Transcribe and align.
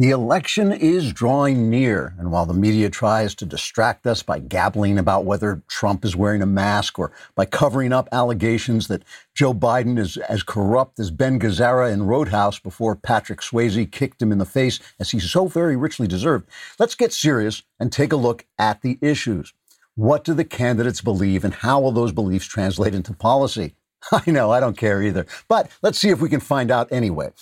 The 0.00 0.10
election 0.10 0.70
is 0.70 1.12
drawing 1.12 1.68
near, 1.68 2.14
and 2.20 2.30
while 2.30 2.46
the 2.46 2.54
media 2.54 2.88
tries 2.88 3.34
to 3.34 3.44
distract 3.44 4.06
us 4.06 4.22
by 4.22 4.38
gabbling 4.38 4.96
about 4.96 5.24
whether 5.24 5.64
Trump 5.66 6.04
is 6.04 6.14
wearing 6.14 6.40
a 6.40 6.46
mask 6.46 7.00
or 7.00 7.10
by 7.34 7.46
covering 7.46 7.92
up 7.92 8.08
allegations 8.12 8.86
that 8.86 9.02
Joe 9.34 9.52
Biden 9.52 9.98
is 9.98 10.16
as 10.16 10.44
corrupt 10.44 11.00
as 11.00 11.10
Ben 11.10 11.40
Gazzara 11.40 11.92
in 11.92 12.04
Roadhouse 12.04 12.60
before 12.60 12.94
Patrick 12.94 13.40
Swayze 13.40 13.90
kicked 13.90 14.22
him 14.22 14.30
in 14.30 14.38
the 14.38 14.44
face 14.44 14.78
as 15.00 15.10
he 15.10 15.18
so 15.18 15.48
very 15.48 15.74
richly 15.74 16.06
deserved, 16.06 16.48
let's 16.78 16.94
get 16.94 17.12
serious 17.12 17.64
and 17.80 17.90
take 17.90 18.12
a 18.12 18.16
look 18.16 18.46
at 18.56 18.82
the 18.82 18.98
issues. 19.02 19.52
What 19.96 20.22
do 20.22 20.32
the 20.32 20.44
candidates 20.44 21.00
believe, 21.00 21.44
and 21.44 21.54
how 21.54 21.80
will 21.80 21.90
those 21.90 22.12
beliefs 22.12 22.46
translate 22.46 22.94
into 22.94 23.14
policy? 23.14 23.74
I 24.12 24.30
know, 24.30 24.52
I 24.52 24.60
don't 24.60 24.76
care 24.76 25.02
either, 25.02 25.26
but 25.48 25.72
let's 25.82 25.98
see 25.98 26.10
if 26.10 26.20
we 26.20 26.28
can 26.28 26.38
find 26.38 26.70
out 26.70 26.86
anyway. 26.92 27.32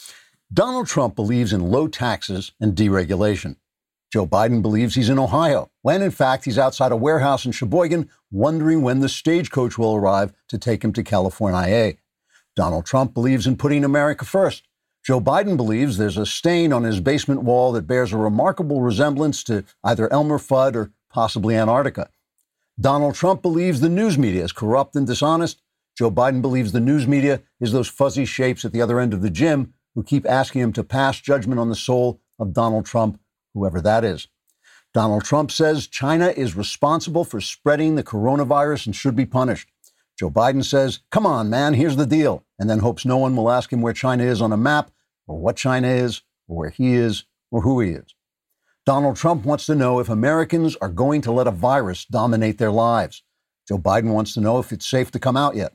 Donald 0.52 0.86
Trump 0.86 1.16
believes 1.16 1.52
in 1.52 1.72
low 1.72 1.88
taxes 1.88 2.52
and 2.60 2.76
deregulation. 2.76 3.56
Joe 4.12 4.26
Biden 4.26 4.62
believes 4.62 4.94
he's 4.94 5.08
in 5.08 5.18
Ohio, 5.18 5.72
when 5.82 6.02
in 6.02 6.12
fact 6.12 6.44
he's 6.44 6.58
outside 6.58 6.92
a 6.92 6.96
warehouse 6.96 7.44
in 7.44 7.50
Sheboygan, 7.50 8.08
wondering 8.30 8.82
when 8.82 9.00
the 9.00 9.08
stagecoach 9.08 9.76
will 9.76 9.96
arrive 9.96 10.32
to 10.48 10.56
take 10.56 10.84
him 10.84 10.92
to 10.92 11.02
California. 11.02 11.94
Donald 12.54 12.86
Trump 12.86 13.12
believes 13.12 13.46
in 13.46 13.56
putting 13.56 13.84
America 13.84 14.24
first. 14.24 14.68
Joe 15.04 15.20
Biden 15.20 15.56
believes 15.56 15.98
there's 15.98 16.16
a 16.16 16.24
stain 16.24 16.72
on 16.72 16.84
his 16.84 17.00
basement 17.00 17.42
wall 17.42 17.72
that 17.72 17.88
bears 17.88 18.12
a 18.12 18.16
remarkable 18.16 18.80
resemblance 18.80 19.42
to 19.44 19.64
either 19.82 20.10
Elmer 20.12 20.38
Fudd 20.38 20.76
or 20.76 20.92
possibly 21.10 21.56
Antarctica. 21.56 22.08
Donald 22.78 23.16
Trump 23.16 23.42
believes 23.42 23.80
the 23.80 23.88
news 23.88 24.16
media 24.16 24.44
is 24.44 24.52
corrupt 24.52 24.94
and 24.94 25.08
dishonest. 25.08 25.60
Joe 25.98 26.10
Biden 26.10 26.40
believes 26.40 26.72
the 26.72 26.80
news 26.80 27.08
media 27.08 27.42
is 27.60 27.72
those 27.72 27.88
fuzzy 27.88 28.24
shapes 28.24 28.64
at 28.64 28.72
the 28.72 28.82
other 28.82 29.00
end 29.00 29.12
of 29.12 29.22
the 29.22 29.30
gym 29.30 29.74
who 29.96 30.04
keep 30.04 30.28
asking 30.28 30.60
him 30.60 30.72
to 30.74 30.84
pass 30.84 31.20
judgment 31.20 31.58
on 31.58 31.70
the 31.70 31.74
soul 31.74 32.20
of 32.38 32.52
Donald 32.52 32.86
Trump, 32.86 33.18
whoever 33.54 33.80
that 33.80 34.04
is. 34.04 34.28
Donald 34.94 35.24
Trump 35.24 35.50
says 35.50 35.88
China 35.88 36.28
is 36.28 36.54
responsible 36.54 37.24
for 37.24 37.40
spreading 37.40 37.96
the 37.96 38.04
coronavirus 38.04 38.86
and 38.86 38.94
should 38.94 39.16
be 39.16 39.26
punished. 39.26 39.68
Joe 40.18 40.30
Biden 40.30 40.64
says, 40.64 41.00
come 41.10 41.26
on, 41.26 41.50
man, 41.50 41.74
here's 41.74 41.96
the 41.96 42.06
deal, 42.06 42.44
and 42.58 42.70
then 42.70 42.78
hopes 42.78 43.04
no 43.04 43.16
one 43.16 43.34
will 43.34 43.50
ask 43.50 43.72
him 43.72 43.82
where 43.82 43.92
China 43.92 44.24
is 44.24 44.40
on 44.40 44.52
a 44.52 44.56
map, 44.56 44.90
or 45.26 45.38
what 45.38 45.56
China 45.56 45.88
is, 45.88 46.22
or 46.46 46.56
where 46.56 46.70
he 46.70 46.94
is, 46.94 47.24
or 47.50 47.62
who 47.62 47.80
he 47.80 47.90
is. 47.90 48.14
Donald 48.84 49.16
Trump 49.16 49.44
wants 49.44 49.66
to 49.66 49.74
know 49.74 49.98
if 49.98 50.08
Americans 50.08 50.76
are 50.76 50.88
going 50.88 51.20
to 51.22 51.32
let 51.32 51.46
a 51.46 51.50
virus 51.50 52.04
dominate 52.04 52.58
their 52.58 52.70
lives. 52.70 53.22
Joe 53.66 53.78
Biden 53.78 54.12
wants 54.12 54.32
to 54.34 54.40
know 54.40 54.58
if 54.58 54.72
it's 54.72 54.86
safe 54.86 55.10
to 55.10 55.18
come 55.18 55.36
out 55.36 55.56
yet. 55.56 55.74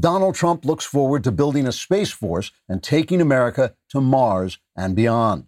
Donald 0.00 0.36
Trump 0.36 0.64
looks 0.64 0.84
forward 0.84 1.24
to 1.24 1.32
building 1.32 1.66
a 1.66 1.72
space 1.72 2.10
force 2.10 2.52
and 2.68 2.82
taking 2.82 3.20
America 3.20 3.74
to 3.88 4.00
Mars 4.00 4.58
and 4.76 4.94
beyond. 4.94 5.46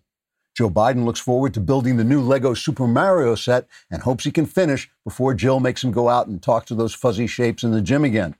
Joe 0.56 0.69
Biden 0.69 1.05
looks 1.05 1.20
forward 1.20 1.55
to 1.55 1.61
building 1.61 1.97
the 1.97 2.05
new 2.05 2.20
Lego 2.20 2.55
Super 2.55 2.89
Mario 2.89 3.37
set 3.37 3.69
and 3.91 4.03
hopes 4.03 4.25
he 4.25 4.33
can 4.33 4.47
finish 4.47 4.91
before 5.05 5.34
Jill 5.34 5.61
makes 5.61 5.84
him 5.84 5.93
go 5.93 6.09
out 6.09 6.27
and 6.27 6.43
talk 6.43 6.67
to 6.67 6.75
those 6.75 6.95
fuzzy 6.95 7.28
shapes 7.28 7.62
in 7.62 7.71
the 7.71 7.81
gym 7.81 8.03
again. 8.03 8.34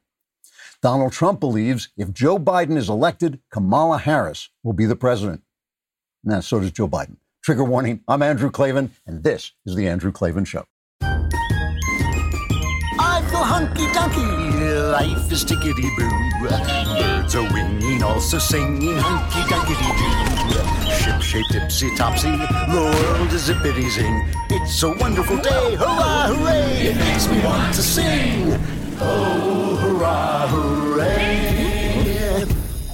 Donald 0.83 1.13
Trump 1.13 1.39
believes 1.39 1.91
if 1.97 2.13
Joe 2.13 2.39
Biden 2.39 2.77
is 2.77 2.89
elected, 2.89 3.39
Kamala 3.53 3.99
Harris 3.99 4.49
will 4.65 4.73
be 4.73 4.87
the 4.87 4.97
president. 4.97 5.43
Now, 6.25 6.41
so 6.41 6.59
does 6.59 6.73
Joe 6.73 6.89
Biden. 6.89 7.19
Trigger 7.45 7.65
warning 7.65 8.01
I'm 8.09 8.23
Andrew 8.23 8.51
Klavan, 8.51 8.91
and 9.07 9.23
this 9.23 9.53
is 9.65 9.77
The 9.77 9.87
Andrew 9.87 10.11
Klavan 10.11 10.45
Show. 10.45 10.65
I 11.03 11.29
feel 13.31 13.45
hunky 13.45 13.87
dunky 13.87 14.50
life 14.71 15.31
is 15.33 15.45
tickety 15.45 15.89
boo. 15.97 16.11
Birds 16.49 17.35
are 17.35 17.53
winging, 17.53 18.03
also 18.03 18.39
singing 18.39 18.97
hunky 18.97 19.41
dunky 19.53 19.75
doo. 19.77 20.91
Ship 20.93 21.21
shaped 21.21 21.51
tipsy 21.53 21.95
topsy, 21.97 22.31
the 22.31 22.93
world 22.95 23.33
is 23.33 23.49
zippity 23.49 23.89
zing. 23.91 24.29
It's 24.51 24.83
a 24.83 24.91
wonderful 24.91 25.37
day, 25.39 25.77
hurrah, 25.77 26.29
hooray! 26.29 26.89
It 26.89 26.97
makes 26.97 27.29
me 27.29 27.43
want 27.45 27.75
to 27.75 27.83
sing. 27.83 28.59
Oh, 29.01 29.77
hurrah, 29.77 30.47
hooray! 30.49 32.45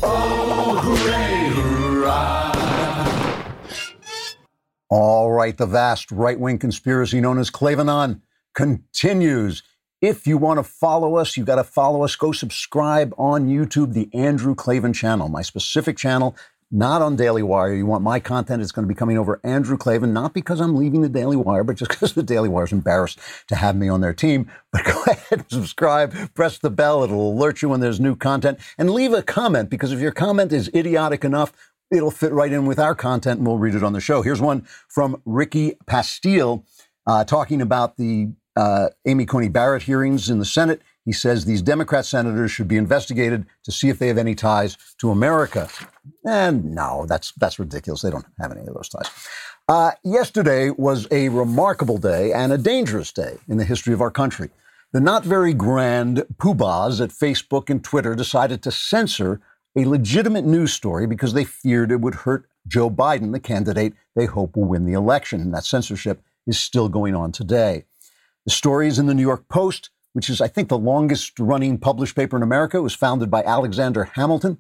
Oh, 0.03 0.79
hooray, 0.83 1.49
hurrah! 1.51 2.53
All 4.89 5.33
right, 5.33 5.57
the 5.57 5.67
vast 5.67 6.13
right 6.13 6.39
wing 6.39 6.59
conspiracy 6.59 7.21
known 7.21 7.39
as 7.39 7.51
Klavanon 7.51 8.21
continues. 8.55 9.63
If 10.03 10.27
you 10.27 10.37
want 10.37 10.59
to 10.59 10.63
follow 10.63 11.17
us, 11.17 11.37
you've 11.37 11.47
got 11.47 11.55
to 11.55 11.65
follow 11.65 12.05
us. 12.05 12.17
Go 12.17 12.31
subscribe 12.31 13.15
on 13.17 13.49
YouTube, 13.49 13.95
the 13.95 14.11
Andrew 14.13 14.55
Klavan 14.55 14.93
channel, 14.93 15.31
my 15.31 15.41
specific 15.41 15.97
channel, 15.97 16.37
not 16.71 17.01
on 17.01 17.17
Daily 17.17 17.43
Wire. 17.43 17.73
You 17.73 17.87
want 17.87 18.05
my 18.05 18.21
content, 18.21 18.61
it's 18.61 18.73
going 18.73 18.87
to 18.87 18.93
be 18.93 18.95
coming 18.95 19.17
over 19.17 19.41
Andrew 19.43 19.79
Klavan, 19.79 20.13
not 20.13 20.35
because 20.35 20.61
I'm 20.61 20.77
leaving 20.77 21.01
the 21.01 21.09
Daily 21.09 21.37
Wire, 21.37 21.65
but 21.65 21.77
just 21.77 21.93
because 21.93 22.13
the 22.13 22.23
Daily 22.23 22.51
Wire 22.51 22.65
is 22.65 22.73
embarrassed 22.73 23.19
to 23.49 23.57
have 23.57 23.75
me 23.75 23.89
on 23.89 24.03
their 24.03 24.13
team. 24.13 24.51
But 24.71 24.85
go 24.85 25.03
ahead 25.07 25.39
and 25.39 25.51
subscribe, 25.51 26.35
press 26.35 26.59
the 26.59 26.69
bell, 26.69 27.03
it'll 27.03 27.33
alert 27.33 27.63
you 27.63 27.71
when 27.71 27.81
there's 27.81 27.99
new 27.99 28.17
content, 28.17 28.59
and 28.77 28.91
leave 28.91 29.15
a 29.15 29.23
comment 29.23 29.71
because 29.71 29.93
if 29.93 30.01
your 30.01 30.13
comment 30.13 30.53
is 30.53 30.71
idiotic 30.75 31.25
enough, 31.25 31.55
it'll 31.91 32.11
fit 32.11 32.33
right 32.33 32.53
in 32.53 32.67
with 32.67 32.79
our 32.79 32.95
content 32.95 33.39
and 33.39 33.47
we'll 33.47 33.57
read 33.57 33.75
it 33.75 33.83
on 33.83 33.95
the 33.95 34.01
show. 34.01 34.21
Here's 34.21 34.43
one 34.43 34.67
from 34.89 35.23
Ricky 35.25 35.79
Pastille 35.87 36.67
uh, 37.07 37.25
talking 37.25 37.63
about 37.63 37.97
the 37.97 38.33
uh, 38.57 38.89
Amy 39.07 39.27
Coney 39.27 39.49
Barrett 39.49 39.83
hearings 39.83 40.31
in 40.31 40.39
the 40.39 40.45
Senate. 40.45 40.83
He 41.05 41.13
says 41.13 41.45
these 41.45 41.63
Democrat 41.63 42.05
senators 42.05 42.51
should 42.51 42.67
be 42.67 42.77
investigated 42.77 43.47
to 43.65 43.71
see 43.71 43.89
if 43.89 43.99
they 43.99 44.09
have 44.09 44.19
any 44.19 44.35
ties 44.35 44.77
to 44.99 45.11
America. 45.11 45.69
And 46.25 46.75
no, 46.75 47.07
that's 47.07 47.33
that's 47.33 47.59
ridiculous. 47.59 48.03
They 48.03 48.11
don't 48.11 48.27
have 48.41 48.51
any 48.51 48.63
of 48.63 48.75
those 48.75 48.89
ties. 48.89 49.11
Uh, 49.69 49.93
yesterday 50.05 50.71
was 50.71 51.07
a 51.11 51.29
remarkable 51.29 51.99
day 51.99 52.33
and 52.33 52.53
a 52.53 52.59
dangerous 52.59 53.13
day 53.13 53.37
in 53.49 53.57
the 53.57 53.65
history 53.65 53.93
of 53.93 54.01
our 54.01 54.11
country. 54.11 54.51
The 54.93 55.01
not 55.01 55.25
very 55.25 55.53
grand 55.53 56.25
poobahs 56.37 57.01
at 57.01 57.11
Facebook 57.11 57.69
and 57.69 57.83
Twitter 57.83 58.15
decided 58.15 58.63
to 58.63 58.71
censor 58.71 59.41
a 59.77 59.85
legitimate 59.85 60.45
news 60.45 60.73
story 60.73 61.07
because 61.07 61.35
they 61.35 61.45
feared 61.45 61.93
it 61.93 62.01
would 62.01 62.15
hurt 62.15 62.49
Joe 62.67 62.91
Biden, 62.91 63.33
the 63.33 63.41
candidate 63.41 63.95
they 64.15 64.27
hope 64.27 64.57
will 64.57 64.65
win 64.65 64.87
the 64.87 64.95
election. 64.95 65.41
And 65.41 65.53
that 65.55 65.65
censorship 65.65 66.23
is 66.47 66.59
still 66.59 66.89
going 66.89 67.15
on 67.15 67.33
today. 67.33 67.85
The 68.47 68.53
story 68.53 68.87
is 68.87 68.99
in 68.99 69.07
the 69.07 69.15
New 69.15 69.23
York 69.23 69.49
Post, 69.49 69.91
which 70.13 70.31
is, 70.31 70.41
I 70.41 70.47
think, 70.47 70.69
the 70.69 70.79
longest 70.79 71.39
running 71.41 71.79
published 71.79 72.15
paper 72.15 72.37
in 72.37 72.45
America. 72.45 72.79
It 72.79 72.83
was 72.83 72.95
founded 72.95 73.29
by 73.29 73.43
Alexander 73.43 74.05
Hamilton. 74.05 74.59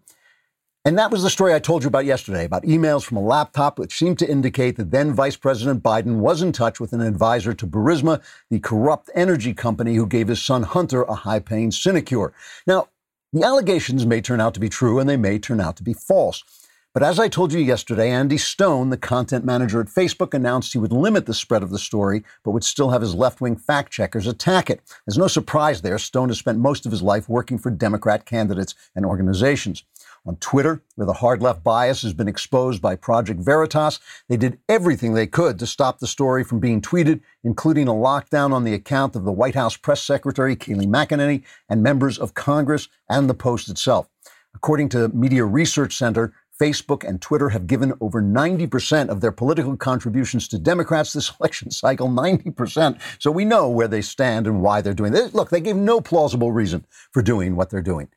And 0.84 0.98
that 0.98 1.10
was 1.10 1.22
the 1.22 1.30
story 1.30 1.54
I 1.54 1.60
told 1.60 1.82
you 1.82 1.88
about 1.88 2.04
yesterday 2.04 2.44
about 2.44 2.64
emails 2.64 3.04
from 3.04 3.16
a 3.16 3.22
laptop 3.22 3.78
which 3.78 3.96
seemed 3.96 4.18
to 4.18 4.30
indicate 4.30 4.76
that 4.76 4.90
then 4.90 5.14
Vice 5.14 5.36
President 5.36 5.82
Biden 5.82 6.16
was 6.16 6.42
in 6.42 6.52
touch 6.52 6.78
with 6.80 6.92
an 6.92 7.00
advisor 7.00 7.54
to 7.54 7.66
Burisma, 7.66 8.22
the 8.50 8.60
corrupt 8.60 9.10
energy 9.14 9.54
company 9.54 9.94
who 9.94 10.06
gave 10.06 10.28
his 10.28 10.42
son 10.42 10.64
Hunter 10.64 11.02
a 11.02 11.14
high 11.14 11.40
paying 11.40 11.70
sinecure. 11.70 12.32
Now, 12.66 12.88
the 13.32 13.44
allegations 13.44 14.06
may 14.06 14.20
turn 14.20 14.40
out 14.40 14.54
to 14.54 14.60
be 14.60 14.68
true 14.68 14.98
and 14.98 15.08
they 15.08 15.16
may 15.16 15.38
turn 15.38 15.60
out 15.60 15.76
to 15.76 15.82
be 15.82 15.92
false. 15.92 16.42
But 16.96 17.02
as 17.02 17.18
I 17.18 17.28
told 17.28 17.52
you 17.52 17.60
yesterday, 17.60 18.10
Andy 18.10 18.38
Stone, 18.38 18.88
the 18.88 18.96
content 18.96 19.44
manager 19.44 19.82
at 19.82 19.88
Facebook, 19.88 20.32
announced 20.32 20.72
he 20.72 20.78
would 20.78 20.94
limit 20.94 21.26
the 21.26 21.34
spread 21.34 21.62
of 21.62 21.68
the 21.68 21.78
story, 21.78 22.24
but 22.42 22.52
would 22.52 22.64
still 22.64 22.88
have 22.88 23.02
his 23.02 23.14
left 23.14 23.42
wing 23.42 23.54
fact 23.54 23.92
checkers 23.92 24.26
attack 24.26 24.70
it. 24.70 24.80
There's 25.04 25.18
no 25.18 25.28
surprise 25.28 25.82
there. 25.82 25.98
Stone 25.98 26.30
has 26.30 26.38
spent 26.38 26.58
most 26.58 26.86
of 26.86 26.92
his 26.92 27.02
life 27.02 27.28
working 27.28 27.58
for 27.58 27.70
Democrat 27.70 28.24
candidates 28.24 28.74
and 28.94 29.04
organizations. 29.04 29.84
On 30.24 30.36
Twitter, 30.36 30.80
where 30.94 31.04
the 31.04 31.12
hard 31.12 31.42
left 31.42 31.62
bias 31.62 32.00
has 32.00 32.14
been 32.14 32.28
exposed 32.28 32.80
by 32.80 32.96
Project 32.96 33.40
Veritas, 33.40 34.00
they 34.30 34.38
did 34.38 34.58
everything 34.66 35.12
they 35.12 35.26
could 35.26 35.58
to 35.58 35.66
stop 35.66 35.98
the 35.98 36.06
story 36.06 36.44
from 36.44 36.60
being 36.60 36.80
tweeted, 36.80 37.20
including 37.44 37.88
a 37.88 37.92
lockdown 37.92 38.54
on 38.54 38.64
the 38.64 38.72
account 38.72 39.14
of 39.14 39.24
the 39.24 39.32
White 39.32 39.54
House 39.54 39.76
press 39.76 40.00
secretary, 40.00 40.56
Kayleigh 40.56 40.86
McEnany, 40.86 41.42
and 41.68 41.82
members 41.82 42.16
of 42.18 42.32
Congress 42.32 42.88
and 43.10 43.28
the 43.28 43.34
Post 43.34 43.68
itself. 43.68 44.08
According 44.54 44.88
to 44.88 45.08
Media 45.10 45.44
Research 45.44 45.94
Center, 45.94 46.32
Facebook 46.60 47.06
and 47.06 47.20
Twitter 47.20 47.50
have 47.50 47.66
given 47.66 47.92
over 48.00 48.22
90% 48.22 49.08
of 49.08 49.20
their 49.20 49.32
political 49.32 49.76
contributions 49.76 50.48
to 50.48 50.58
Democrats 50.58 51.12
this 51.12 51.32
election 51.40 51.70
cycle, 51.70 52.08
90%. 52.08 53.00
So 53.18 53.30
we 53.30 53.44
know 53.44 53.68
where 53.68 53.88
they 53.88 54.02
stand 54.02 54.46
and 54.46 54.62
why 54.62 54.80
they're 54.80 54.94
doing 54.94 55.12
this. 55.12 55.34
Look, 55.34 55.50
they 55.50 55.60
gave 55.60 55.76
no 55.76 56.00
plausible 56.00 56.52
reason 56.52 56.86
for 57.12 57.22
doing 57.22 57.56
what 57.56 57.70
they're 57.70 57.82
doing. 57.82 58.08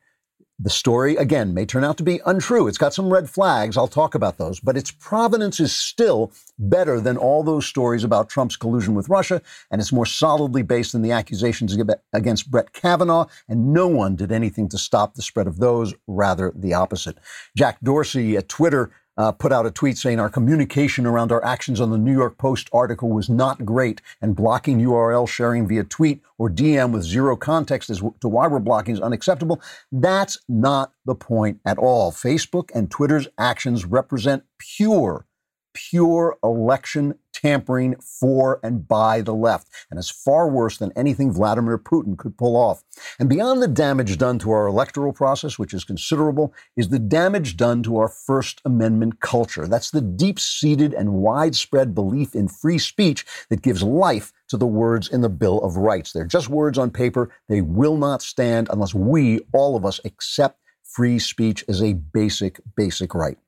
The 0.62 0.68
story, 0.68 1.16
again, 1.16 1.54
may 1.54 1.64
turn 1.64 1.84
out 1.84 1.96
to 1.96 2.02
be 2.02 2.20
untrue. 2.26 2.68
It's 2.68 2.76
got 2.76 2.92
some 2.92 3.10
red 3.10 3.30
flags. 3.30 3.78
I'll 3.78 3.88
talk 3.88 4.14
about 4.14 4.36
those. 4.36 4.60
But 4.60 4.76
its 4.76 4.90
provenance 4.90 5.58
is 5.58 5.74
still 5.74 6.32
better 6.58 7.00
than 7.00 7.16
all 7.16 7.42
those 7.42 7.64
stories 7.64 8.04
about 8.04 8.28
Trump's 8.28 8.56
collusion 8.56 8.94
with 8.94 9.08
Russia. 9.08 9.40
And 9.70 9.80
it's 9.80 9.90
more 9.90 10.04
solidly 10.04 10.62
based 10.62 10.92
than 10.92 11.00
the 11.00 11.12
accusations 11.12 11.74
against 12.12 12.50
Brett 12.50 12.74
Kavanaugh. 12.74 13.24
And 13.48 13.72
no 13.72 13.86
one 13.86 14.16
did 14.16 14.30
anything 14.30 14.68
to 14.68 14.76
stop 14.76 15.14
the 15.14 15.22
spread 15.22 15.46
of 15.46 15.60
those, 15.60 15.94
rather 16.06 16.52
the 16.54 16.74
opposite. 16.74 17.16
Jack 17.56 17.78
Dorsey 17.82 18.36
at 18.36 18.50
Twitter 18.50 18.90
uh, 19.20 19.32
put 19.32 19.52
out 19.52 19.66
a 19.66 19.70
tweet 19.70 19.98
saying 19.98 20.18
our 20.18 20.30
communication 20.30 21.04
around 21.04 21.30
our 21.30 21.44
actions 21.44 21.78
on 21.78 21.90
the 21.90 21.98
New 21.98 22.12
York 22.12 22.38
Post 22.38 22.70
article 22.72 23.10
was 23.10 23.28
not 23.28 23.66
great, 23.66 24.00
and 24.22 24.34
blocking 24.34 24.80
URL 24.80 25.28
sharing 25.28 25.68
via 25.68 25.84
tweet 25.84 26.22
or 26.38 26.48
DM 26.48 26.90
with 26.90 27.02
zero 27.02 27.36
context 27.36 27.90
as 27.90 27.98
to 27.98 28.28
why 28.28 28.46
we're 28.46 28.60
blocking 28.60 28.94
is 28.94 29.00
unacceptable. 29.00 29.60
That's 29.92 30.38
not 30.48 30.94
the 31.04 31.14
point 31.14 31.60
at 31.66 31.76
all. 31.76 32.12
Facebook 32.12 32.70
and 32.74 32.90
Twitter's 32.90 33.28
actions 33.36 33.84
represent 33.84 34.44
pure 34.58 35.26
pure 35.72 36.36
election 36.42 37.14
tampering 37.40 37.96
for 38.00 38.60
and 38.62 38.86
by 38.86 39.20
the 39.20 39.34
left, 39.34 39.68
and 39.90 39.98
is 39.98 40.10
far 40.10 40.48
worse 40.48 40.78
than 40.78 40.92
anything 40.96 41.32
Vladimir 41.32 41.78
Putin 41.78 42.16
could 42.16 42.36
pull 42.36 42.56
off. 42.56 42.82
And 43.18 43.28
beyond 43.28 43.62
the 43.62 43.68
damage 43.68 44.18
done 44.18 44.38
to 44.40 44.50
our 44.50 44.66
electoral 44.66 45.12
process, 45.12 45.58
which 45.58 45.74
is 45.74 45.84
considerable, 45.84 46.52
is 46.76 46.88
the 46.88 46.98
damage 46.98 47.56
done 47.56 47.82
to 47.84 47.96
our 47.98 48.08
First 48.08 48.60
Amendment 48.64 49.20
culture. 49.20 49.66
That's 49.66 49.90
the 49.90 50.00
deep 50.00 50.38
seated 50.38 50.92
and 50.94 51.14
widespread 51.14 51.94
belief 51.94 52.34
in 52.34 52.48
free 52.48 52.78
speech 52.78 53.24
that 53.48 53.62
gives 53.62 53.82
life 53.82 54.32
to 54.48 54.56
the 54.56 54.66
words 54.66 55.08
in 55.08 55.20
the 55.20 55.28
Bill 55.28 55.60
of 55.60 55.76
Rights. 55.76 56.12
They're 56.12 56.24
just 56.24 56.48
words 56.48 56.78
on 56.78 56.90
paper. 56.90 57.30
They 57.48 57.60
will 57.60 57.96
not 57.96 58.22
stand 58.22 58.68
unless 58.70 58.94
we, 58.94 59.40
all 59.52 59.76
of 59.76 59.84
us, 59.84 60.00
accept 60.04 60.58
free 60.82 61.18
speech 61.18 61.64
as 61.68 61.82
a 61.82 61.94
basic, 61.94 62.60
basic 62.76 63.14
right. 63.14 63.38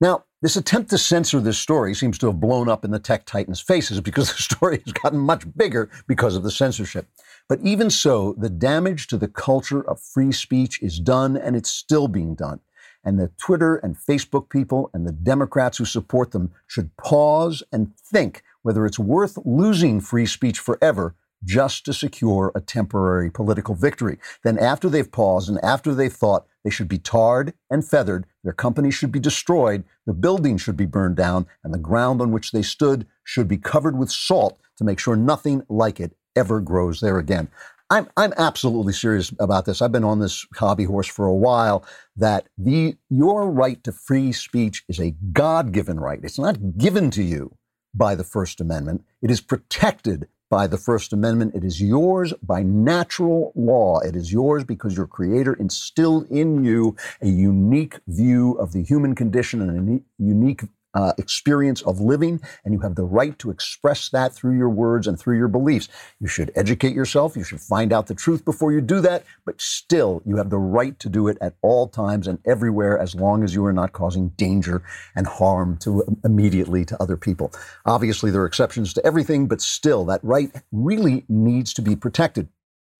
Now, 0.00 0.24
this 0.44 0.56
attempt 0.56 0.90
to 0.90 0.98
censor 0.98 1.40
this 1.40 1.56
story 1.56 1.94
seems 1.94 2.18
to 2.18 2.26
have 2.26 2.38
blown 2.38 2.68
up 2.68 2.84
in 2.84 2.90
the 2.90 2.98
tech 2.98 3.24
titans' 3.24 3.62
faces 3.62 3.98
because 4.02 4.28
the 4.36 4.42
story 4.42 4.82
has 4.84 4.92
gotten 4.92 5.18
much 5.18 5.44
bigger 5.56 5.88
because 6.06 6.36
of 6.36 6.42
the 6.42 6.50
censorship. 6.50 7.06
But 7.48 7.60
even 7.62 7.88
so, 7.88 8.34
the 8.36 8.50
damage 8.50 9.06
to 9.06 9.16
the 9.16 9.26
culture 9.26 9.80
of 9.80 10.02
free 10.02 10.32
speech 10.32 10.82
is 10.82 11.00
done 11.00 11.38
and 11.38 11.56
it's 11.56 11.70
still 11.70 12.08
being 12.08 12.34
done. 12.34 12.60
And 13.02 13.18
the 13.18 13.30
Twitter 13.38 13.76
and 13.76 13.96
Facebook 13.96 14.50
people 14.50 14.90
and 14.92 15.06
the 15.06 15.12
Democrats 15.12 15.78
who 15.78 15.86
support 15.86 16.32
them 16.32 16.52
should 16.66 16.94
pause 16.98 17.62
and 17.72 17.96
think 17.96 18.42
whether 18.60 18.84
it's 18.84 18.98
worth 18.98 19.38
losing 19.46 19.98
free 19.98 20.26
speech 20.26 20.58
forever 20.58 21.14
just 21.44 21.84
to 21.84 21.92
secure 21.92 22.52
a 22.54 22.60
temporary 22.60 23.30
political 23.30 23.74
victory. 23.74 24.18
Then, 24.42 24.58
after 24.58 24.88
they've 24.88 25.10
paused 25.10 25.48
and 25.48 25.62
after 25.64 25.94
they've 25.94 26.12
thought, 26.12 26.46
they 26.64 26.70
should 26.70 26.88
be 26.88 26.98
tarred 26.98 27.52
and 27.70 27.86
feathered, 27.86 28.26
their 28.42 28.52
company 28.52 28.90
should 28.90 29.12
be 29.12 29.20
destroyed, 29.20 29.84
the 30.06 30.14
building 30.14 30.56
should 30.56 30.76
be 30.76 30.86
burned 30.86 31.16
down, 31.16 31.46
and 31.62 31.74
the 31.74 31.78
ground 31.78 32.20
on 32.20 32.32
which 32.32 32.52
they 32.52 32.62
stood 32.62 33.06
should 33.22 33.48
be 33.48 33.58
covered 33.58 33.98
with 33.98 34.10
salt 34.10 34.58
to 34.76 34.84
make 34.84 34.98
sure 34.98 35.16
nothing 35.16 35.62
like 35.68 36.00
it 36.00 36.16
ever 36.34 36.60
grows 36.60 37.00
there 37.00 37.18
again. 37.18 37.48
I'm, 37.90 38.08
I'm 38.16 38.32
absolutely 38.38 38.94
serious 38.94 39.32
about 39.38 39.66
this. 39.66 39.82
I've 39.82 39.92
been 39.92 40.04
on 40.04 40.18
this 40.18 40.46
hobby 40.56 40.84
horse 40.84 41.06
for 41.06 41.26
a 41.26 41.34
while 41.34 41.84
that 42.16 42.48
the, 42.56 42.96
your 43.10 43.50
right 43.50 43.82
to 43.84 43.92
free 43.92 44.32
speech 44.32 44.84
is 44.88 44.98
a 44.98 45.14
God 45.32 45.72
given 45.72 46.00
right. 46.00 46.18
It's 46.22 46.38
not 46.38 46.78
given 46.78 47.10
to 47.12 47.22
you 47.22 47.56
by 47.94 48.14
the 48.14 48.24
First 48.24 48.60
Amendment. 48.60 49.04
It 49.22 49.30
is 49.30 49.40
protected 49.40 50.28
by 50.50 50.66
the 50.66 50.78
First 50.78 51.12
Amendment. 51.12 51.54
It 51.54 51.64
is 51.64 51.80
yours 51.80 52.32
by 52.42 52.62
natural 52.62 53.52
law. 53.54 54.00
It 54.00 54.16
is 54.16 54.32
yours 54.32 54.64
because 54.64 54.96
your 54.96 55.06
Creator 55.06 55.54
instilled 55.54 56.26
in 56.30 56.64
you 56.64 56.96
a 57.20 57.28
unique 57.28 58.00
view 58.06 58.52
of 58.52 58.72
the 58.72 58.82
human 58.82 59.14
condition 59.14 59.62
and 59.62 60.00
a 60.00 60.22
unique 60.22 60.62
uh, 60.94 61.12
experience 61.18 61.82
of 61.82 62.00
living, 62.00 62.40
and 62.64 62.72
you 62.72 62.80
have 62.80 62.94
the 62.94 63.04
right 63.04 63.38
to 63.38 63.50
express 63.50 64.08
that 64.10 64.32
through 64.32 64.56
your 64.56 64.68
words 64.68 65.06
and 65.06 65.18
through 65.18 65.36
your 65.36 65.48
beliefs. 65.48 65.88
You 66.20 66.28
should 66.28 66.52
educate 66.54 66.94
yourself. 66.94 67.36
You 67.36 67.44
should 67.44 67.60
find 67.60 67.92
out 67.92 68.06
the 68.06 68.14
truth 68.14 68.44
before 68.44 68.72
you 68.72 68.80
do 68.80 69.00
that, 69.00 69.24
but 69.44 69.60
still, 69.60 70.22
you 70.24 70.36
have 70.36 70.50
the 70.50 70.58
right 70.58 70.98
to 71.00 71.08
do 71.08 71.28
it 71.28 71.38
at 71.40 71.54
all 71.62 71.88
times 71.88 72.26
and 72.26 72.38
everywhere 72.46 72.98
as 72.98 73.14
long 73.14 73.42
as 73.42 73.54
you 73.54 73.64
are 73.64 73.72
not 73.72 73.92
causing 73.92 74.28
danger 74.30 74.82
and 75.16 75.26
harm 75.26 75.76
to 75.78 76.04
immediately 76.24 76.84
to 76.84 77.02
other 77.02 77.16
people. 77.16 77.52
Obviously, 77.86 78.30
there 78.30 78.42
are 78.42 78.46
exceptions 78.46 78.92
to 78.94 79.04
everything, 79.06 79.46
but 79.46 79.60
still, 79.60 80.04
that 80.04 80.20
right 80.22 80.50
really 80.72 81.24
needs 81.28 81.72
to 81.74 81.82
be 81.82 81.96
protected. 81.96 82.48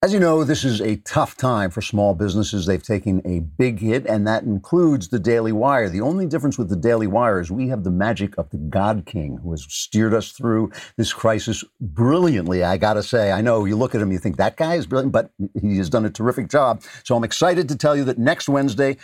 As 0.05 0.13
you 0.13 0.21
know, 0.21 0.45
this 0.45 0.65
is 0.65 0.83
a 0.83 0.97
tough 0.97 1.35
time 1.35 1.71
for 1.71 1.81
small 1.81 2.13
businesses. 2.15 2.67
They've 2.67 2.83
taken 2.83 3.23
a 3.25 3.41
big 3.41 3.79
hit, 3.79 4.05
and 4.05 4.27
that 4.27 4.43
includes 4.43 5.09
the 5.09 5.19
Daily 5.19 5.51
Wire. 5.51 5.89
The 5.89 6.03
only 6.03 6.27
difference 6.27 6.59
with 6.59 6.69
the 6.69 6.77
Daily 6.77 7.07
Wire 7.07 7.41
is 7.41 7.51
we 7.51 7.69
have 7.69 7.85
the 7.85 7.91
magic 7.91 8.37
of 8.37 8.51
the 8.51 8.59
God 8.59 9.07
King 9.07 9.39
who 9.43 9.53
has 9.53 9.65
steered 9.67 10.13
us 10.13 10.33
through 10.33 10.73
this 10.99 11.15
crisis 11.15 11.65
brilliantly, 11.81 12.63
I 12.63 12.77
gotta 12.77 13.03
say. 13.03 13.33
I 13.33 13.41
know 13.41 13.65
you 13.65 13.77
look 13.77 13.95
at 13.95 14.03
him, 14.03 14.13
you 14.13 14.19
think 14.19 14.37
that 14.37 14.59
guy 14.59 14.75
is 14.75 14.87
brilliant, 14.87 15.13
but 15.13 15.31
he 15.63 15.79
has 15.79 15.89
done 15.89 16.05
a 16.05 16.11
terrific 16.11 16.51
job. 16.51 16.83
So 17.03 17.17
I'm 17.17 17.25
excited 17.25 17.67
to 17.71 17.75
tell 17.75 17.97
you 17.97 18.05
that 18.05 18.19
next 18.19 18.47
Wednesday, 18.47 18.99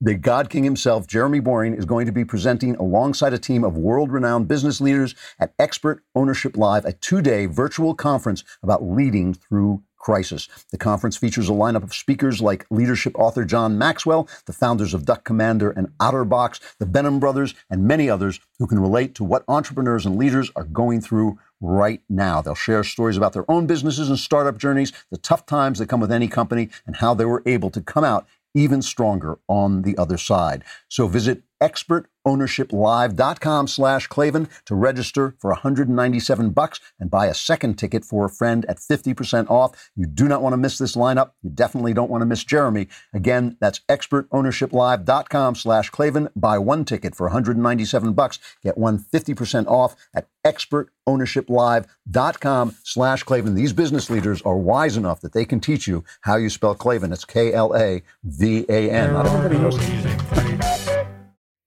the 0.00 0.14
God 0.14 0.48
King 0.48 0.62
himself, 0.62 1.08
Jeremy 1.08 1.40
Boring, 1.40 1.74
is 1.74 1.86
going 1.86 2.06
to 2.06 2.12
be 2.12 2.24
presenting 2.24 2.76
alongside 2.76 3.32
a 3.32 3.38
team 3.38 3.64
of 3.64 3.76
world 3.76 4.12
renowned 4.12 4.46
business 4.46 4.80
leaders 4.80 5.16
at 5.40 5.54
Expert 5.58 6.04
Ownership 6.14 6.56
Live, 6.56 6.84
a 6.84 6.92
two 6.92 7.20
day 7.20 7.46
virtual 7.46 7.96
conference 7.96 8.44
about 8.62 8.84
leading 8.84 9.34
through 9.34 9.82
crisis. 10.06 10.48
The 10.70 10.78
conference 10.78 11.16
features 11.16 11.48
a 11.48 11.52
lineup 11.52 11.82
of 11.82 11.92
speakers 11.92 12.40
like 12.40 12.64
leadership 12.70 13.18
author 13.18 13.44
John 13.44 13.76
Maxwell, 13.76 14.28
the 14.44 14.52
founders 14.52 14.94
of 14.94 15.04
Duck 15.04 15.24
Commander 15.24 15.72
and 15.72 15.88
OtterBox, 15.98 16.60
the 16.78 16.86
Benham 16.86 17.18
brothers, 17.18 17.56
and 17.68 17.88
many 17.88 18.08
others 18.08 18.38
who 18.60 18.68
can 18.68 18.78
relate 18.78 19.16
to 19.16 19.24
what 19.24 19.42
entrepreneurs 19.48 20.06
and 20.06 20.16
leaders 20.16 20.48
are 20.54 20.62
going 20.62 21.00
through 21.00 21.40
right 21.60 22.02
now. 22.08 22.40
They'll 22.40 22.54
share 22.54 22.84
stories 22.84 23.16
about 23.16 23.32
their 23.32 23.50
own 23.50 23.66
businesses 23.66 24.08
and 24.08 24.16
startup 24.16 24.58
journeys, 24.58 24.92
the 25.10 25.18
tough 25.18 25.44
times 25.44 25.80
that 25.80 25.88
come 25.88 26.00
with 26.00 26.12
any 26.12 26.28
company, 26.28 26.68
and 26.86 26.94
how 26.94 27.12
they 27.12 27.24
were 27.24 27.42
able 27.44 27.70
to 27.70 27.80
come 27.80 28.04
out 28.04 28.28
even 28.54 28.82
stronger 28.82 29.40
on 29.48 29.82
the 29.82 29.98
other 29.98 30.16
side. 30.16 30.62
So 30.88 31.08
visit 31.08 31.42
expertownershiplive.com 31.62 33.68
slash 33.68 34.06
Klavan 34.06 34.48
to 34.64 34.74
register 34.74 35.36
for 35.40 35.50
197 35.50 36.50
bucks 36.50 36.80
and 36.98 37.10
buy 37.10 37.26
a 37.26 37.34
second 37.34 37.78
ticket 37.78 38.02
for 38.04 38.24
a 38.24 38.30
friend 38.30 38.64
at 38.66 38.78
50% 38.78 39.50
off. 39.50 39.90
You 39.94 40.06
do 40.06 40.26
not 40.28 40.42
want 40.42 40.52
to 40.52 40.58
miss 40.58 40.78
this 40.78 40.96
lineup. 40.96 41.32
You 41.42 41.50
definitely 41.50 41.92
don't 41.94 42.10
want 42.10 42.22
to 42.22 42.26
miss 42.26 42.44
Jeremy. 42.44 42.88
Again, 43.14 43.56
that's 43.60 43.80
expertownershiplive.com 43.88 45.54
slash 45.54 45.90
Klavan. 45.90 46.28
Buy 46.36 46.58
one 46.58 46.84
ticket 46.84 47.14
for 47.14 47.26
197 47.26 48.12
bucks. 48.12 48.38
Get 48.62 48.78
one 48.78 48.98
50% 48.98 49.66
off 49.66 49.96
at 50.14 50.28
expertownershiplive.com 50.44 52.74
slash 52.84 53.22
Klavan. 53.22 53.54
These 53.54 53.72
business 53.72 54.10
leaders 54.10 54.42
are 54.42 54.56
wise 54.56 54.96
enough 54.96 55.20
that 55.20 55.32
they 55.32 55.44
can 55.44 55.60
teach 55.60 55.86
you 55.88 56.04
how 56.22 56.36
you 56.36 56.50
spell 56.50 56.74
Klavan. 56.74 57.12
It's 57.12 57.24
K-L-A-V-A-N. 57.24 59.12
Not 59.12 59.26
everybody 59.26 59.58
knows 59.58 59.76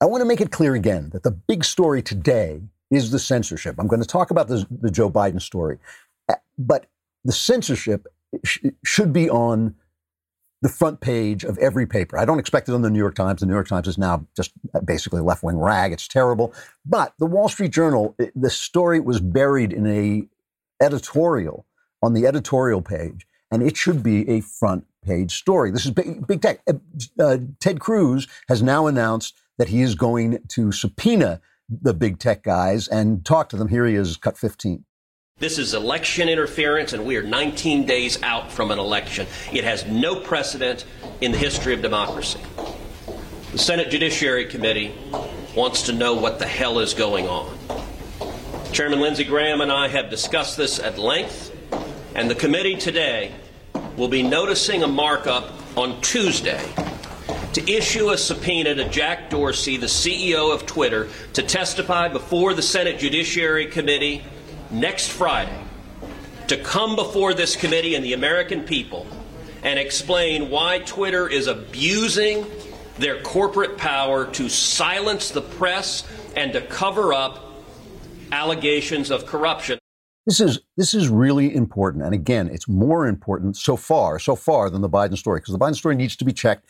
I 0.01 0.06
want 0.06 0.22
to 0.22 0.25
make 0.25 0.42
it 0.42 0.51
clear 0.51 0.75
again 0.75 1.10
that 1.12 1.24
the 1.24 1.31
big 1.31 1.66
story 1.66 2.01
today 2.01 2.62
is 2.90 3.12
the 3.12 3.19
censorship. 3.19 3.75
I'm 3.78 3.88
going 3.88 4.01
to 4.01 4.07
talk 4.07 4.31
about 4.31 4.48
the, 4.48 4.66
the 4.72 4.90
Joe 4.90 5.10
Biden 5.10 5.42
story, 5.42 5.78
but 6.57 6.86
the 7.25 7.34
censorship 7.34 8.07
sh- 8.44 8.60
should 8.84 9.12
be 9.12 9.30
on 9.30 9.75
the 10.62 10.69
front 10.69 11.00
page 11.00 11.44
of 11.44 11.57
every 11.57 11.86
paper. 11.86 12.18
I 12.18 12.25
don't 12.25 12.40
expect 12.40 12.68
it 12.68 12.74
on 12.74 12.81
the 12.81 12.90
New 12.90 13.00
York 13.00 13.16
Times. 13.16 13.40
The 13.42 13.46
New 13.46 13.54
York 13.54 13.68
Times 13.68 13.88
is 13.88 13.98
now 13.98 14.25
just 14.36 14.51
basically 14.86 15.19
a 15.19 15.24
left 15.24 15.44
wing 15.44 15.57
rag. 15.57 15.94
It's 15.94 16.07
terrible. 16.07 16.54
But 16.86 17.13
the 17.19 17.25
Wall 17.25 17.48
Street 17.48 17.72
Journal, 17.72 18.16
the 18.36 18.50
story 18.50 19.00
was 19.00 19.22
buried 19.22 19.72
in 19.72 19.86
a 19.88 20.27
editorial 20.84 21.65
on 22.01 22.13
the 22.13 22.25
editorial 22.25 22.82
page, 22.82 23.25
and 23.51 23.62
it 23.62 23.77
should 23.77 24.01
be 24.03 24.27
a 24.29 24.41
front 24.41 24.86
page 25.06 25.34
story. 25.38 25.72
This 25.72 25.86
is 25.86 25.91
big, 25.91 26.27
big 26.27 26.41
tech. 26.41 26.62
Uh, 26.68 26.74
uh, 27.22 27.38
Ted 27.60 27.79
Cruz 27.79 28.27
has 28.50 28.62
now 28.62 28.88
announced 28.88 29.36
that 29.60 29.68
he 29.68 29.82
is 29.82 29.94
going 29.94 30.39
to 30.48 30.72
subpoena 30.72 31.39
the 31.70 31.94
big 31.94 32.18
tech 32.18 32.42
guys 32.42 32.88
and 32.88 33.24
talk 33.24 33.50
to 33.50 33.58
them. 33.58 33.68
Here 33.68 33.86
he 33.86 33.94
is, 33.94 34.18
cut 34.18 34.38
15. 34.38 34.86
This 35.38 35.60
is 35.60 35.74
election 35.74 36.28
interference, 36.28 36.94
and 36.94 37.06
we 37.06 37.16
are 37.18 37.24
19 37.24 37.86
days 37.86 38.22
out 38.24 38.51
from 38.51 38.72
an 38.72 38.80
election. 38.80 39.28
It 39.54 39.63
has 39.66 39.86
no 39.86 40.20
precedent 40.20 40.86
in 41.22 41.32
the 41.32 41.38
history 41.38 41.74
of 41.74 41.82
democracy. 41.82 42.39
The 43.51 43.58
Senate 43.58 43.89
Judiciary 43.89 44.46
Committee 44.46 44.94
wants 45.56 45.84
to 45.84 45.94
know 45.94 46.13
what 46.16 46.39
the 46.39 46.48
hell 46.48 46.80
is 46.80 46.94
going 46.94 47.28
on. 47.28 47.58
Chairman 48.72 49.00
Lindsey 49.00 49.24
Graham 49.24 49.62
and 49.62 49.72
I 49.72 49.88
have 49.89 50.10
discussed 50.10 50.56
this 50.56 50.80
at 50.80 50.98
length, 50.98 51.56
and 52.16 52.30
the 52.30 52.36
committee 52.36 52.75
today 52.75 53.34
will 53.98 54.08
be 54.08 54.24
noticing 54.24 54.84
a 54.84 54.88
markup 54.88 55.51
on 55.78 56.00
Tuesday 56.01 56.62
to 57.53 57.72
issue 57.72 58.12
a 58.12 58.18
subpoena 58.18 58.75
to 58.75 58.88
Jack 58.89 59.29
Dorsey, 59.29 59.77
the 59.77 59.88
CEO 59.88 60.53
of 60.53 60.65
Twitter, 60.65 61.10
to 61.34 61.41
testify 61.41 62.08
before 62.08 62.53
the 62.53 62.62
Senate 62.62 63.00
Judiciary 63.00 63.65
Committee 63.65 64.24
next 64.70 65.10
Friday, 65.10 65.63
to 66.48 66.58
come 66.58 66.96
before 66.96 67.34
this 67.34 67.56
committee 67.56 67.96
and 67.96 68.06
the 68.06 68.13
American 68.13 68.63
people 68.63 69.08
and 69.63 69.79
explain 69.79 70.50
why 70.50 70.79
Twitter 70.79 71.27
is 71.27 71.48
abusing 71.48 72.46
their 72.98 73.22
corporate 73.22 73.77
power 73.77 74.25
to 74.34 74.48
silence 74.48 75.32
the 75.32 75.41
press 75.41 76.03
and 76.36 76.53
to 76.53 76.62
cover 76.62 77.13
up 77.13 77.53
allegations 78.32 79.10
of 79.10 79.25
corruption. 79.25 79.78
This 80.29 80.39
is 80.39 80.59
this 80.77 80.93
is 80.93 81.09
really 81.09 81.55
important, 81.55 82.03
and 82.03 82.13
again, 82.13 82.50
it's 82.50 82.67
more 82.67 83.07
important 83.07 83.57
so 83.57 83.75
far, 83.75 84.19
so 84.19 84.36
far 84.36 84.69
than 84.69 84.83
the 84.83 84.88
Biden 84.88 85.17
story, 85.17 85.39
because 85.39 85.53
the 85.53 85.59
Biden 85.59 85.75
story 85.75 85.95
needs 85.95 86.15
to 86.17 86.24
be 86.24 86.31
checked, 86.31 86.67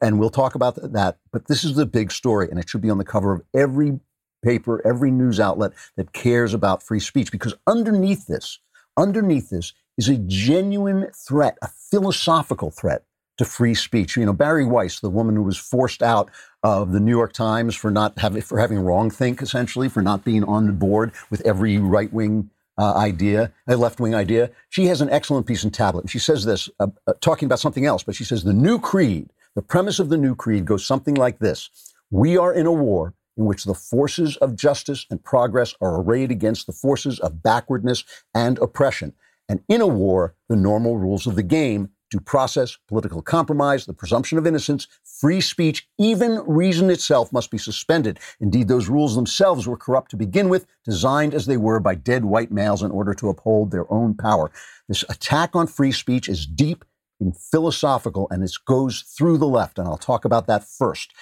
and 0.00 0.20
we'll 0.20 0.30
talk 0.30 0.54
about 0.54 0.76
that. 0.76 1.18
But 1.32 1.48
this 1.48 1.64
is 1.64 1.74
the 1.74 1.86
big 1.86 2.12
story, 2.12 2.48
and 2.48 2.56
it 2.56 2.68
should 2.68 2.82
be 2.82 2.88
on 2.88 2.98
the 2.98 3.04
cover 3.04 3.32
of 3.32 3.42
every 3.52 3.98
paper, 4.44 4.80
every 4.86 5.10
news 5.10 5.40
outlet 5.40 5.72
that 5.96 6.12
cares 6.12 6.54
about 6.54 6.84
free 6.84 7.00
speech, 7.00 7.32
because 7.32 7.52
underneath 7.66 8.28
this, 8.28 8.60
underneath 8.96 9.50
this 9.50 9.72
is 9.98 10.08
a 10.08 10.16
genuine 10.16 11.10
threat, 11.12 11.58
a 11.62 11.68
philosophical 11.90 12.70
threat 12.70 13.02
to 13.38 13.44
free 13.44 13.74
speech. 13.74 14.16
You 14.16 14.24
know, 14.24 14.32
Bari 14.32 14.66
Weiss, 14.66 15.00
the 15.00 15.10
woman 15.10 15.34
who 15.34 15.42
was 15.42 15.58
forced 15.58 16.00
out 16.00 16.30
of 16.62 16.92
the 16.92 17.00
New 17.00 17.10
York 17.10 17.32
Times 17.32 17.74
for 17.74 17.90
not 17.90 18.20
having 18.20 18.42
for 18.42 18.60
having 18.60 18.78
wrong 18.78 19.10
think, 19.10 19.42
essentially, 19.42 19.88
for 19.88 20.00
not 20.00 20.24
being 20.24 20.44
on 20.44 20.68
the 20.68 20.72
board 20.72 21.10
with 21.28 21.40
every 21.40 21.76
right 21.76 22.12
wing 22.12 22.50
uh, 22.80 22.94
idea, 22.94 23.52
a 23.68 23.76
left 23.76 24.00
wing 24.00 24.14
idea. 24.14 24.50
She 24.70 24.86
has 24.86 25.02
an 25.02 25.10
excellent 25.10 25.46
piece 25.46 25.64
in 25.64 25.70
Tablet. 25.70 26.00
And 26.00 26.10
she 26.10 26.18
says 26.18 26.46
this, 26.46 26.70
uh, 26.80 26.86
uh, 27.06 27.12
talking 27.20 27.44
about 27.44 27.60
something 27.60 27.84
else, 27.84 28.02
but 28.02 28.14
she 28.14 28.24
says 28.24 28.42
the 28.42 28.54
new 28.54 28.78
creed, 28.78 29.28
the 29.54 29.60
premise 29.60 29.98
of 29.98 30.08
the 30.08 30.16
new 30.16 30.34
creed 30.34 30.64
goes 30.64 30.86
something 30.86 31.14
like 31.14 31.40
this 31.40 31.68
We 32.10 32.38
are 32.38 32.54
in 32.54 32.64
a 32.64 32.72
war 32.72 33.12
in 33.36 33.44
which 33.44 33.64
the 33.64 33.74
forces 33.74 34.38
of 34.38 34.56
justice 34.56 35.04
and 35.10 35.22
progress 35.22 35.74
are 35.82 36.00
arrayed 36.00 36.30
against 36.30 36.66
the 36.66 36.72
forces 36.72 37.20
of 37.20 37.42
backwardness 37.42 38.02
and 38.34 38.58
oppression. 38.60 39.12
And 39.46 39.62
in 39.68 39.82
a 39.82 39.86
war, 39.86 40.34
the 40.48 40.56
normal 40.56 40.96
rules 40.96 41.26
of 41.26 41.36
the 41.36 41.42
game 41.42 41.90
due 42.10 42.20
process, 42.20 42.76
political 42.88 43.22
compromise, 43.22 43.86
the 43.86 43.94
presumption 43.94 44.36
of 44.36 44.46
innocence, 44.46 44.88
free 45.04 45.40
speech, 45.40 45.88
even 45.98 46.42
reason 46.46 46.90
itself 46.90 47.32
must 47.32 47.50
be 47.50 47.58
suspended. 47.58 48.18
Indeed, 48.40 48.68
those 48.68 48.88
rules 48.88 49.14
themselves 49.14 49.66
were 49.66 49.76
corrupt 49.76 50.10
to 50.10 50.16
begin 50.16 50.48
with, 50.48 50.66
designed 50.84 51.34
as 51.34 51.46
they 51.46 51.56
were 51.56 51.80
by 51.80 51.94
dead 51.94 52.24
white 52.24 52.50
males 52.50 52.82
in 52.82 52.90
order 52.90 53.14
to 53.14 53.28
uphold 53.28 53.70
their 53.70 53.90
own 53.92 54.14
power. 54.14 54.50
This 54.88 55.04
attack 55.08 55.54
on 55.54 55.66
free 55.66 55.92
speech 55.92 56.28
is 56.28 56.46
deep 56.46 56.84
and 57.20 57.36
philosophical, 57.36 58.26
and 58.30 58.42
it 58.42 58.52
goes 58.66 59.02
through 59.02 59.38
the 59.38 59.46
left, 59.46 59.78
and 59.78 59.86
I'll 59.86 59.96
talk 59.96 60.24
about 60.24 60.46
that 60.46 60.64
first. 60.64 61.12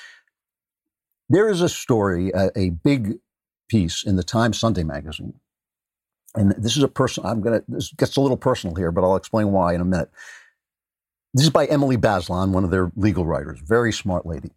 There 1.29 1.49
is 1.51 1.61
a 1.61 1.69
story, 1.69 2.31
a, 2.31 2.51
a 2.57 2.71
big 2.71 3.19
piece 3.69 4.05
in 4.05 4.17
the 4.17 4.23
Times 4.23 4.59
Sunday 4.59 4.85
magazine. 4.85 5.35
And 6.35 6.53
this 6.53 6.77
is 6.77 6.83
a 6.83 6.89
personal, 6.89 7.31
I'm 7.31 7.41
going 7.41 7.61
to, 7.61 7.65
this 7.69 7.93
gets 7.93 8.17
a 8.17 8.21
little 8.21 8.37
personal 8.37 8.77
here, 8.77 8.93
but 8.93 9.03
I'll 9.03 9.17
explain 9.17 9.51
why 9.53 9.75
in 9.75 9.81
a 9.81 9.85
minute. 9.85 10.11
This 11.35 11.45
is 11.45 11.51
by 11.51 11.67
Emily 11.67 11.99
Bazelon, 11.99 12.53
one 12.53 12.65
of 12.65 12.71
their 12.71 12.91
legal 12.97 13.27
writers, 13.27 13.61
very 13.61 13.93
smart 13.93 14.25
lady. 14.25 14.51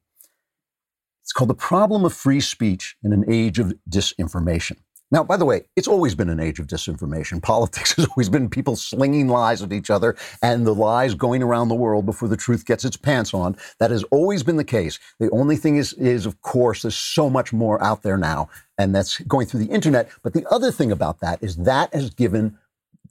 It's 1.21 1.33
called 1.33 1.49
The 1.49 1.55
Problem 1.55 2.05
of 2.05 2.13
Free 2.13 2.39
Speech 2.39 2.95
in 3.03 3.11
an 3.11 3.25
Age 3.27 3.59
of 3.59 3.73
Disinformation. 3.89 4.77
Now, 5.11 5.25
by 5.25 5.35
the 5.35 5.43
way, 5.43 5.63
it's 5.75 5.89
always 5.89 6.15
been 6.15 6.29
an 6.29 6.39
age 6.39 6.59
of 6.59 6.67
disinformation. 6.67 7.41
Politics 7.43 7.95
has 7.95 8.05
always 8.05 8.29
been 8.29 8.49
people 8.49 8.77
slinging 8.77 9.27
lies 9.27 9.61
at 9.61 9.73
each 9.73 9.89
other 9.89 10.15
and 10.41 10.65
the 10.65 10.73
lies 10.73 11.13
going 11.13 11.43
around 11.43 11.67
the 11.67 11.75
world 11.75 12.05
before 12.05 12.29
the 12.29 12.37
truth 12.37 12.65
gets 12.65 12.85
its 12.85 12.95
pants 12.95 13.33
on. 13.33 13.57
That 13.79 13.91
has 13.91 14.03
always 14.05 14.41
been 14.41 14.55
the 14.55 14.63
case. 14.63 14.97
The 15.19 15.29
only 15.31 15.57
thing 15.57 15.75
is, 15.75 15.91
is 15.93 16.25
of 16.25 16.41
course, 16.41 16.83
there's 16.83 16.95
so 16.95 17.29
much 17.29 17.51
more 17.51 17.83
out 17.83 18.03
there 18.03 18.17
now, 18.17 18.49
and 18.77 18.95
that's 18.95 19.19
going 19.19 19.47
through 19.47 19.65
the 19.65 19.71
internet. 19.71 20.09
But 20.23 20.31
the 20.33 20.45
other 20.49 20.71
thing 20.71 20.93
about 20.93 21.19
that 21.19 21.43
is 21.43 21.57
that 21.57 21.93
has 21.93 22.11
given 22.11 22.57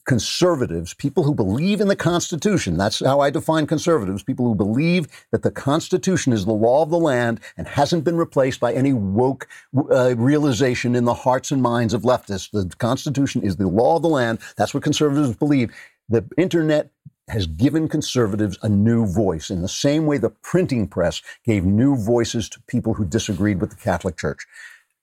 conservatives, 0.07 0.95
people 0.95 1.23
who 1.23 1.35
believe 1.35 1.81
in 1.81 1.89
the 1.89 1.97
Constitution, 1.97 2.77
that's 2.77 3.05
how 3.05 3.21
I 3.21 3.31
define 3.31 3.67
conservatives, 3.67 4.23
people 4.23 4.47
who 4.47 4.55
believe 4.55 5.07
that 5.31 5.43
the 5.43 5.51
Constitution 5.51 6.33
is 6.33 6.45
the 6.45 6.53
law 6.53 6.83
of 6.83 6.91
the 6.91 6.99
land 6.99 7.41
and 7.57 7.69
hasn't 7.69 8.05
been 8.05 8.17
replaced 8.17 8.61
by 8.61 8.73
any 8.73 8.93
woke 8.93 9.49
uh, 9.91 10.17
realization 10.17 10.95
in 10.95 11.05
the 11.05 11.15
hearts 11.15 11.51
and 11.51 11.63
minds 11.63 11.95
of 11.95 12.03
leftists. 12.03 12.51
The 12.51 12.75
Constitution 12.77 13.43
is 13.43 13.57
the 13.57 13.69
law 13.69 13.97
of 13.97 14.03
the 14.03 14.09
land. 14.09 14.39
That's 14.57 14.75
what 14.75 14.83
conservatives 14.83 15.37
believe. 15.37 15.73
The 16.09 16.25
internet 16.37 16.91
has 17.29 17.47
given 17.47 17.89
conservatives 17.89 18.59
a 18.63 18.69
new 18.69 19.07
voice 19.07 19.51
in 19.51 19.63
the 19.63 19.69
same 19.69 20.07
way 20.07 20.19
the 20.19 20.31
printing 20.31 20.89
press 20.89 21.23
gave 21.45 21.65
new 21.65 21.97
voices 21.97 22.49
to 22.49 22.61
people 22.63 22.95
who 22.95 23.05
disagreed 23.05 23.61
with 23.61 23.71
the 23.71 23.77
Catholic 23.77 24.17
Church. 24.17 24.47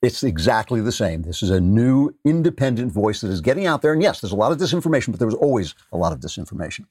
It's 0.01 0.23
exactly 0.23 0.79
the 0.79 0.91
same. 0.91 1.23
This 1.23 1.41
is 1.41 1.49
a 1.49 1.59
new 1.59 2.11
independent 2.23 2.91
voice 2.91 3.21
that 3.21 3.29
is 3.29 3.41
getting 3.41 3.65
out 3.65 3.81
there. 3.81 3.93
And 3.93 4.01
yes, 4.01 4.21
there's 4.21 4.31
a 4.31 4.35
lot 4.35 4.51
of 4.51 4.59
disinformation, 4.59 5.09
but 5.11 5.17
there 5.19 5.27
was 5.27 5.35
always 5.35 5.73
a 5.91 5.97
lot 5.97 6.11
of 6.11 6.19
disinformation. 6.19 6.85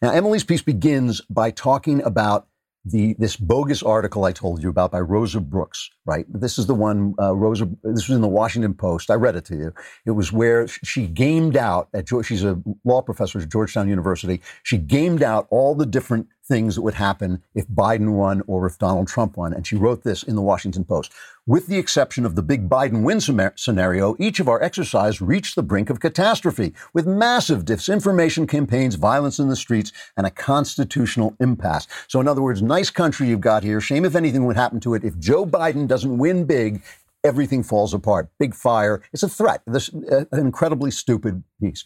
Now, 0.00 0.12
Emily's 0.12 0.44
piece 0.44 0.62
begins 0.62 1.20
by 1.22 1.50
talking 1.50 2.02
about 2.02 2.46
the 2.84 3.14
this 3.18 3.36
bogus 3.36 3.82
article 3.82 4.24
I 4.24 4.32
told 4.32 4.62
you 4.62 4.68
about 4.68 4.90
by 4.90 5.00
Rosa 5.00 5.40
Brooks, 5.40 5.90
right? 6.04 6.26
This 6.28 6.58
is 6.58 6.66
the 6.66 6.74
one 6.74 7.14
uh, 7.20 7.34
Rosa. 7.34 7.66
This 7.84 8.08
was 8.08 8.16
in 8.16 8.22
the 8.22 8.28
Washington 8.28 8.74
Post. 8.74 9.10
I 9.10 9.14
read 9.14 9.36
it 9.36 9.44
to 9.46 9.56
you. 9.56 9.72
It 10.04 10.12
was 10.12 10.32
where 10.32 10.66
she 10.66 11.06
gamed 11.06 11.56
out 11.56 11.88
at 11.94 12.08
she's 12.24 12.42
a 12.42 12.60
law 12.84 13.02
professor 13.02 13.38
at 13.38 13.48
Georgetown 13.48 13.88
University. 13.88 14.40
She 14.64 14.78
gamed 14.78 15.22
out 15.22 15.46
all 15.50 15.74
the 15.74 15.86
different 15.86 16.26
things 16.44 16.74
that 16.74 16.82
would 16.82 16.94
happen 16.94 17.42
if 17.54 17.66
Biden 17.68 18.14
won 18.14 18.42
or 18.46 18.66
if 18.66 18.78
Donald 18.78 19.08
Trump 19.08 19.36
won, 19.36 19.52
and 19.52 19.66
she 19.66 19.76
wrote 19.76 20.02
this 20.02 20.22
in 20.22 20.34
the 20.34 20.42
Washington 20.42 20.84
Post. 20.84 21.12
With 21.46 21.66
the 21.66 21.78
exception 21.78 22.24
of 22.24 22.36
the 22.36 22.42
big 22.42 22.68
Biden 22.68 23.02
win 23.02 23.20
scenario, 23.20 24.16
each 24.18 24.38
of 24.38 24.48
our 24.48 24.62
exercise 24.62 25.20
reached 25.20 25.56
the 25.56 25.62
brink 25.62 25.90
of 25.90 26.00
catastrophe 26.00 26.72
with 26.92 27.06
massive 27.06 27.64
disinformation 27.64 28.48
campaigns, 28.48 28.94
violence 28.94 29.38
in 29.38 29.48
the 29.48 29.56
streets, 29.56 29.92
and 30.16 30.26
a 30.26 30.30
constitutional 30.30 31.36
impasse. 31.40 31.86
So, 32.08 32.20
in 32.20 32.28
other 32.28 32.42
words, 32.42 32.62
nice 32.62 32.90
country 32.90 33.28
you've 33.28 33.40
got 33.40 33.64
here. 33.64 33.80
Shame 33.80 34.04
if 34.04 34.14
anything 34.14 34.44
would 34.46 34.56
happen 34.56 34.80
to 34.80 34.94
it. 34.94 35.04
If 35.04 35.18
Joe 35.18 35.44
Biden 35.44 35.88
doesn't 35.88 36.18
win 36.18 36.44
big, 36.44 36.82
everything 37.24 37.62
falls 37.62 37.94
apart. 37.94 38.28
Big 38.38 38.54
fire. 38.54 39.02
It's 39.12 39.22
a 39.22 39.28
threat. 39.28 39.62
This 39.66 39.90
uh, 39.94 40.24
incredibly 40.32 40.90
stupid 40.90 41.42
piece. 41.60 41.84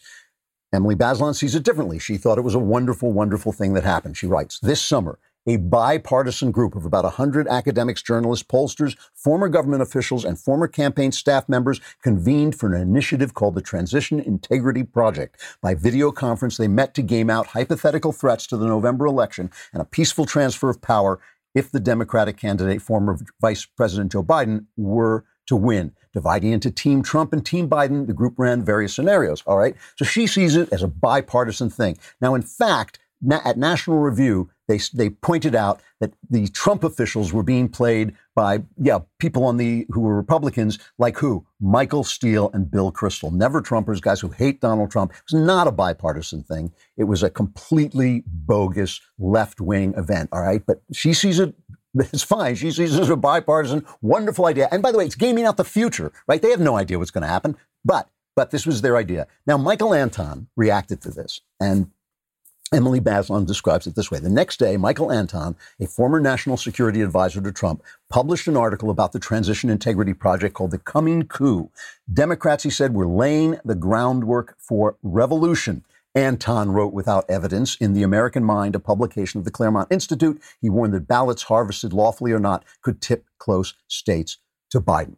Emily 0.76 0.95
Bazelon 0.95 1.35
sees 1.35 1.54
it 1.54 1.62
differently. 1.62 1.99
She 1.99 2.18
thought 2.18 2.37
it 2.37 2.42
was 2.42 2.54
a 2.54 2.59
wonderful, 2.59 3.11
wonderful 3.11 3.50
thing 3.50 3.73
that 3.73 3.83
happened. 3.83 4.18
She 4.18 4.26
writes, 4.26 4.61
This 4.61 4.83
summer, 4.83 5.18
a 5.47 5.56
bipartisan 5.56 6.50
group 6.50 6.75
of 6.75 6.85
about 6.85 7.04
100 7.04 7.49
academics, 7.49 8.02
journalists, 8.02 8.47
pollsters, 8.47 8.95
former 9.14 9.49
government 9.49 9.80
officials, 9.80 10.23
and 10.23 10.38
former 10.38 10.68
campaign 10.68 11.12
staff 11.12 11.49
members 11.49 11.80
convened 12.02 12.59
for 12.59 12.75
an 12.75 12.83
initiative 12.83 13.33
called 13.33 13.54
the 13.54 13.62
Transition 13.62 14.21
Integrity 14.21 14.83
Project. 14.83 15.40
By 15.62 15.75
video 15.75 16.12
conference, 16.12 16.59
they 16.59 16.68
met 16.68 16.95
to 16.97 17.02
game 17.02 17.30
out 17.30 17.49
hypothetical 17.49 18.12
threats 18.12 18.47
to 18.49 18.59
the 18.59 18.66
November 18.66 19.06
election 19.06 19.50
and 19.73 19.80
a 19.80 19.87
peaceful 19.87 20.26
transfer 20.26 20.68
of 20.68 20.83
power 20.83 21.18
if 21.54 21.73
the 21.73 21.80
Democratic 21.80 22.37
candidate, 22.37 22.83
former 22.83 23.18
Vice 23.40 23.64
President 23.64 24.12
Joe 24.12 24.23
Biden, 24.23 24.66
were 24.76 25.25
to 25.47 25.56
win. 25.56 25.92
Dividing 26.16 26.52
into 26.52 26.70
Team 26.70 27.02
Trump 27.02 27.35
and 27.35 27.44
Team 27.44 27.68
Biden, 27.68 28.06
the 28.06 28.14
group 28.14 28.38
ran 28.38 28.64
various 28.64 28.94
scenarios. 28.94 29.42
All 29.46 29.58
right. 29.58 29.75
So 29.96 30.06
she 30.06 30.26
sees 30.26 30.56
it 30.56 30.73
as 30.73 30.82
a 30.82 30.88
bipartisan 30.88 31.68
thing. 31.68 31.99
Now, 32.23 32.35
in 32.35 32.40
fact, 32.40 32.99
at 33.30 33.58
National 33.58 33.99
Review, 33.99 34.49
they, 34.66 34.80
they 34.94 35.11
pointed 35.11 35.54
out 35.54 35.82
that 36.00 36.14
the 36.30 36.49
Trump 36.49 36.85
officials 36.85 37.35
were 37.35 37.42
being 37.42 37.68
played 37.68 38.14
by, 38.35 38.62
yeah, 38.78 39.00
people 39.18 39.44
on 39.44 39.58
the, 39.58 39.87
who 39.90 40.00
were 40.00 40.16
Republicans, 40.16 40.78
like 40.96 41.18
who? 41.18 41.44
Michael 41.61 42.02
Steele 42.02 42.50
and 42.54 42.70
Bill 42.70 42.90
Kristol. 42.90 43.30
Never 43.30 43.61
Trumpers, 43.61 44.00
guys 44.00 44.18
who 44.18 44.30
hate 44.30 44.62
Donald 44.62 44.90
Trump. 44.90 45.12
It 45.12 45.32
was 45.32 45.42
not 45.42 45.66
a 45.66 45.70
bipartisan 45.70 46.44
thing. 46.44 46.73
It 46.96 47.04
was 47.04 47.23
a 47.23 47.28
completely 47.28 48.25
bogus 48.26 49.02
left 49.18 49.61
wing 49.61 49.92
event. 49.99 50.30
All 50.32 50.40
right. 50.40 50.64
But 50.66 50.80
she 50.94 51.12
sees 51.12 51.38
it 51.40 51.54
it's 51.96 52.22
fine. 52.22 52.54
She 52.54 52.70
sees 52.70 52.94
it 52.94 53.02
as 53.02 53.10
a 53.10 53.16
bipartisan, 53.16 53.84
wonderful 54.02 54.46
idea. 54.46 54.68
And 54.70 54.82
by 54.82 54.92
the 54.92 54.98
way, 54.98 55.06
it's 55.06 55.14
gaming 55.14 55.44
out 55.44 55.56
the 55.56 55.64
future, 55.64 56.12
right? 56.26 56.40
They 56.40 56.50
have 56.50 56.60
no 56.60 56.76
idea 56.76 56.98
what's 56.98 57.10
going 57.10 57.22
to 57.22 57.28
happen, 57.28 57.56
but 57.84 58.08
but 58.34 58.50
this 58.50 58.66
was 58.66 58.82
their 58.82 58.98
idea. 58.98 59.26
Now, 59.46 59.56
Michael 59.56 59.94
Anton 59.94 60.48
reacted 60.56 61.00
to 61.00 61.10
this, 61.10 61.40
and 61.58 61.90
Emily 62.72 63.00
Bazelon 63.00 63.46
describes 63.46 63.86
it 63.86 63.94
this 63.94 64.10
way. 64.10 64.18
The 64.18 64.28
next 64.28 64.58
day, 64.58 64.76
Michael 64.76 65.10
Anton, 65.10 65.56
a 65.80 65.86
former 65.86 66.20
national 66.20 66.56
security 66.56 67.00
advisor 67.00 67.40
to 67.40 67.52
Trump, 67.52 67.82
published 68.10 68.48
an 68.48 68.56
article 68.56 68.90
about 68.90 69.12
the 69.12 69.18
Transition 69.18 69.70
Integrity 69.70 70.12
Project 70.12 70.54
called 70.54 70.72
The 70.72 70.78
Coming 70.78 71.22
Coup. 71.26 71.70
Democrats, 72.12 72.64
he 72.64 72.70
said, 72.70 72.92
were 72.92 73.06
laying 73.06 73.58
the 73.64 73.74
groundwork 73.74 74.56
for 74.58 74.96
revolution. 75.02 75.84
Anton 76.16 76.70
wrote 76.73 76.94
without 76.94 77.28
evidence 77.28 77.76
in 77.76 77.92
The 77.92 78.02
American 78.02 78.42
Mind, 78.42 78.75
a 78.75 78.80
publication 78.80 79.38
of 79.38 79.44
the 79.44 79.50
Claremont 79.50 79.92
Institute. 79.92 80.42
He 80.62 80.70
warned 80.70 80.94
that 80.94 81.06
ballots 81.06 81.42
harvested 81.42 81.92
lawfully 81.92 82.32
or 82.32 82.38
not 82.38 82.64
could 82.80 83.02
tip 83.02 83.26
close 83.38 83.75
states 83.87 84.38
to 84.70 84.80
Biden. 84.80 85.16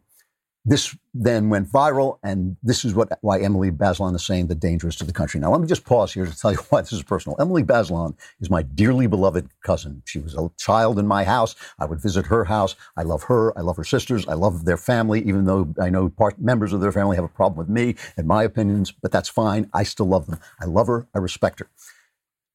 This 0.65 0.95
then 1.13 1.49
went 1.49 1.71
viral, 1.71 2.19
and 2.21 2.57
this 2.61 2.83
is 2.83 2.93
what 2.93 3.17
why 3.21 3.39
Emily 3.39 3.71
Bazelon 3.71 4.13
is 4.15 4.25
saying 4.25 4.47
the 4.47 4.55
dangerous 4.55 4.95
to 4.97 5.05
the 5.05 5.13
country. 5.13 5.39
Now, 5.39 5.51
let 5.51 5.61
me 5.61 5.67
just 5.67 5.85
pause 5.85 6.13
here 6.13 6.25
to 6.25 6.37
tell 6.37 6.51
you 6.51 6.57
why 6.69 6.81
this 6.81 6.91
is 6.91 7.01
personal. 7.01 7.37
Emily 7.39 7.63
Bazelon 7.63 8.15
is 8.41 8.49
my 8.49 8.61
dearly 8.61 9.07
beloved 9.07 9.49
cousin. 9.63 10.03
She 10.05 10.19
was 10.19 10.35
a 10.35 10.51
child 10.57 10.99
in 10.99 11.07
my 11.07 11.23
house. 11.23 11.55
I 11.79 11.85
would 11.85 12.01
visit 12.01 12.25
her 12.27 12.43
house. 12.43 12.75
I 12.97 13.03
love 13.03 13.23
her. 13.23 13.57
I 13.57 13.61
love 13.61 13.77
her 13.77 13.83
sisters. 13.85 14.27
I 14.27 14.33
love 14.33 14.65
their 14.65 14.77
family, 14.77 15.21
even 15.21 15.45
though 15.45 15.73
I 15.81 15.89
know 15.89 16.09
part, 16.09 16.39
members 16.39 16.73
of 16.73 16.81
their 16.81 16.91
family 16.91 17.15
have 17.15 17.25
a 17.25 17.29
problem 17.29 17.57
with 17.57 17.69
me 17.69 17.95
and 18.17 18.27
my 18.27 18.43
opinions, 18.43 18.91
but 18.91 19.11
that's 19.11 19.29
fine. 19.29 19.69
I 19.73 19.83
still 19.83 20.07
love 20.07 20.27
them. 20.27 20.39
I 20.61 20.65
love 20.65 20.87
her. 20.87 21.07
I 21.15 21.19
respect 21.19 21.59
her. 21.59 21.69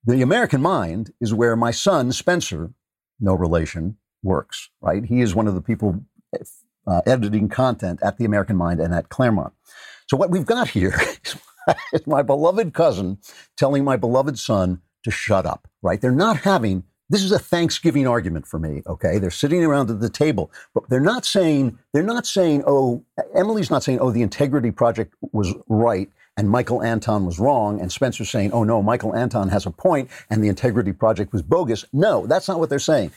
The 0.05 0.21
American 0.21 0.61
Mind 0.61 1.13
is 1.21 1.33
where 1.33 1.57
my 1.57 1.71
son, 1.71 2.13
Spencer, 2.13 2.73
no 3.19 3.35
relation, 3.35 3.97
works, 4.23 4.69
right? 4.81 5.05
He 5.05 5.21
is 5.21 5.35
one 5.35 5.49
of 5.49 5.55
the 5.55 5.63
people 5.63 6.05
uh, 6.87 7.03
editing 7.07 7.49
content 7.49 8.01
at 8.03 8.19
the 8.19 8.25
American 8.25 8.57
Mind 8.57 8.81
and 8.81 8.95
at 8.95 9.09
Claremont. 9.11 9.53
So 10.09 10.17
what 10.17 10.31
we've 10.31 10.47
got 10.47 10.69
here 10.71 10.95
is 11.93 12.07
my 12.07 12.23
beloved 12.23 12.75
cousin 12.75 13.19
telling 13.57 13.85
my 13.85 13.97
beloved 13.97 14.39
son 14.39 14.83
to 15.05 15.11
shut 15.11 15.47
up, 15.47 15.69
right? 15.83 16.01
They're 16.01 16.13
not 16.13 16.39
having 16.39 16.85
This 17.11 17.23
is 17.25 17.33
a 17.33 17.39
Thanksgiving 17.39 18.07
argument 18.07 18.47
for 18.47 18.59
me. 18.59 18.83
Okay, 18.87 19.19
they're 19.19 19.31
sitting 19.31 19.65
around 19.65 19.91
at 19.91 20.01
the 20.01 20.11
table, 20.11 20.51
but 20.75 20.89
they're 20.91 21.01
not 21.01 21.25
saying 21.25 21.79
they're 21.95 22.03
not 22.03 22.27
saying, 22.27 22.65
oh, 22.67 23.05
Emily's 23.35 23.71
not 23.71 23.83
saying, 23.85 24.01
oh, 24.01 24.11
the 24.11 24.23
Integrity 24.23 24.73
Project 24.73 25.15
was 25.33 25.55
right 25.69 26.11
and 26.37 26.51
Michael 26.51 26.83
Anton 26.83 27.27
was 27.27 27.39
wrong, 27.39 27.81
and 27.81 27.93
Spencer's 27.93 28.31
saying, 28.31 28.53
oh 28.53 28.65
no, 28.65 28.83
Michael 28.83 29.15
Anton 29.15 29.51
has 29.51 29.67
a 29.67 29.71
point 29.71 30.11
and 30.31 30.43
the 30.45 30.49
Integrity 30.49 30.93
Project 30.93 31.33
was 31.33 31.43
bogus. 31.43 31.85
No, 31.93 32.27
that's 32.27 32.49
not 32.49 32.61
what 32.61 32.71
they're 32.71 32.81
saying. 32.81 33.13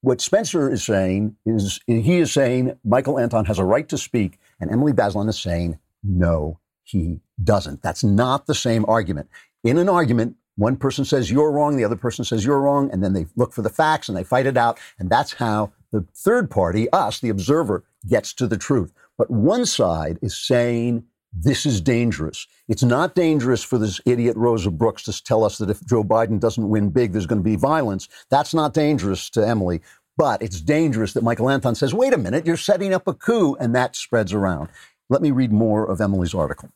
What 0.00 0.20
Spencer 0.20 0.70
is 0.70 0.84
saying 0.84 1.36
is 1.44 1.80
he 1.86 2.18
is 2.18 2.32
saying 2.32 2.78
Michael 2.84 3.18
Anton 3.18 3.46
has 3.46 3.58
a 3.58 3.64
right 3.64 3.88
to 3.88 3.98
speak, 3.98 4.38
and 4.60 4.70
Emily 4.70 4.92
Bazelon 4.92 5.28
is 5.28 5.38
saying 5.38 5.78
no, 6.04 6.60
he 6.84 7.20
doesn't. 7.42 7.82
That's 7.82 8.04
not 8.04 8.46
the 8.46 8.54
same 8.54 8.84
argument. 8.86 9.28
In 9.64 9.76
an 9.76 9.88
argument, 9.88 10.36
one 10.56 10.76
person 10.76 11.04
says 11.04 11.30
you're 11.30 11.50
wrong, 11.50 11.76
the 11.76 11.84
other 11.84 11.96
person 11.96 12.24
says 12.24 12.44
you're 12.44 12.60
wrong, 12.60 12.90
and 12.92 13.02
then 13.02 13.12
they 13.12 13.26
look 13.36 13.52
for 13.52 13.62
the 13.62 13.70
facts 13.70 14.08
and 14.08 14.16
they 14.16 14.24
fight 14.24 14.46
it 14.46 14.56
out. 14.56 14.78
And 14.98 15.10
that's 15.10 15.34
how 15.34 15.72
the 15.92 16.06
third 16.14 16.50
party, 16.50 16.88
us, 16.90 17.20
the 17.20 17.28
observer, 17.28 17.84
gets 18.08 18.32
to 18.34 18.46
the 18.46 18.56
truth. 18.56 18.92
But 19.16 19.30
one 19.30 19.66
side 19.66 20.18
is 20.22 20.36
saying 20.36 21.04
this 21.32 21.66
is 21.66 21.80
dangerous. 21.80 22.46
It's 22.68 22.82
not 22.82 23.14
dangerous 23.14 23.62
for 23.62 23.78
this 23.78 24.00
idiot 24.06 24.36
Rosa 24.36 24.70
Brooks 24.70 25.04
to 25.04 25.22
tell 25.22 25.44
us 25.44 25.58
that 25.58 25.70
if 25.70 25.84
Joe 25.86 26.02
Biden 26.02 26.40
doesn't 26.40 26.68
win 26.68 26.90
big, 26.90 27.12
there's 27.12 27.26
going 27.26 27.40
to 27.40 27.44
be 27.44 27.56
violence. 27.56 28.08
That's 28.30 28.54
not 28.54 28.74
dangerous 28.74 29.30
to 29.30 29.46
Emily. 29.46 29.80
But 30.16 30.42
it's 30.42 30.60
dangerous 30.60 31.12
that 31.12 31.22
Michael 31.22 31.48
Anton 31.48 31.76
says, 31.76 31.94
wait 31.94 32.12
a 32.12 32.18
minute, 32.18 32.44
you're 32.44 32.56
setting 32.56 32.92
up 32.92 33.06
a 33.06 33.14
coup, 33.14 33.56
and 33.60 33.72
that 33.76 33.94
spreads 33.94 34.32
around. 34.32 34.68
Let 35.08 35.22
me 35.22 35.30
read 35.30 35.52
more 35.52 35.86
of 35.88 36.00
Emily's 36.00 36.34
article. 36.34 36.70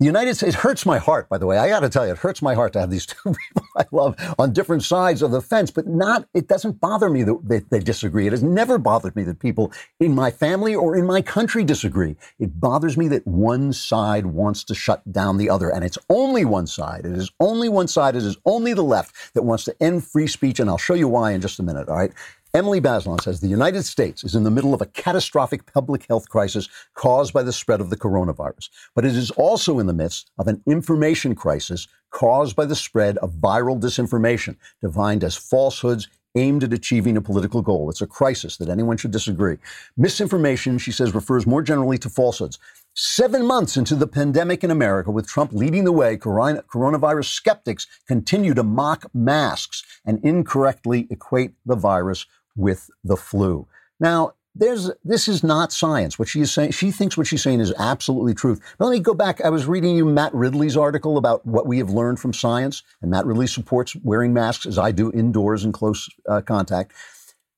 The 0.00 0.06
United 0.06 0.34
States, 0.34 0.56
it 0.56 0.60
hurts 0.60 0.84
my 0.84 0.98
heart, 0.98 1.28
by 1.28 1.38
the 1.38 1.46
way. 1.46 1.56
I 1.56 1.68
got 1.68 1.80
to 1.80 1.88
tell 1.88 2.04
you, 2.04 2.10
it 2.10 2.18
hurts 2.18 2.42
my 2.42 2.54
heart 2.54 2.72
to 2.72 2.80
have 2.80 2.90
these 2.90 3.06
two 3.06 3.16
people 3.22 3.68
I 3.76 3.84
love 3.92 4.16
on 4.40 4.52
different 4.52 4.82
sides 4.82 5.22
of 5.22 5.30
the 5.30 5.40
fence, 5.40 5.70
but 5.70 5.86
not, 5.86 6.28
it 6.34 6.48
doesn't 6.48 6.80
bother 6.80 7.08
me 7.08 7.22
that 7.22 7.38
they, 7.44 7.60
they, 7.60 7.78
disagree. 7.78 8.26
It 8.26 8.32
has 8.32 8.42
never 8.42 8.76
bothered 8.76 9.14
me 9.14 9.22
that 9.22 9.38
people 9.38 9.72
in 10.00 10.12
my 10.12 10.32
family 10.32 10.74
or 10.74 10.96
in 10.96 11.06
my 11.06 11.22
country 11.22 11.62
disagree. 11.62 12.16
It 12.40 12.58
bothers 12.58 12.96
me 12.96 13.06
that 13.08 13.24
one 13.24 13.72
side 13.72 14.26
wants 14.26 14.64
to 14.64 14.74
shut 14.74 15.12
down 15.12 15.36
the 15.36 15.48
other, 15.48 15.70
and 15.70 15.84
it's 15.84 15.98
only 16.10 16.44
one 16.44 16.66
side. 16.66 17.06
It 17.06 17.12
is 17.12 17.30
only 17.38 17.68
one 17.68 17.86
side. 17.86 18.16
It 18.16 18.24
is 18.24 18.36
only 18.44 18.74
the 18.74 18.82
left 18.82 19.34
that 19.34 19.42
wants 19.42 19.64
to 19.64 19.76
end 19.80 20.04
free 20.04 20.26
speech, 20.26 20.58
and 20.58 20.68
I'll 20.68 20.76
show 20.76 20.94
you 20.94 21.06
why 21.06 21.32
in 21.32 21.40
just 21.40 21.60
a 21.60 21.62
minute, 21.62 21.88
all 21.88 21.96
right? 21.96 22.12
Emily 22.54 22.80
Bazelon 22.80 23.20
says 23.20 23.40
the 23.40 23.48
United 23.48 23.82
States 23.82 24.22
is 24.22 24.36
in 24.36 24.44
the 24.44 24.50
middle 24.50 24.74
of 24.74 24.80
a 24.80 24.86
catastrophic 24.86 25.66
public 25.72 26.06
health 26.08 26.28
crisis 26.28 26.68
caused 26.94 27.32
by 27.32 27.42
the 27.42 27.52
spread 27.52 27.80
of 27.80 27.90
the 27.90 27.96
coronavirus, 27.96 28.70
but 28.94 29.04
it 29.04 29.16
is 29.16 29.32
also 29.32 29.80
in 29.80 29.88
the 29.88 29.92
midst 29.92 30.30
of 30.38 30.46
an 30.46 30.62
information 30.64 31.34
crisis 31.34 31.88
caused 32.12 32.54
by 32.54 32.64
the 32.64 32.76
spread 32.76 33.18
of 33.18 33.32
viral 33.32 33.80
disinformation, 33.80 34.54
defined 34.80 35.24
as 35.24 35.34
falsehoods 35.34 36.06
aimed 36.36 36.62
at 36.62 36.72
achieving 36.72 37.16
a 37.16 37.20
political 37.20 37.60
goal. 37.60 37.90
It's 37.90 38.00
a 38.00 38.06
crisis 38.06 38.56
that 38.58 38.68
anyone 38.68 38.98
should 38.98 39.10
disagree. 39.10 39.56
Misinformation, 39.96 40.78
she 40.78 40.92
says, 40.92 41.12
refers 41.12 41.48
more 41.48 41.62
generally 41.62 41.98
to 41.98 42.08
falsehoods. 42.08 42.60
Seven 42.94 43.44
months 43.46 43.76
into 43.76 43.96
the 43.96 44.06
pandemic 44.06 44.62
in 44.62 44.70
America, 44.70 45.10
with 45.10 45.26
Trump 45.26 45.52
leading 45.52 45.82
the 45.82 45.92
way, 45.92 46.16
coronavirus 46.16 47.26
skeptics 47.26 47.88
continue 48.06 48.54
to 48.54 48.62
mock 48.62 49.06
masks 49.12 49.82
and 50.04 50.24
incorrectly 50.24 51.08
equate 51.10 51.54
the 51.66 51.74
virus 51.74 52.26
with 52.56 52.90
the 53.02 53.16
flu. 53.16 53.66
Now, 54.00 54.34
there's 54.54 54.90
this 55.02 55.26
is 55.26 55.42
not 55.42 55.72
science. 55.72 56.18
What 56.18 56.28
she 56.28 56.40
is 56.40 56.52
saying, 56.52 56.70
she 56.70 56.92
thinks 56.92 57.16
what 57.16 57.26
she's 57.26 57.42
saying 57.42 57.60
is 57.60 57.72
absolutely 57.76 58.34
truth. 58.34 58.60
But 58.78 58.86
let 58.86 58.92
me 58.92 59.00
go 59.00 59.14
back. 59.14 59.40
I 59.40 59.50
was 59.50 59.66
reading 59.66 59.96
you 59.96 60.04
Matt 60.04 60.32
Ridley's 60.32 60.76
article 60.76 61.18
about 61.18 61.44
what 61.44 61.66
we 61.66 61.78
have 61.78 61.90
learned 61.90 62.20
from 62.20 62.32
science, 62.32 62.82
and 63.02 63.10
Matt 63.10 63.26
Ridley 63.26 63.48
supports 63.48 63.96
wearing 63.96 64.32
masks 64.32 64.64
as 64.64 64.78
I 64.78 64.92
do 64.92 65.10
indoors 65.10 65.64
in 65.64 65.72
close 65.72 66.08
uh, 66.28 66.40
contact. 66.40 66.92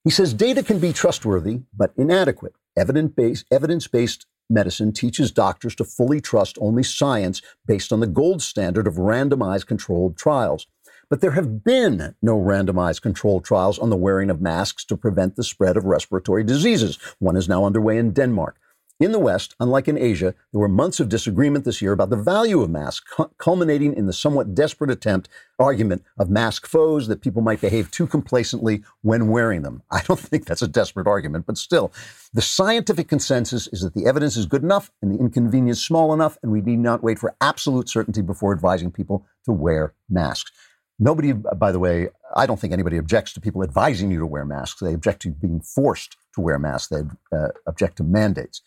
He 0.05 0.11
says 0.11 0.33
data 0.33 0.63
can 0.63 0.79
be 0.79 0.93
trustworthy 0.93 1.63
but 1.77 1.93
inadequate. 1.99 2.55
Evidence-based, 2.79 3.45
evidence-based 3.51 4.27
medicine 4.49 4.93
teaches 4.93 5.33
doctors 5.33 5.75
to 5.75 5.85
fully 5.85 6.21
trust 6.21 6.57
only 6.61 6.83
science 6.83 7.43
based 7.67 7.93
on 7.93 8.01
the 8.01 8.07
gold 8.07 8.41
standard 8.41 8.87
of 8.87 8.95
randomized 8.95 9.67
controlled 9.67 10.17
trials. 10.17 10.67
But 11.09 11.21
there 11.21 11.33
have 11.33 11.63
been 11.63 12.17
no 12.21 12.37
randomized 12.37 13.03
controlled 13.03 13.45
trials 13.45 13.79
on 13.79 13.91
the 13.91 13.97
wearing 13.97 14.29
of 14.29 14.41
masks 14.41 14.85
to 14.87 14.97
prevent 14.97 15.37
the 15.37 15.45
spread 15.45 15.77
of 15.77 15.85
respiratory 15.85 16.43
diseases. 16.43 16.99
One 17.21 17.37
is 17.37 17.49
now 17.49 17.65
underway 17.65 17.97
in 17.97 18.13
Denmark. 18.13 18.59
In 18.99 19.13
the 19.13 19.19
West, 19.19 19.55
unlike 19.61 19.89
in 19.89 19.99
Asia, 19.99 20.35
there 20.53 20.61
were 20.61 20.69
months 20.69 21.01
of 21.01 21.11
disagreement 21.11 21.67
this 21.67 21.83
year 21.83 21.93
about 21.93 22.09
the 22.09 22.17
value 22.17 22.63
of 22.63 22.71
masks, 22.71 23.13
culminating 23.37 23.93
in 23.93 24.07
the 24.07 24.13
somewhat 24.13 24.55
desperate 24.55 24.91
attempt 24.91 25.29
argument 25.59 26.03
of 26.19 26.31
mask 26.31 26.67
foes 26.67 27.07
that 27.07 27.21
people 27.21 27.43
might 27.43 27.61
behave 27.61 27.91
too 27.91 28.07
complacently 28.07 28.83
when 29.03 29.29
wearing 29.29 29.61
them. 29.61 29.83
I 29.91 30.01
don't 30.01 30.19
think 30.19 30.47
that's 30.47 30.63
a 30.63 30.69
desperate 30.69 31.07
argument, 31.07 31.45
but 31.45 31.59
still, 31.59 31.93
the 32.33 32.41
scientific 32.41 33.07
consensus 33.07 33.67
is 33.67 33.83
that 33.83 33.93
the 33.93 34.07
evidence 34.07 34.35
is 34.35 34.47
good 34.47 34.63
enough 34.63 34.91
and 35.03 35.13
the 35.13 35.21
inconvenience 35.21 35.85
small 35.85 36.15
enough, 36.15 36.39
and 36.43 36.51
we 36.51 36.63
need 36.63 36.79
not 36.79 37.03
wait 37.03 37.19
for 37.19 37.37
absolute 37.43 37.91
certainty 37.91 38.23
before 38.23 38.55
advising 38.55 38.91
people 38.91 39.27
to 39.45 39.53
wear 39.53 39.93
masks. 40.09 40.51
Nobody, 40.99 41.33
by 41.33 41.73
the 41.73 41.79
way, 41.79 42.09
I 42.35 42.47
don't 42.47 42.59
think 42.59 42.73
anybody 42.73 42.97
objects 42.97 43.33
to 43.35 43.41
people 43.41 43.63
advising 43.63 44.11
you 44.11 44.19
to 44.21 44.27
wear 44.27 44.45
masks. 44.45 44.81
They 44.81 44.95
object 44.95 45.23
to 45.23 45.31
being 45.31 45.61
forced 45.61 46.17
to 46.35 46.41
wear 46.41 46.59
masks. 46.59 46.89
They 46.89 47.03
uh, 47.37 47.49
object 47.67 47.97
to 47.99 48.05
mandates. 48.05 48.63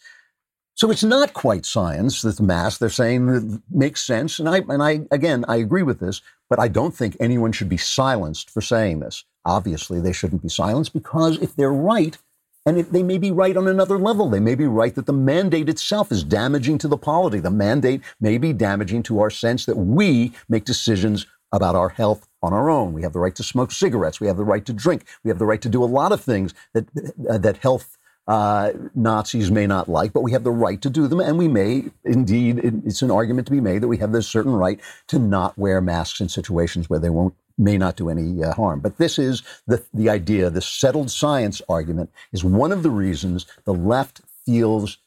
So 0.75 0.91
it's 0.91 1.03
not 1.03 1.33
quite 1.33 1.65
science 1.65 2.21
that 2.21 2.37
the 2.37 2.43
mask 2.43 2.79
they're 2.79 2.89
saying 2.89 3.61
makes 3.69 4.01
sense. 4.05 4.39
And 4.39 4.47
I, 4.47 4.61
and 4.69 4.81
I, 4.81 5.01
again, 5.11 5.43
I 5.47 5.57
agree 5.57 5.83
with 5.83 5.99
this, 5.99 6.21
but 6.49 6.59
I 6.59 6.69
don't 6.69 6.95
think 6.95 7.17
anyone 7.19 7.51
should 7.51 7.67
be 7.67 7.77
silenced 7.77 8.49
for 8.49 8.61
saying 8.61 8.99
this. 8.99 9.25
Obviously, 9.43 9.99
they 9.99 10.13
shouldn't 10.13 10.41
be 10.41 10.49
silenced 10.49 10.93
because 10.93 11.37
if 11.41 11.55
they're 11.55 11.73
right, 11.73 12.17
and 12.65 12.77
they 12.77 13.03
may 13.03 13.17
be 13.17 13.31
right 13.31 13.57
on 13.57 13.67
another 13.67 13.97
level. 13.97 14.29
They 14.29 14.39
may 14.39 14.53
be 14.53 14.67
right 14.67 14.93
that 14.93 15.05
the 15.05 15.13
mandate 15.13 15.69
itself 15.69 16.11
is 16.11 16.23
damaging 16.23 16.77
to 16.79 16.87
the 16.87 16.97
polity. 16.97 17.39
The 17.39 17.49
mandate 17.49 18.01
may 18.19 18.37
be 18.37 18.53
damaging 18.53 19.01
to 19.03 19.19
our 19.21 19.29
sense 19.29 19.65
that 19.65 19.77
we 19.77 20.33
make 20.49 20.65
decisions 20.65 21.25
about 21.51 21.75
our 21.75 21.89
health 21.89 22.27
on 22.41 22.53
our 22.53 22.69
own. 22.69 22.93
We 22.93 23.01
have 23.01 23.13
the 23.13 23.19
right 23.19 23.35
to 23.35 23.43
smoke 23.43 23.71
cigarettes. 23.71 24.19
We 24.19 24.27
have 24.27 24.37
the 24.37 24.45
right 24.45 24.65
to 24.65 24.73
drink. 24.73 25.05
We 25.23 25.29
have 25.29 25.39
the 25.39 25.45
right 25.45 25.61
to 25.61 25.69
do 25.69 25.83
a 25.83 25.85
lot 25.85 26.11
of 26.11 26.21
things 26.21 26.53
that 26.73 26.85
uh, 27.29 27.37
that 27.37 27.57
health 27.57 27.97
uh, 28.27 28.73
Nazis 28.93 29.49
may 29.49 29.65
not 29.65 29.89
like, 29.89 30.13
but 30.13 30.21
we 30.21 30.31
have 30.33 30.43
the 30.43 30.51
right 30.51 30.79
to 30.83 30.89
do 30.89 31.07
them, 31.07 31.19
and 31.19 31.37
we 31.37 31.47
may 31.47 31.85
indeed. 32.05 32.59
It's 32.85 33.01
an 33.01 33.11
argument 33.11 33.47
to 33.47 33.51
be 33.51 33.61
made 33.61 33.81
that 33.81 33.87
we 33.87 33.97
have 33.97 34.11
this 34.11 34.27
certain 34.27 34.53
right 34.53 34.79
to 35.07 35.17
not 35.17 35.57
wear 35.57 35.81
masks 35.81 36.21
in 36.21 36.29
situations 36.29 36.89
where 36.89 36.99
they 36.99 37.09
won't 37.09 37.33
may 37.57 37.77
not 37.77 37.97
do 37.97 38.09
any 38.09 38.43
uh, 38.43 38.53
harm. 38.53 38.79
But 38.79 38.97
this 38.97 39.17
is 39.17 39.43
the 39.65 39.83
the 39.93 40.09
idea. 40.09 40.49
The 40.49 40.61
settled 40.61 41.09
science 41.09 41.61
argument 41.67 42.11
is 42.31 42.43
one 42.43 42.71
of 42.71 42.83
the 42.83 42.91
reasons 42.91 43.47
the 43.65 43.73
left 43.73 44.21
feels 44.45 44.99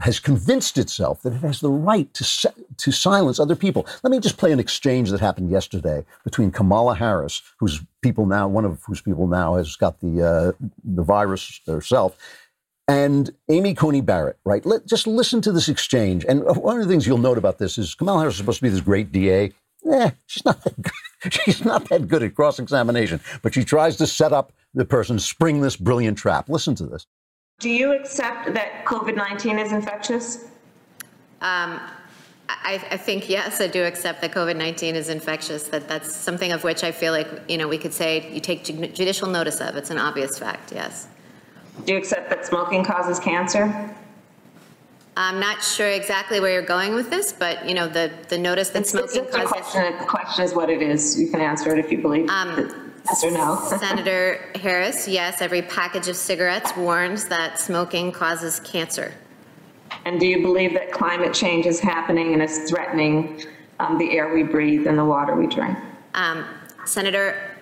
has 0.00 0.18
convinced 0.18 0.76
itself 0.76 1.22
that 1.22 1.32
it 1.32 1.40
has 1.40 1.60
the 1.60 1.70
right 1.70 2.12
to, 2.14 2.24
se- 2.24 2.50
to 2.76 2.90
silence 2.92 3.38
other 3.38 3.54
people. 3.54 3.86
Let 4.02 4.10
me 4.10 4.18
just 4.18 4.36
play 4.36 4.52
an 4.52 4.58
exchange 4.58 5.10
that 5.10 5.20
happened 5.20 5.50
yesterday 5.50 6.04
between 6.24 6.50
Kamala 6.50 6.96
Harris, 6.96 7.42
whose 7.58 7.80
people 8.02 8.26
now, 8.26 8.48
one 8.48 8.64
of 8.64 8.82
whose 8.86 9.00
people 9.00 9.26
now 9.26 9.54
has 9.54 9.76
got 9.76 10.00
the, 10.00 10.22
uh, 10.22 10.66
the 10.82 11.02
virus 11.02 11.60
herself, 11.66 12.16
and 12.86 13.30
Amy 13.48 13.74
Coney 13.74 14.00
Barrett, 14.00 14.38
right? 14.44 14.66
Let, 14.66 14.86
just 14.86 15.06
listen 15.06 15.40
to 15.42 15.52
this 15.52 15.68
exchange. 15.68 16.24
And 16.28 16.44
one 16.44 16.76
of 16.76 16.82
the 16.82 16.92
things 16.92 17.06
you'll 17.06 17.18
note 17.18 17.38
about 17.38 17.58
this 17.58 17.78
is 17.78 17.94
Kamala 17.94 18.20
Harris 18.20 18.34
is 18.34 18.38
supposed 18.38 18.58
to 18.58 18.62
be 18.62 18.68
this 18.68 18.80
great 18.80 19.10
DA. 19.12 19.52
Eh, 19.90 20.10
she's 20.26 20.44
not 20.44 20.62
that 20.64 20.80
good. 20.80 20.92
She's 21.32 21.64
not 21.64 21.88
that 21.88 22.06
good 22.06 22.22
at 22.22 22.34
cross 22.34 22.58
examination, 22.58 23.18
but 23.40 23.54
she 23.54 23.64
tries 23.64 23.96
to 23.96 24.06
set 24.06 24.34
up 24.34 24.52
the 24.74 24.84
person, 24.84 25.18
spring 25.18 25.62
this 25.62 25.74
brilliant 25.74 26.18
trap. 26.18 26.50
Listen 26.50 26.74
to 26.74 26.84
this. 26.86 27.06
Do 27.58 27.70
you 27.70 27.92
accept 27.92 28.52
that 28.54 28.84
COVID 28.84 29.16
19 29.16 29.58
is 29.58 29.72
infectious? 29.72 30.44
Um, 31.40 31.80
I, 32.48 32.82
I, 32.90 32.96
think 32.96 33.28
yes, 33.28 33.60
I 33.60 33.66
do 33.66 33.84
accept 33.84 34.20
that 34.20 34.32
COVID 34.32 34.56
nineteen 34.56 34.96
is 34.96 35.08
infectious. 35.08 35.64
That 35.64 35.88
that's 35.88 36.14
something 36.14 36.52
of 36.52 36.62
which 36.62 36.84
I 36.84 36.92
feel 36.92 37.12
like 37.12 37.28
you 37.48 37.56
know 37.56 37.68
we 37.68 37.78
could 37.78 37.92
say 37.92 38.30
you 38.30 38.40
take 38.40 38.64
judicial 38.64 39.28
notice 39.28 39.60
of. 39.60 39.76
It's 39.76 39.90
an 39.90 39.98
obvious 39.98 40.38
fact. 40.38 40.72
Yes. 40.72 41.08
Do 41.84 41.92
you 41.92 41.98
accept 41.98 42.30
that 42.30 42.44
smoking 42.44 42.84
causes 42.84 43.18
cancer? 43.18 43.90
I'm 45.16 45.40
not 45.40 45.62
sure 45.62 45.88
exactly 45.88 46.40
where 46.40 46.52
you're 46.52 46.62
going 46.62 46.94
with 46.94 47.08
this, 47.08 47.32
but 47.32 47.66
you 47.66 47.74
know 47.74 47.88
the 47.88 48.12
the 48.28 48.38
notice 48.38 48.70
that 48.70 48.80
it's, 48.80 48.90
smoking 48.90 49.24
it's 49.24 49.34
causes. 49.34 49.50
Question. 49.50 49.98
The 49.98 50.04
question 50.04 50.44
is 50.44 50.54
what 50.54 50.68
it 50.68 50.82
is. 50.82 51.18
You 51.18 51.30
can 51.30 51.40
answer 51.40 51.74
it 51.74 51.78
if 51.78 51.90
you 51.90 51.98
believe. 51.98 52.28
Um, 52.28 52.83
Yes 53.04 53.24
or 53.24 53.30
no? 53.30 53.62
Senator 53.78 54.40
Harris, 54.56 55.06
yes, 55.06 55.42
every 55.42 55.62
package 55.62 56.08
of 56.08 56.16
cigarettes 56.16 56.76
warns 56.76 57.26
that 57.26 57.58
smoking 57.60 58.12
causes 58.12 58.60
cancer. 58.60 59.12
And 60.04 60.18
do 60.18 60.26
you 60.26 60.42
believe 60.42 60.74
that 60.74 60.92
climate 60.92 61.32
change 61.34 61.66
is 61.66 61.80
happening 61.80 62.32
and 62.32 62.42
is 62.42 62.68
threatening 62.70 63.42
um, 63.80 63.98
the 63.98 64.10
air 64.12 64.32
we 64.32 64.42
breathe 64.42 64.86
and 64.86 64.98
the 64.98 65.04
water 65.04 65.34
we 65.34 65.46
drink? 65.46 65.76
Um, 66.14 66.44
Senator, 66.84 67.56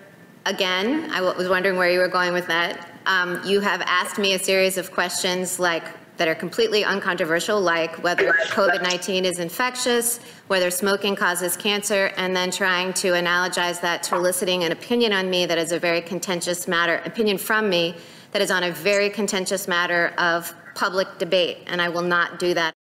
again, 0.45 1.09
I 1.11 1.21
was 1.21 1.47
wondering 1.47 1.77
where 1.77 1.89
you 1.89 1.99
were 1.99 2.07
going 2.07 2.33
with 2.33 2.47
that. 2.47 2.89
Um, 3.05 3.41
you 3.45 3.59
have 3.59 3.81
asked 3.81 4.17
me 4.17 4.33
a 4.33 4.39
series 4.39 4.77
of 4.77 4.91
questions 4.91 5.59
like 5.59 5.83
that 6.17 6.27
are 6.27 6.35
completely 6.35 6.83
uncontroversial, 6.83 7.59
like 7.59 8.03
whether 8.03 8.33
COVID 8.49 8.81
19 8.81 9.25
is 9.25 9.39
infectious, 9.39 10.19
whether 10.47 10.69
smoking 10.69 11.15
causes 11.15 11.57
cancer, 11.57 12.11
and 12.17 12.35
then 12.35 12.51
trying 12.51 12.93
to 12.93 13.13
analogize 13.13 13.81
that 13.81 14.03
to 14.03 14.15
eliciting 14.15 14.63
an 14.63 14.71
opinion 14.71 15.13
on 15.13 15.29
me 15.29 15.45
that 15.45 15.57
is 15.57 15.71
a 15.71 15.79
very 15.79 16.01
contentious 16.01 16.67
matter, 16.67 17.01
opinion 17.05 17.37
from 17.37 17.69
me 17.69 17.95
that 18.31 18.41
is 18.41 18.51
on 18.51 18.63
a 18.63 18.71
very 18.71 19.09
contentious 19.09 19.67
matter 19.67 20.13
of 20.17 20.53
public 20.75 21.07
debate. 21.17 21.59
And 21.67 21.81
I 21.81 21.89
will 21.89 22.01
not 22.01 22.39
do 22.39 22.53
that. 22.53 22.73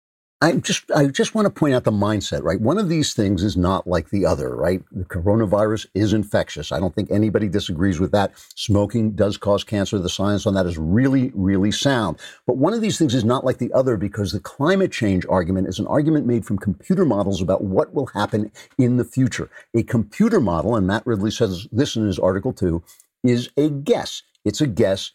I 0.43 0.57
just 0.57 0.91
I 0.91 1.07
just 1.07 1.37
want 1.37 1.47
to 1.47 1.51
point 1.51 1.73
out 1.73 1.85
the 1.85 1.93
mindset, 1.93 2.43
right? 2.43 2.61
One 2.61 2.77
of 2.77 2.89
these 2.89 3.15
things 3.15 3.45
is 3.45 3.57
not 3.57 3.87
like 3.87 4.11
the 4.11 4.27
other, 4.27 4.57
right? 4.57 4.83
The 4.91 5.05
coronavirus 5.05 5.87
is 5.95 6.13
infectious. 6.13 6.73
I 6.73 6.81
don't 6.81 6.93
think 6.93 7.13
anybody 7.13 7.47
disagrees 7.47 8.01
with 8.01 8.11
that. 8.11 8.33
Smoking 8.57 9.13
does 9.13 9.37
cause 9.37 9.63
cancer. 9.63 10.01
The 10.01 10.09
science 10.09 10.45
on 10.45 10.55
that 10.55 10.67
is 10.67 10.77
really, 10.77 11.31
really 11.33 11.71
sound. 11.71 12.19
But 12.45 12.57
one 12.57 12.73
of 12.73 12.81
these 12.81 12.99
things 12.99 13.15
is 13.15 13.25
not 13.25 13.45
like 13.45 13.59
the 13.59 13.73
other 13.73 13.97
because 13.97 14.33
the 14.33 14.41
climate 14.41 14.91
change 14.91 15.25
argument 15.29 15.69
is 15.69 15.79
an 15.79 15.87
argument 15.87 16.27
made 16.27 16.45
from 16.45 16.59
computer 16.59 17.05
models 17.05 17.41
about 17.41 17.63
what 17.63 17.95
will 17.95 18.07
happen 18.07 18.51
in 18.77 18.97
the 18.97 19.05
future. 19.05 19.49
A 19.77 19.85
computer 19.85 20.41
model, 20.41 20.75
and 20.75 20.89
Matt 20.89 21.07
Ridley 21.07 21.31
says 21.31 21.69
this 21.71 21.95
in 21.95 22.05
his 22.05 22.19
article 22.19 22.53
too, 22.53 22.83
is 23.23 23.49
a 23.57 23.71
guess. 23.71 24.25
It's 24.45 24.61
a 24.61 24.67
guess 24.67 25.13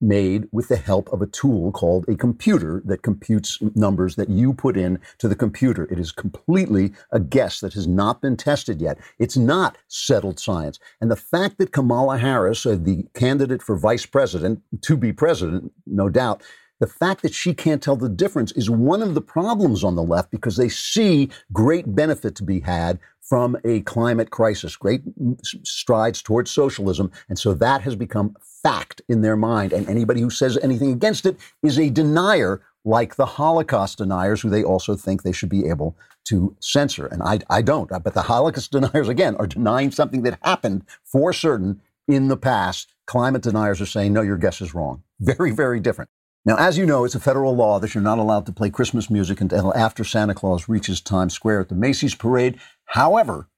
made 0.00 0.48
with 0.52 0.68
the 0.68 0.76
help 0.76 1.12
of 1.12 1.22
a 1.22 1.26
tool 1.26 1.72
called 1.72 2.08
a 2.08 2.16
computer 2.16 2.82
that 2.84 3.02
computes 3.02 3.58
numbers 3.74 4.16
that 4.16 4.28
you 4.28 4.52
put 4.52 4.76
in 4.76 4.98
to 5.18 5.28
the 5.28 5.36
computer. 5.36 5.84
It 5.90 5.98
is 5.98 6.12
completely 6.12 6.92
a 7.10 7.20
guess 7.20 7.60
that 7.60 7.74
has 7.74 7.86
not 7.86 8.20
been 8.20 8.36
tested 8.36 8.80
yet. 8.80 8.98
It's 9.18 9.36
not 9.36 9.78
settled 9.88 10.38
science. 10.38 10.78
And 11.00 11.10
the 11.10 11.16
fact 11.16 11.58
that 11.58 11.72
Kamala 11.72 12.18
Harris, 12.18 12.64
uh, 12.64 12.76
the 12.80 13.06
candidate 13.14 13.62
for 13.62 13.76
vice 13.76 14.06
president, 14.06 14.62
to 14.82 14.96
be 14.96 15.12
president, 15.12 15.72
no 15.86 16.08
doubt, 16.08 16.42
the 16.80 16.86
fact 16.86 17.22
that 17.22 17.34
she 17.34 17.54
can't 17.54 17.82
tell 17.82 17.96
the 17.96 18.08
difference 18.08 18.52
is 18.52 18.70
one 18.70 19.02
of 19.02 19.14
the 19.14 19.20
problems 19.20 19.82
on 19.82 19.96
the 19.96 20.02
left 20.02 20.30
because 20.30 20.56
they 20.56 20.68
see 20.68 21.28
great 21.52 21.94
benefit 21.94 22.36
to 22.36 22.44
be 22.44 22.60
had 22.60 23.00
from 23.20 23.58
a 23.64 23.80
climate 23.82 24.30
crisis, 24.30 24.76
great 24.76 25.02
strides 25.42 26.22
towards 26.22 26.50
socialism. 26.50 27.10
And 27.28 27.38
so 27.38 27.52
that 27.54 27.82
has 27.82 27.94
become 27.94 28.36
fact 28.62 29.02
in 29.08 29.22
their 29.22 29.36
mind. 29.36 29.72
And 29.72 29.88
anybody 29.88 30.20
who 30.20 30.30
says 30.30 30.58
anything 30.58 30.92
against 30.92 31.26
it 31.26 31.36
is 31.62 31.78
a 31.78 31.90
denier, 31.90 32.60
like 32.84 33.16
the 33.16 33.26
Holocaust 33.26 33.98
deniers, 33.98 34.40
who 34.40 34.50
they 34.50 34.64
also 34.64 34.96
think 34.96 35.22
they 35.22 35.32
should 35.32 35.48
be 35.48 35.66
able 35.66 35.96
to 36.26 36.56
censor. 36.60 37.06
And 37.06 37.22
I, 37.22 37.40
I 37.48 37.62
don't. 37.62 37.88
But 37.88 38.14
the 38.14 38.22
Holocaust 38.22 38.72
deniers, 38.72 39.08
again, 39.08 39.36
are 39.36 39.46
denying 39.46 39.90
something 39.90 40.22
that 40.22 40.38
happened 40.42 40.84
for 41.04 41.32
certain 41.32 41.80
in 42.06 42.28
the 42.28 42.36
past. 42.36 42.94
Climate 43.06 43.42
deniers 43.42 43.80
are 43.80 43.86
saying, 43.86 44.12
no, 44.12 44.22
your 44.22 44.36
guess 44.36 44.60
is 44.60 44.74
wrong. 44.74 45.02
Very, 45.20 45.50
very 45.50 45.80
different. 45.80 46.10
Now, 46.44 46.56
as 46.56 46.78
you 46.78 46.86
know, 46.86 47.04
it's 47.04 47.14
a 47.14 47.20
federal 47.20 47.54
law 47.54 47.78
that 47.78 47.94
you're 47.94 48.02
not 48.02 48.18
allowed 48.18 48.46
to 48.46 48.52
play 48.52 48.70
Christmas 48.70 49.10
music 49.10 49.40
until 49.40 49.74
after 49.76 50.04
Santa 50.04 50.34
Claus 50.34 50.68
reaches 50.68 51.00
Times 51.00 51.34
Square 51.34 51.60
at 51.60 51.68
the 51.68 51.74
Macy's 51.74 52.14
parade. 52.14 52.58
However, 52.86 53.48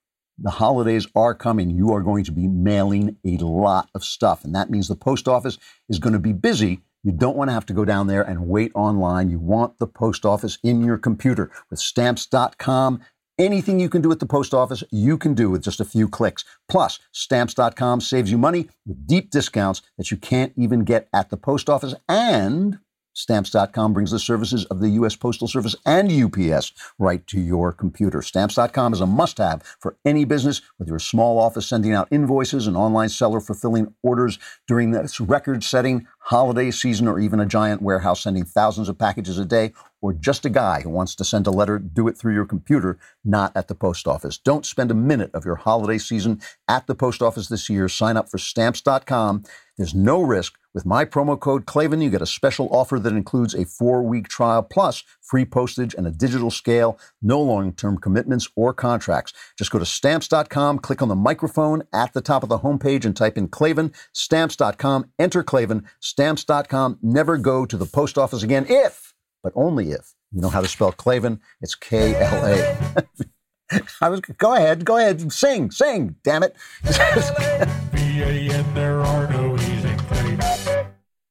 the 0.40 0.50
holidays 0.50 1.06
are 1.14 1.34
coming. 1.34 1.70
You 1.70 1.92
are 1.92 2.02
going 2.02 2.24
to 2.24 2.32
be 2.32 2.48
mailing 2.48 3.16
a 3.24 3.36
lot 3.38 3.90
of 3.94 4.04
stuff. 4.04 4.44
And 4.44 4.54
that 4.54 4.70
means 4.70 4.88
the 4.88 4.96
post 4.96 5.28
office 5.28 5.58
is 5.88 5.98
going 5.98 6.14
to 6.14 6.18
be 6.18 6.32
busy. 6.32 6.80
You 7.02 7.12
don't 7.12 7.36
want 7.36 7.48
to 7.48 7.54
have 7.54 7.66
to 7.66 7.72
go 7.72 7.84
down 7.84 8.06
there 8.06 8.22
and 8.22 8.48
wait 8.48 8.72
online. 8.74 9.30
You 9.30 9.38
want 9.38 9.78
the 9.78 9.86
post 9.86 10.26
office 10.26 10.58
in 10.62 10.84
your 10.84 10.98
computer. 10.98 11.50
With 11.70 11.78
stamps.com, 11.78 13.00
anything 13.38 13.80
you 13.80 13.88
can 13.88 14.02
do 14.02 14.12
at 14.12 14.20
the 14.20 14.26
post 14.26 14.52
office, 14.52 14.84
you 14.90 15.16
can 15.16 15.34
do 15.34 15.50
with 15.50 15.62
just 15.62 15.80
a 15.80 15.84
few 15.84 16.08
clicks. 16.08 16.44
Plus, 16.68 16.98
stamps.com 17.12 18.00
saves 18.00 18.30
you 18.30 18.38
money 18.38 18.68
with 18.86 19.06
deep 19.06 19.30
discounts 19.30 19.82
that 19.96 20.10
you 20.10 20.16
can't 20.16 20.52
even 20.56 20.84
get 20.84 21.08
at 21.12 21.30
the 21.30 21.36
post 21.36 21.70
office. 21.70 21.94
And 22.08 22.78
Stamps.com 23.12 23.92
brings 23.92 24.10
the 24.10 24.18
services 24.18 24.64
of 24.66 24.80
the 24.80 24.90
U.S. 24.90 25.16
Postal 25.16 25.48
Service 25.48 25.74
and 25.84 26.10
UPS 26.10 26.72
right 26.98 27.26
to 27.26 27.40
your 27.40 27.72
computer. 27.72 28.22
Stamps.com 28.22 28.92
is 28.92 29.00
a 29.00 29.06
must 29.06 29.38
have 29.38 29.62
for 29.80 29.96
any 30.04 30.24
business, 30.24 30.62
whether 30.76 30.90
you're 30.90 30.96
a 30.96 31.00
small 31.00 31.38
office 31.38 31.66
sending 31.66 31.92
out 31.92 32.08
invoices, 32.10 32.66
an 32.66 32.76
online 32.76 33.08
seller 33.08 33.40
fulfilling 33.40 33.94
orders 34.02 34.38
during 34.66 34.92
this 34.92 35.20
record 35.20 35.64
setting 35.64 36.06
holiday 36.24 36.70
season, 36.70 37.08
or 37.08 37.18
even 37.18 37.40
a 37.40 37.46
giant 37.46 37.82
warehouse 37.82 38.22
sending 38.22 38.44
thousands 38.44 38.88
of 38.88 38.98
packages 38.98 39.38
a 39.38 39.44
day, 39.44 39.72
or 40.00 40.12
just 40.12 40.46
a 40.46 40.50
guy 40.50 40.80
who 40.82 40.90
wants 40.90 41.14
to 41.14 41.24
send 41.24 41.46
a 41.46 41.50
letter, 41.50 41.78
do 41.78 42.06
it 42.08 42.16
through 42.16 42.34
your 42.34 42.46
computer, 42.46 42.98
not 43.24 43.52
at 43.56 43.68
the 43.68 43.74
post 43.74 44.06
office. 44.06 44.38
Don't 44.38 44.64
spend 44.64 44.90
a 44.90 44.94
minute 44.94 45.30
of 45.34 45.44
your 45.44 45.56
holiday 45.56 45.98
season 45.98 46.40
at 46.68 46.86
the 46.86 46.94
post 46.94 47.22
office 47.22 47.48
this 47.48 47.68
year. 47.68 47.88
Sign 47.88 48.16
up 48.16 48.30
for 48.30 48.38
Stamps.com. 48.38 49.42
There's 49.76 49.94
no 49.94 50.22
risk. 50.22 50.58
With 50.72 50.86
my 50.86 51.04
promo 51.04 51.38
code 51.38 51.66
Klavan, 51.66 52.00
you 52.00 52.10
get 52.10 52.22
a 52.22 52.26
special 52.26 52.68
offer 52.70 53.00
that 53.00 53.12
includes 53.12 53.54
a 53.54 53.64
four 53.64 54.04
week 54.04 54.28
trial 54.28 54.62
plus 54.62 55.02
free 55.20 55.44
postage 55.44 55.94
and 55.94 56.06
a 56.06 56.12
digital 56.12 56.50
scale, 56.50 56.96
no 57.20 57.40
long 57.40 57.72
term 57.72 57.98
commitments 57.98 58.48
or 58.54 58.72
contracts. 58.72 59.32
Just 59.58 59.72
go 59.72 59.80
to 59.80 59.86
stamps.com, 59.86 60.78
click 60.78 61.02
on 61.02 61.08
the 61.08 61.16
microphone 61.16 61.82
at 61.92 62.12
the 62.12 62.20
top 62.20 62.44
of 62.44 62.48
the 62.48 62.60
homepage, 62.60 63.04
and 63.04 63.16
type 63.16 63.36
in 63.36 63.48
Klavan. 63.48 63.92
Stamps.com, 64.12 65.10
enter 65.18 65.42
Klavan. 65.42 65.84
Stamps.com, 65.98 66.98
never 67.02 67.36
go 67.36 67.66
to 67.66 67.76
the 67.76 67.86
post 67.86 68.16
office 68.16 68.44
again 68.44 68.64
if, 68.68 69.12
but 69.42 69.52
only 69.56 69.90
if, 69.90 70.14
you 70.30 70.40
know 70.40 70.50
how 70.50 70.60
to 70.60 70.68
spell 70.68 70.92
Klavan. 70.92 71.40
It's 71.60 71.74
K 71.74 72.14
L 72.14 72.46
A. 72.46 73.04
I 74.00 74.08
was 74.08 74.20
go 74.20 74.54
ahead, 74.54 74.84
go 74.84 74.98
ahead, 74.98 75.32
sing, 75.32 75.72
sing, 75.72 76.14
damn 76.22 76.44
it. 76.44 76.54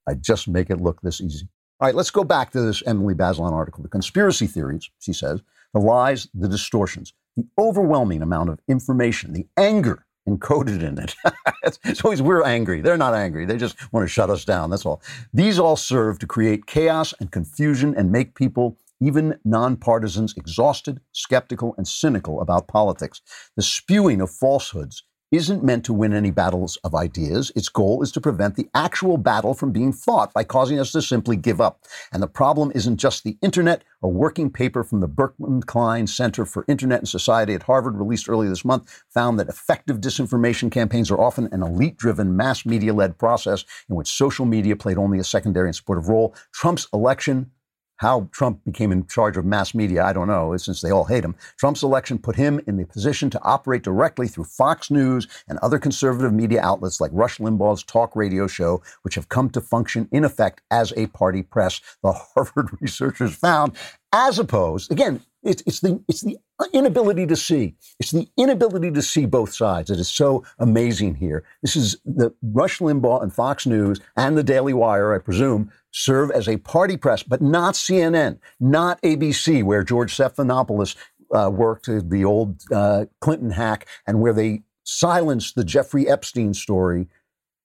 I 0.10 0.16
just 0.16 0.48
make 0.48 0.72
it 0.72 0.82
look 0.82 1.02
this 1.02 1.22
easy. 1.22 1.48
All 1.80 1.88
right, 1.88 1.96
let's 1.96 2.10
go 2.10 2.24
back 2.24 2.52
to 2.52 2.62
this 2.62 2.82
Emily 2.86 3.14
Bazelon 3.14 3.54
article. 3.54 3.84
The 3.84 3.90
conspiracy 3.90 4.48
theories, 4.48 4.90
she 5.00 5.14
says, 5.14 5.42
the 5.74 5.80
lies, 5.80 6.28
the 6.34 6.50
distortions, 6.50 7.14
the 7.38 7.46
overwhelming 7.60 8.24
amount 8.24 8.50
of 8.50 8.60
information, 8.68 9.34
the 9.34 9.48
anger 9.56 10.06
encoded 10.28 10.82
in 10.82 10.98
it. 10.98 11.16
it's 11.86 12.04
always 12.04 12.24
we're 12.24 12.44
angry. 12.44 12.82
They're 12.82 12.98
not 12.98 13.14
angry. 13.14 13.46
They 13.46 13.58
just 13.58 13.78
want 13.94 14.04
to 14.04 14.12
shut 14.12 14.32
us 14.32 14.46
down. 14.46 14.72
That's 14.72 14.86
all. 14.86 15.02
These 15.32 15.60
all 15.60 15.76
serve 15.76 16.18
to 16.20 16.28
create 16.28 16.66
chaos 16.66 17.14
and 17.20 17.32
confusion 17.32 17.94
and 17.96 18.12
make 18.12 18.34
people, 18.34 18.78
even 19.00 19.40
nonpartisans, 19.48 20.36
exhausted, 20.36 21.00
skeptical, 21.12 21.76
and 21.78 21.88
cynical 21.88 22.42
about 22.42 22.68
politics. 22.68 23.22
The 23.56 23.62
spewing 23.62 24.22
of 24.22 24.32
falsehoods 24.32 25.04
isn't 25.32 25.64
meant 25.64 25.86
to 25.86 25.94
win 25.94 26.14
any 26.14 26.32
battles 26.32 26.78
of 26.84 26.96
ideas. 26.96 27.52
Its 27.56 27.70
goal 27.70 28.02
is 28.02 28.12
to 28.12 28.22
prevent 28.22 28.56
the 28.56 28.68
actual 28.74 29.18
battle 29.18 29.54
from 29.54 29.72
being 29.72 29.94
fought 29.94 30.34
by 30.34 30.44
causing 30.44 30.80
us 30.80 30.92
to 30.92 31.02
simply 31.02 31.36
give 31.36 31.62
up. 31.62 31.86
And 32.12 32.22
the 32.22 32.28
problem 32.28 32.72
isn't 32.74 32.98
just 32.98 33.24
the 33.24 33.38
internet. 33.42 33.84
A 34.02 34.08
working 34.08 34.50
paper 34.50 34.84
from 34.84 35.02
the 35.02 35.08
Berkman 35.08 35.62
Klein 35.64 36.08
Center 36.08 36.46
for 36.46 36.66
Internet 36.68 37.00
and 37.00 37.10
Society 37.10 37.54
at 37.54 37.64
Harvard, 37.64 37.98
released 37.98 38.30
earlier 38.30 38.50
this 38.50 38.66
month, 38.66 39.04
found 39.10 39.40
that 39.40 39.50
effective 39.50 40.00
disinformation 40.00 40.72
campaigns 40.72 41.12
are 41.12 41.20
often 41.20 41.50
an 41.52 41.62
elite 41.62 41.98
driven, 41.98 42.36
mass 42.36 42.66
media 42.66 42.94
led 42.94 43.18
process 43.18 43.66
in 43.90 43.96
which 43.96 44.08
social 44.08 44.46
media 44.46 44.76
played 44.76 44.98
only 44.98 45.20
a 45.20 45.24
secondary 45.24 45.68
and 45.68 45.76
supportive 45.76 46.08
role. 46.08 46.34
Trump's 46.54 46.88
election 46.94 47.52
how 48.00 48.28
Trump 48.32 48.64
became 48.66 48.92
in 48.92 49.06
charge 49.08 49.38
of 49.38 49.46
mass 49.46 49.76
media, 49.76 50.04
I 50.04 50.14
don't 50.14 50.28
know, 50.28 50.56
since 50.58 50.82
they 50.82 50.90
all 50.90 51.04
hate 51.04 51.24
him. 51.24 51.36
Trump's 51.58 51.84
election 51.84 52.18
put 52.18 52.36
him 52.36 52.60
in 52.66 52.78
the 52.78 52.86
position 52.86 53.30
to 53.30 53.44
operate 53.44 53.84
directly 53.84 54.28
through 54.28 54.46
Fox 54.46 54.90
News 54.90 55.28
and 55.48 55.60
other 55.60 55.78
conservative 55.78 56.34
media 56.34 56.62
outlets 56.62 57.02
like 57.02 57.12
Rush 57.14 57.38
Limbaugh's 57.38 57.84
talk 57.84 58.16
radio 58.16 58.48
show, 58.48 58.82
which 59.04 59.16
have 59.16 59.30
come 59.30 59.50
to 59.52 59.62
function 59.62 60.08
in 60.12 60.24
effect 60.24 60.62
as 60.72 60.94
a 60.96 61.08
party 61.08 61.44
press, 61.44 61.82
the 62.02 62.12
Harvard 62.36 62.70
researchers 62.82 63.36
found, 63.36 63.76
as 64.14 64.40
opposed, 64.40 64.92
again, 64.92 65.22
it's, 65.44 65.64
it's, 65.66 65.80
the, 65.80 66.02
it's 66.08 66.22
the 66.22 66.38
inability 66.74 67.26
to 67.28 67.36
see. 67.36 67.76
It's 68.00 68.12
the 68.12 68.28
inability 68.38 68.92
to 68.92 69.02
see 69.02 69.26
both 69.26 69.54
sides 69.54 69.90
that 69.90 70.00
is 70.00 70.10
so 70.10 70.44
amazing 70.58 71.16
here. 71.16 71.44
This 71.62 71.76
is 71.76 71.98
the 72.06 72.34
Rush 72.42 72.80
Limbaugh 72.80 73.24
and 73.24 73.34
Fox 73.34 73.66
News 73.66 74.00
and 74.18 74.38
the 74.38 74.44
Daily 74.44 74.74
Wire, 74.74 75.14
I 75.14 75.20
presume, 75.20 75.72
serve 75.92 76.32
as 76.32 76.48
a 76.48 76.58
party 76.58 76.98
press, 76.98 77.24
but 77.24 77.42
not 77.42 77.76
CNN, 77.76 78.40
not 78.60 79.02
ABC, 79.02 79.64
where 79.64 79.84
George 79.84 80.16
Stephanopoulos 80.16 80.96
uh, 81.34 81.50
worked, 81.50 81.86
the 81.88 82.26
old 82.26 82.62
uh, 82.72 83.06
Clinton 83.22 83.52
hack, 83.52 83.88
and 84.06 84.20
where 84.20 84.34
they 84.34 84.64
silenced 84.84 85.56
the 85.56 85.64
Jeffrey 85.64 86.10
Epstein 86.10 86.54
story 86.54 87.08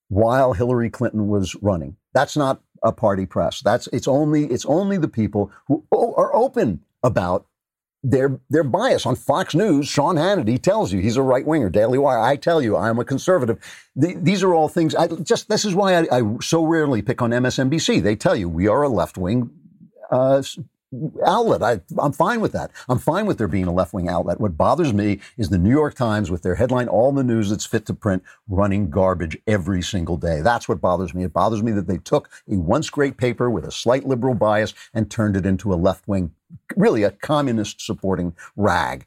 while 0.09 0.53
Hillary 0.53 0.91
Clinton 0.91 1.29
was 1.29 1.55
running. 1.57 1.97
That's 2.13 2.37
not 2.37 2.63
a 2.83 2.93
party 2.93 3.27
press. 3.27 3.61
That's 3.61 3.89
it's 3.89 4.07
only 4.07 4.45
it's 4.47 4.67
only 4.67 4.99
the 4.99 5.09
people 5.09 5.51
who 5.67 5.85
are 5.91 6.35
open 6.35 6.85
about 7.03 7.47
their 8.05 8.39
their 8.51 8.63
bias 8.63 9.07
on 9.07 9.17
Fox 9.17 9.55
News. 9.55 9.89
Sean 9.89 10.17
Hannity 10.17 10.63
tells 10.63 10.93
you 10.93 11.01
he's 11.01 11.17
a 11.17 11.23
right 11.23 11.45
winger. 11.45 11.71
Daily 11.71 11.99
Wire, 11.99 12.19
I 12.19 12.37
tell 12.37 12.63
you, 12.63 12.77
I'm 12.77 12.99
a 12.99 13.05
conservative. 13.05 13.59
The, 13.97 14.15
these 14.15 14.43
are 14.43 14.55
all 14.55 14.69
things. 14.69 14.95
I 14.95 15.09
just 15.09 15.49
this 15.49 15.65
is 15.65 15.75
why 15.75 15.95
I, 15.97 16.19
I, 16.19 16.23
so 16.41 16.65
rarely 16.65 17.01
pick 17.01 17.23
on 17.23 17.31
MSNBC. 17.31 18.03
They 18.03 18.15
tell 18.15 18.37
you 18.37 18.49
we 18.49 18.69
are 18.69 18.83
a 18.83 18.89
left 18.89 19.17
wing 19.17 19.51
uh, 20.11 20.43
outlet. 21.27 21.63
I, 21.63 21.81
I'm 21.99 22.13
fine 22.13 22.41
with 22.41 22.53
that. 22.53 22.71
I'm 22.89 22.99
fine 22.99 23.27
with 23.27 23.39
there 23.39 23.49
being 23.49 23.67
a 23.67 23.73
left 23.73 23.93
wing 23.93 24.09
outlet. 24.09 24.41
What 24.41 24.57
bothers 24.57 24.93
me 24.93 25.21
is 25.37 25.49
the 25.49 25.59
New 25.59 25.71
York 25.71 25.95
Times 25.95 26.31
with 26.31 26.43
their 26.43 26.55
headline, 26.55 26.89
All 26.89 27.13
the 27.13 27.25
News 27.25 27.51
That's 27.51 27.67
Fit 27.67 27.87
to 27.87 27.95
Print, 27.95 28.23
running 28.49 28.91
garbage 28.91 29.37
every 29.47 29.83
single 29.83 30.17
day. 30.17 30.41
That's 30.41 30.69
what 30.69 30.81
bothers 30.81 31.15
me. 31.15 31.25
It 31.25 31.33
bothers 31.33 31.63
me 31.63 31.73
that 31.73 31.87
they 31.87 31.99
took 31.99 32.29
a 32.51 32.57
once 32.57 32.91
great 32.91 33.17
paper 33.17 33.51
with 33.51 33.65
a 33.65 33.73
slight 33.73 34.07
liberal 34.07 34.35
bias 34.35 34.75
and 34.93 35.11
turned 35.11 35.37
it 35.37 35.47
into 35.47 35.73
a 35.73 35.77
left 35.77 36.07
wing, 36.07 36.33
really 36.77 37.03
a 37.03 37.11
communist 37.11 37.81
supporting 37.81 38.35
rag. 38.57 39.07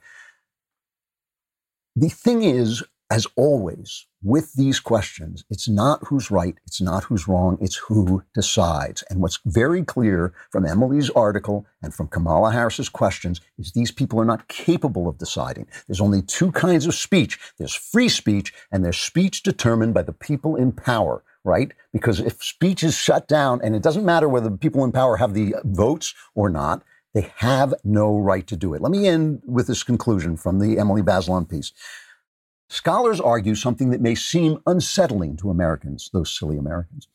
The 1.96 2.10
thing 2.10 2.44
is, 2.44 2.84
as 3.10 3.26
always, 3.38 4.06
with 4.22 4.54
these 4.56 4.82
questions, 4.82 5.46
it's 5.50 5.70
not 5.70 6.00
who's 6.08 6.30
right, 6.30 6.56
it's 6.66 6.82
not 6.82 7.06
who's 7.06 7.28
wrong, 7.28 7.58
it's 7.62 7.78
who 7.78 8.24
decides. 8.34 9.02
And 9.10 9.22
what's 9.22 9.40
very 9.46 9.84
clear 9.84 10.34
from 10.52 10.66
Emily's 10.66 11.10
article 11.12 11.66
and 11.82 11.94
from 11.94 12.10
Kamala 12.10 12.52
Harris's 12.52 12.90
questions 12.90 13.40
is 13.58 13.72
these 13.72 13.92
people 13.92 14.20
are 14.20 14.26
not 14.26 14.50
capable 14.50 15.08
of 15.08 15.18
deciding. 15.18 15.68
There's 15.88 16.02
only 16.02 16.22
two 16.22 16.52
kinds 16.52 16.86
of 16.86 16.96
speech 16.96 17.40
there's 17.58 17.74
free 17.74 18.10
speech, 18.10 18.54
and 18.72 18.84
there's 18.84 18.98
speech 18.98 19.44
determined 19.44 19.94
by 19.94 20.02
the 20.04 20.14
people 20.14 20.56
in 20.56 20.72
power. 20.72 21.24
Right? 21.46 21.72
Because 21.94 22.20
if 22.20 22.44
speech 22.44 22.84
is 22.84 22.94
shut 22.94 23.26
down, 23.26 23.62
and 23.64 23.74
it 23.74 23.82
doesn't 23.82 24.04
matter 24.04 24.28
whether 24.28 24.50
the 24.50 24.58
people 24.58 24.84
in 24.84 24.92
power 24.92 25.16
have 25.16 25.34
the 25.34 25.56
votes 25.64 26.14
or 26.36 26.50
not, 26.50 26.84
they 27.14 27.32
have 27.38 27.74
no 27.86 28.18
right 28.18 28.46
to 28.48 28.58
do 28.58 28.74
it. 28.74 28.82
Let 28.82 28.92
me 28.92 29.08
end 29.08 29.42
with 29.46 29.68
this 29.68 29.82
conclusion 29.82 30.36
from 30.36 30.60
the 30.60 30.78
Emily 30.78 31.02
Bazelon 31.02 31.50
piece. 31.50 31.72
Scholars 32.70 33.22
argue 33.22 33.56
something 33.56 33.92
that 33.92 34.02
may 34.02 34.16
seem 34.16 34.62
unsettling 34.66 35.38
to 35.38 35.50
Americans, 35.50 36.10
those 36.12 36.38
silly 36.38 36.58
Americans. 36.58 37.08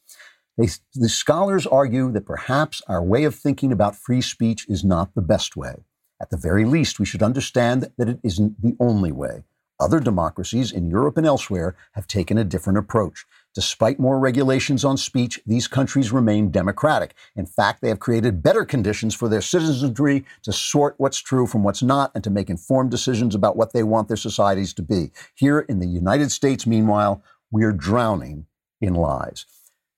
They, 0.56 0.68
the 0.94 1.08
scholars 1.08 1.66
argue 1.66 2.10
that 2.12 2.26
perhaps 2.26 2.82
our 2.88 3.02
way 3.02 3.24
of 3.24 3.34
thinking 3.34 3.72
about 3.72 3.96
free 3.96 4.20
speech 4.20 4.66
is 4.68 4.84
not 4.84 5.14
the 5.14 5.22
best 5.22 5.56
way. 5.56 5.84
At 6.20 6.30
the 6.30 6.36
very 6.36 6.64
least, 6.64 7.00
we 7.00 7.06
should 7.06 7.22
understand 7.22 7.90
that 7.98 8.08
it 8.08 8.20
isn't 8.22 8.62
the 8.62 8.76
only 8.78 9.12
way. 9.12 9.44
Other 9.80 9.98
democracies 9.98 10.70
in 10.70 10.88
Europe 10.88 11.16
and 11.16 11.26
elsewhere 11.26 11.74
have 11.92 12.06
taken 12.06 12.38
a 12.38 12.44
different 12.44 12.78
approach. 12.78 13.26
Despite 13.54 14.00
more 14.00 14.18
regulations 14.18 14.82
on 14.84 14.96
speech, 14.96 15.40
these 15.46 15.68
countries 15.68 16.10
remain 16.10 16.50
democratic. 16.50 17.14
In 17.36 17.44
fact, 17.44 17.82
they 17.82 17.88
have 17.88 18.00
created 18.00 18.42
better 18.42 18.64
conditions 18.64 19.14
for 19.14 19.28
their 19.28 19.42
citizenry 19.42 20.24
to 20.42 20.52
sort 20.52 20.94
what's 20.96 21.18
true 21.18 21.46
from 21.46 21.62
what's 21.62 21.82
not 21.82 22.12
and 22.14 22.24
to 22.24 22.30
make 22.30 22.48
informed 22.48 22.90
decisions 22.90 23.34
about 23.34 23.56
what 23.56 23.74
they 23.74 23.82
want 23.82 24.08
their 24.08 24.16
societies 24.16 24.72
to 24.74 24.82
be. 24.82 25.10
Here 25.34 25.60
in 25.60 25.80
the 25.80 25.86
United 25.86 26.32
States, 26.32 26.66
meanwhile, 26.66 27.22
we 27.50 27.64
are 27.64 27.72
drowning 27.72 28.46
in 28.80 28.94
lies. 28.94 29.44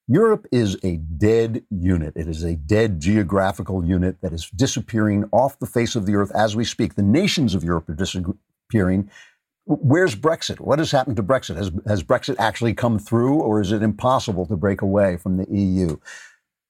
Europe 0.08 0.46
is 0.52 0.76
a 0.82 0.96
dead 0.96 1.64
unit. 1.70 2.12
It 2.16 2.28
is 2.28 2.42
a 2.42 2.56
dead 2.56 3.00
geographical 3.00 3.84
unit 3.84 4.20
that 4.20 4.32
is 4.34 4.50
disappearing 4.50 5.24
off 5.32 5.58
the 5.58 5.66
face 5.66 5.96
of 5.96 6.04
the 6.04 6.16
earth 6.16 6.30
as 6.34 6.54
we 6.54 6.64
speak. 6.64 6.94
The 6.94 7.02
nations 7.02 7.54
of 7.54 7.64
Europe 7.64 7.88
are 7.88 7.94
disappearing 7.94 9.10
Where's 9.66 10.14
Brexit? 10.14 10.60
What 10.60 10.78
has 10.78 10.90
happened 10.90 11.16
to 11.16 11.22
Brexit? 11.22 11.56
Has, 11.56 11.70
has 11.86 12.02
Brexit 12.02 12.36
actually 12.38 12.74
come 12.74 12.98
through, 12.98 13.40
or 13.40 13.60
is 13.60 13.72
it 13.72 13.82
impossible 13.82 14.44
to 14.46 14.56
break 14.56 14.82
away 14.82 15.16
from 15.16 15.38
the 15.38 15.46
EU? 15.50 15.96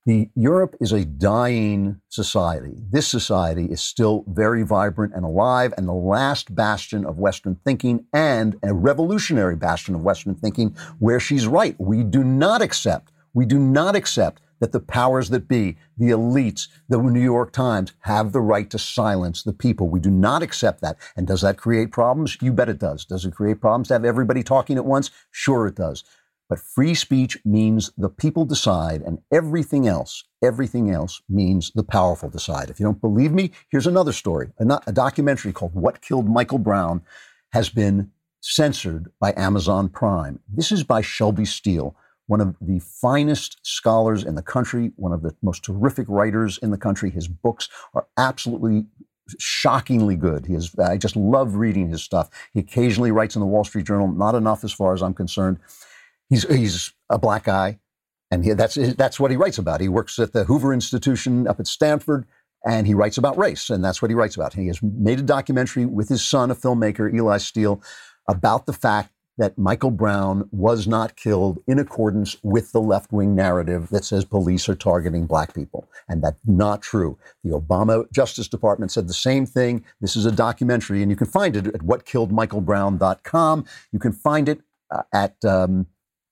The 0.07 0.29
Europe 0.37 0.77
is 0.81 0.93
a 0.93 1.05
dying 1.05 2.01
society. 2.09 2.75
This 2.91 3.09
society 3.09 3.65
is 3.65 3.83
still 3.83 4.25
very 4.29 4.63
vibrant 4.63 5.15
and 5.15 5.25
alive, 5.25 5.75
and 5.77 5.89
the 5.89 5.93
last 5.93 6.55
bastion 6.55 7.05
of 7.05 7.19
Western 7.19 7.57
thinking 7.65 8.05
and 8.13 8.57
a 8.63 8.73
revolutionary 8.73 9.57
bastion 9.57 9.95
of 9.95 10.03
Western 10.03 10.35
thinking 10.35 10.77
where 11.01 11.19
she's 11.19 11.49
right. 11.49 11.75
We 11.81 12.05
do 12.05 12.23
not 12.23 12.63
accept, 12.63 13.11
we 13.33 13.47
do 13.47 13.59
not 13.59 13.97
accept 13.97 14.41
that 14.61 14.73
the 14.73 14.81
powers 14.81 15.31
that 15.31 15.49
be, 15.49 15.77
the 15.97 16.11
elites, 16.11 16.69
the 16.89 16.99
New 16.99 17.21
York 17.21 17.53
Times 17.53 17.93
have 18.01 18.33
the 18.33 18.41
right 18.41 18.71
to 18.71 18.79
silence 18.79 19.43
the 19.43 19.53
people. 19.53 19.89
We 19.89 20.01
do 20.01 20.11
not 20.11 20.43
accept 20.43 20.81
that. 20.81 20.97
And 21.17 21.27
does 21.27 21.43
that 21.43 21.59
create 21.59 21.93
problems? 21.93 22.39
You 22.41 22.53
bet 22.53 22.69
it 22.69 22.79
does. 22.79 23.05
Does 23.05 23.25
it 23.25 23.35
create 23.35 23.61
problems 23.61 23.89
to 23.89 23.95
have 23.95 24.05
everybody 24.05 24.43
talking 24.43 24.77
at 24.77 24.85
once? 24.85 25.11
Sure, 25.31 25.67
it 25.67 25.75
does. 25.77 26.05
But 26.49 26.59
free 26.59 26.95
speech 26.95 27.39
means 27.45 27.91
the 27.97 28.11
people 28.11 28.45
decide, 28.45 29.01
and 29.01 29.19
everything 29.33 29.89
else, 29.89 30.25
everything 30.43 30.91
else 30.91 31.23
means 31.29 31.73
the 31.75 31.83
powerful 31.83 32.29
decide. 32.29 32.69
If 32.69 32.79
you 32.79 32.85
don't 32.85 33.01
believe 33.01 33.33
me, 33.33 33.51
here's 33.71 33.87
another 33.87 34.13
story. 34.13 34.51
A, 34.59 34.93
documentary 34.93 35.53
called 35.53 35.75
What 35.75 36.03
Killed 36.03 36.29
Michael 36.29 36.59
Brown 36.59 37.03
has 37.53 37.71
been 37.71 38.11
censored 38.41 39.11
by 39.19 39.33
Amazon 39.39 39.89
Prime. 39.89 40.39
This 40.47 40.71
is 40.71 40.85
by 40.85 41.01
Shelby 41.01 41.47
Steele 41.47 41.97
one 42.27 42.41
of 42.41 42.57
the 42.61 42.79
finest 42.79 43.59
scholars 43.63 44.25
in 44.25 44.35
the 44.35 44.43
country, 44.43 44.93
one 44.97 45.13
of 45.13 45.23
the 45.23 45.35
most 45.43 45.63
terrific 45.63 46.07
writers 46.09 46.59
in 46.59 46.71
the 46.71 46.79
country. 46.79 47.11
His 47.11 47.29
books 47.29 47.69
are 47.95 48.07
absolutely 48.17 48.87
shockingly 49.39 50.17
good. 50.17 50.47
He 50.47 50.55
is, 50.55 50.75
I 50.79 50.97
just 50.97 51.17
love 51.17 51.57
reading 51.57 51.89
his 51.89 52.03
stuff. 52.03 52.29
He 52.53 52.61
occasionally 52.61 53.11
writes 53.11 53.37
in 53.37 53.41
the 53.41 53.47
Wall 53.47 53.65
Street 53.65 53.87
Journal, 53.87 54.09
not 54.09 54.35
enough 54.35 54.65
as 54.65 54.73
far 54.73 54.95
as 54.95 55.03
I'm 55.03 55.15
concerned. 55.15 55.59
He's, 56.29 56.49
he's 56.49 56.93
a 57.11 57.19
black 57.19 57.45
guy, 57.45 57.79
and 58.31 58.45
he, 58.45 58.53
that's, 58.53 58.75
that's 58.75 59.21
what 59.21 59.31
he 59.31 59.37
writes 59.37 59.59
about. 59.59 59.81
He 59.81 59.89
works 59.89 60.19
at 60.19 60.33
the 60.33 60.45
Hoover 60.45 60.73
Institution 60.73 61.47
up 61.47 61.61
at 61.61 61.67
Stanford, 61.67 62.27
and 62.67 62.87
he 62.87 62.95
writes 62.95 63.19
about 63.19 63.39
race, 63.39 63.69
and 63.71 63.85
that's 63.85 64.01
what 64.01 64.11
he 64.11 64.15
writes 64.15 64.37
about. 64.37 64.55
He 64.55 64.67
has 64.69 64.83
made 64.83 65.21
a 65.21 65.23
documentary 65.23 65.85
with 65.85 66.09
his 66.09 66.27
son, 66.27 66.51
a 66.51 66.55
filmmaker, 66.55 67.13
Eli 67.15 67.39
Steele, 67.39 67.83
about 68.29 68.67
the 68.67 68.73
fact 68.73 69.11
that 69.39 69.59
Michael 69.59 69.91
Brown 69.91 70.49
was 70.53 70.87
not 70.87 71.17
killed 71.17 71.63
in 71.67 71.79
accordance 71.79 72.37
with 72.43 72.73
the 72.73 72.81
left 72.81 73.13
wing 73.13 73.35
narrative 73.35 73.89
that 73.91 74.05
says 74.05 74.25
police 74.25 74.69
are 74.69 74.75
targeting 74.75 75.27
black 75.27 75.55
people. 75.55 75.89
And 76.09 76.23
that's 76.23 76.41
not 76.45 76.83
true. 76.83 77.19
The 77.43 77.51
Obama 77.51 78.11
Justice 78.13 78.49
Department 78.49 78.93
said 78.93 79.09
the 79.09 79.15
same 79.15 79.47
thing. 79.47 79.85
This 80.01 80.17
is 80.17 80.27
a 80.27 80.33
documentary, 80.33 81.03
and 81.03 81.11
you 81.11 81.17
can 81.17 81.27
find 81.27 81.57
it 81.57 81.67
at 81.67 81.81
whatkilledmichaelbrown.com. 81.81 83.65
You 83.93 83.99
can 83.99 84.13
find 84.13 84.49
it 84.49 84.61
uh, 84.91 85.03
at, 85.13 85.45
um, 85.45 85.87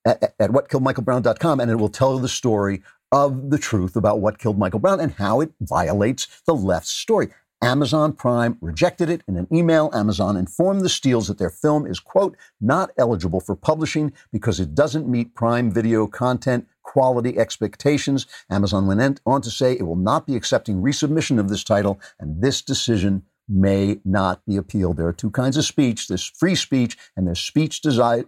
at, 0.05 0.35
at 0.39 0.51
whatkilledmichaelbrown.com, 0.51 1.61
and 1.61 1.71
it 1.71 1.77
will 1.77 1.89
tell 1.89 2.19
the 2.19 2.29
story 2.29 2.83
of 3.11 3.51
the 3.51 3.59
truth 3.59 3.95
about 3.95 4.21
what 4.21 4.39
killed 4.39 4.59
Michael 4.59 4.81
Brown 4.81 4.99
and 4.99 5.13
how 5.13 5.41
it 5.41 5.53
violates 5.61 6.43
the 6.47 6.55
left's 6.55 6.91
story. 6.91 7.29
Amazon 7.63 8.13
Prime 8.13 8.59
rejected 8.61 9.09
it 9.09 9.23
in 9.29 9.37
an 9.37 9.47
email. 9.53 9.89
Amazon 9.95 10.37
informed 10.37 10.81
the 10.81 10.89
Steeles 10.89 11.29
that 11.29 11.39
their 11.39 11.51
film 11.51 11.87
is, 11.87 12.01
quote, 12.01 12.37
not 12.61 12.91
eligible 12.99 13.41
for 13.41 13.55
publishing 13.55 14.13
because 14.33 14.59
it 14.59 14.75
doesn't 14.75 15.09
meet 15.09 15.35
Prime 15.37 15.71
video 15.71 16.09
content 16.09 16.67
quality 16.83 17.39
expectations. 17.39 18.27
Amazon 18.51 18.87
went 18.87 19.21
on 19.25 19.41
to 19.43 19.51
say 19.51 19.73
it 19.73 19.87
will 19.87 19.95
not 19.95 20.27
be 20.27 20.35
accepting 20.35 20.83
resubmission 20.83 21.39
of 21.39 21.49
this 21.49 21.63
title, 21.63 22.01
and 22.19 22.43
this 22.43 22.63
decision 22.63 23.23
may 23.49 24.01
not 24.05 24.45
be 24.45 24.57
appealed. 24.57 24.97
There 24.97 25.07
are 25.07 25.13
two 25.13 25.31
kinds 25.31 25.57
of 25.57 25.65
speech 25.65 26.09
there's 26.09 26.27
free 26.27 26.57
speech, 26.57 26.99
and 27.17 27.27
there's 27.27 27.41
speech 27.41 27.81
desi- 27.81 28.27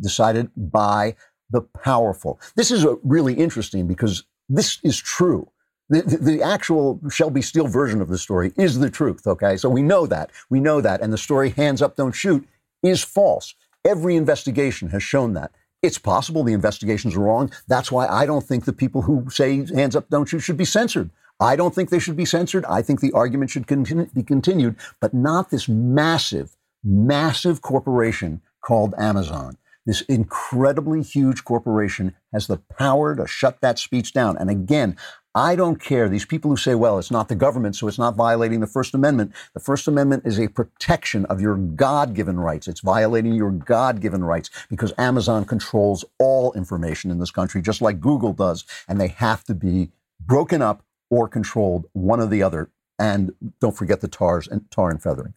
decided 0.00 0.50
by 0.54 1.16
the 1.50 1.62
powerful. 1.62 2.38
This 2.56 2.70
is 2.70 2.84
uh, 2.84 2.96
really 3.02 3.34
interesting 3.34 3.86
because 3.86 4.24
this 4.48 4.78
is 4.82 4.98
true. 4.98 5.50
The, 5.88 6.02
the, 6.02 6.42
actual 6.42 7.00
Shelby 7.10 7.42
Steele 7.42 7.68
version 7.68 8.00
of 8.00 8.08
the 8.08 8.18
story 8.18 8.52
is 8.56 8.80
the 8.80 8.90
truth, 8.90 9.24
okay? 9.26 9.56
So 9.56 9.68
we 9.68 9.82
know 9.82 10.06
that. 10.06 10.30
We 10.50 10.58
know 10.58 10.80
that. 10.80 11.00
And 11.00 11.12
the 11.12 11.18
story, 11.18 11.50
hands 11.50 11.80
up, 11.80 11.94
don't 11.94 12.12
shoot, 12.12 12.46
is 12.82 13.04
false. 13.04 13.54
Every 13.84 14.16
investigation 14.16 14.88
has 14.90 15.04
shown 15.04 15.34
that. 15.34 15.52
It's 15.82 15.98
possible 15.98 16.42
the 16.42 16.52
investigations 16.52 17.14
are 17.14 17.20
wrong. 17.20 17.52
That's 17.68 17.92
why 17.92 18.08
I 18.08 18.26
don't 18.26 18.44
think 18.44 18.64
the 18.64 18.72
people 18.72 19.02
who 19.02 19.30
say 19.30 19.64
hands 19.72 19.94
up, 19.94 20.08
don't 20.08 20.26
shoot 20.26 20.40
should 20.40 20.56
be 20.56 20.64
censored. 20.64 21.10
I 21.38 21.54
don't 21.54 21.74
think 21.74 21.90
they 21.90 21.98
should 21.98 22.16
be 22.16 22.24
censored. 22.24 22.64
I 22.64 22.82
think 22.82 23.00
the 23.00 23.12
argument 23.12 23.50
should 23.50 23.66
be 23.66 24.22
continued, 24.22 24.76
but 25.00 25.14
not 25.14 25.50
this 25.50 25.68
massive, 25.68 26.56
massive 26.82 27.62
corporation 27.62 28.40
called 28.60 28.94
Amazon. 28.98 29.56
This 29.84 30.00
incredibly 30.02 31.02
huge 31.02 31.44
corporation 31.44 32.14
has 32.32 32.48
the 32.48 32.56
power 32.56 33.14
to 33.14 33.26
shut 33.26 33.60
that 33.60 33.78
speech 33.78 34.12
down. 34.12 34.36
And 34.36 34.50
again, 34.50 34.96
I 35.36 35.54
don't 35.54 35.76
care. 35.76 36.08
These 36.08 36.24
people 36.24 36.50
who 36.50 36.56
say, 36.56 36.74
well, 36.74 36.98
it's 36.98 37.10
not 37.10 37.28
the 37.28 37.34
government, 37.34 37.76
so 37.76 37.88
it's 37.88 37.98
not 37.98 38.16
violating 38.16 38.60
the 38.60 38.66
First 38.66 38.94
Amendment. 38.94 39.34
The 39.52 39.60
First 39.60 39.86
Amendment 39.86 40.22
is 40.24 40.40
a 40.40 40.48
protection 40.48 41.26
of 41.26 41.42
your 41.42 41.56
God 41.58 42.14
given 42.14 42.40
rights. 42.40 42.66
It's 42.66 42.80
violating 42.80 43.34
your 43.34 43.50
God 43.50 44.00
given 44.00 44.24
rights 44.24 44.48
because 44.70 44.94
Amazon 44.96 45.44
controls 45.44 46.06
all 46.18 46.54
information 46.54 47.10
in 47.10 47.18
this 47.18 47.30
country, 47.30 47.60
just 47.60 47.82
like 47.82 48.00
Google 48.00 48.32
does. 48.32 48.64
And 48.88 48.98
they 48.98 49.08
have 49.08 49.44
to 49.44 49.54
be 49.54 49.90
broken 50.24 50.62
up 50.62 50.82
or 51.10 51.28
controlled, 51.28 51.84
one 51.92 52.18
or 52.18 52.26
the 52.26 52.42
other. 52.42 52.70
And 52.98 53.32
don't 53.60 53.76
forget 53.76 54.00
the 54.00 54.08
tars 54.08 54.48
and 54.48 54.70
tar 54.70 54.88
and 54.88 55.02
feathering. 55.02 55.34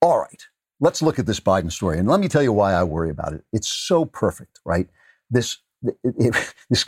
All 0.00 0.20
right, 0.20 0.46
let's 0.78 1.02
look 1.02 1.18
at 1.18 1.26
this 1.26 1.40
Biden 1.40 1.72
story. 1.72 1.98
And 1.98 2.06
let 2.06 2.20
me 2.20 2.28
tell 2.28 2.44
you 2.44 2.52
why 2.52 2.74
I 2.74 2.84
worry 2.84 3.10
about 3.10 3.32
it. 3.32 3.44
It's 3.52 3.66
so 3.66 4.04
perfect, 4.04 4.60
right? 4.64 4.88
This, 5.28 5.58
it, 5.82 5.96
it, 6.04 6.54
this 6.70 6.84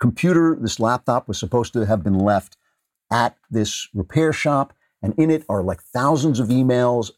computer, 0.00 0.56
this 0.60 0.80
laptop 0.80 1.28
was 1.28 1.38
supposed 1.38 1.72
to 1.74 1.86
have 1.86 2.02
been 2.02 2.18
left 2.18 2.56
at 3.10 3.36
this 3.50 3.88
repair 3.94 4.32
shop, 4.32 4.72
and 5.02 5.14
in 5.16 5.30
it 5.30 5.44
are 5.48 5.62
like 5.62 5.82
thousands 5.82 6.40
of 6.40 6.48
emails 6.48 7.10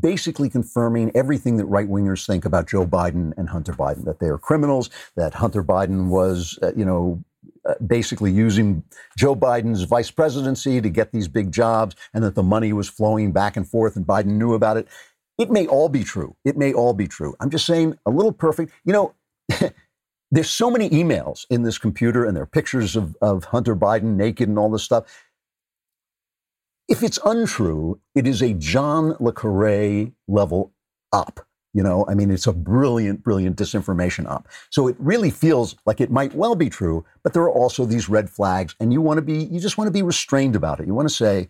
basically 0.00 0.48
confirming 0.48 1.10
everything 1.14 1.56
that 1.58 1.66
right 1.66 1.88
wingers 1.88 2.26
think 2.26 2.44
about 2.44 2.66
Joe 2.66 2.86
Biden 2.86 3.32
and 3.36 3.48
Hunter 3.48 3.72
Biden 3.72 4.04
that 4.04 4.20
they 4.20 4.28
are 4.28 4.38
criminals, 4.38 4.90
that 5.16 5.34
Hunter 5.34 5.62
Biden 5.62 6.08
was, 6.08 6.58
uh, 6.62 6.72
you 6.76 6.84
know, 6.84 7.22
uh, 7.68 7.74
basically 7.86 8.30
using 8.30 8.82
Joe 9.16 9.36
Biden's 9.36 9.82
vice 9.82 10.10
presidency 10.10 10.80
to 10.80 10.88
get 10.88 11.12
these 11.12 11.28
big 11.28 11.52
jobs 11.52 11.94
and 12.14 12.24
that 12.24 12.34
the 12.34 12.42
money 12.42 12.72
was 12.72 12.88
flowing 12.88 13.32
back 13.32 13.56
and 13.56 13.68
forth 13.68 13.96
and 13.96 14.06
Biden 14.06 14.36
knew 14.38 14.54
about 14.54 14.76
it. 14.76 14.88
It 15.38 15.50
may 15.50 15.66
all 15.66 15.88
be 15.88 16.04
true. 16.04 16.36
It 16.44 16.56
may 16.56 16.72
all 16.72 16.94
be 16.94 17.08
true. 17.08 17.34
I'm 17.40 17.50
just 17.50 17.66
saying 17.66 17.98
a 18.06 18.10
little 18.10 18.32
perfect. 18.32 18.72
You 18.84 18.92
know, 18.92 19.14
there's 20.32 20.50
so 20.50 20.70
many 20.70 20.88
emails 20.90 21.44
in 21.50 21.62
this 21.62 21.76
computer 21.76 22.24
and 22.24 22.34
there 22.34 22.42
are 22.42 22.46
pictures 22.46 22.96
of, 22.96 23.14
of 23.20 23.44
Hunter 23.44 23.76
Biden 23.76 24.16
naked 24.16 24.48
and 24.48 24.58
all 24.58 24.70
this 24.70 24.82
stuff. 24.82 25.04
If 26.88 27.02
it's 27.02 27.18
untrue, 27.24 28.00
it 28.14 28.26
is 28.26 28.42
a 28.42 28.54
John 28.54 29.14
Le 29.20 29.32
Carre 29.32 30.10
level 30.26 30.72
up. 31.12 31.46
You 31.74 31.82
know, 31.82 32.06
I 32.08 32.14
mean, 32.14 32.30
it's 32.30 32.46
a 32.46 32.52
brilliant, 32.52 33.22
brilliant 33.22 33.56
disinformation 33.56 34.26
op. 34.26 34.48
So 34.70 34.88
it 34.88 34.96
really 34.98 35.30
feels 35.30 35.76
like 35.86 36.00
it 36.00 36.10
might 36.10 36.34
well 36.34 36.54
be 36.54 36.68
true, 36.68 37.04
but 37.22 37.34
there 37.34 37.42
are 37.42 37.52
also 37.52 37.84
these 37.84 38.08
red 38.08 38.28
flags, 38.28 38.74
and 38.78 38.92
you 38.92 39.00
want 39.00 39.18
to 39.18 39.22
be, 39.22 39.44
you 39.44 39.58
just 39.58 39.78
want 39.78 39.88
to 39.88 39.92
be 39.92 40.02
restrained 40.02 40.54
about 40.54 40.80
it. 40.80 40.86
You 40.86 40.94
want 40.94 41.08
to 41.08 41.14
say, 41.14 41.48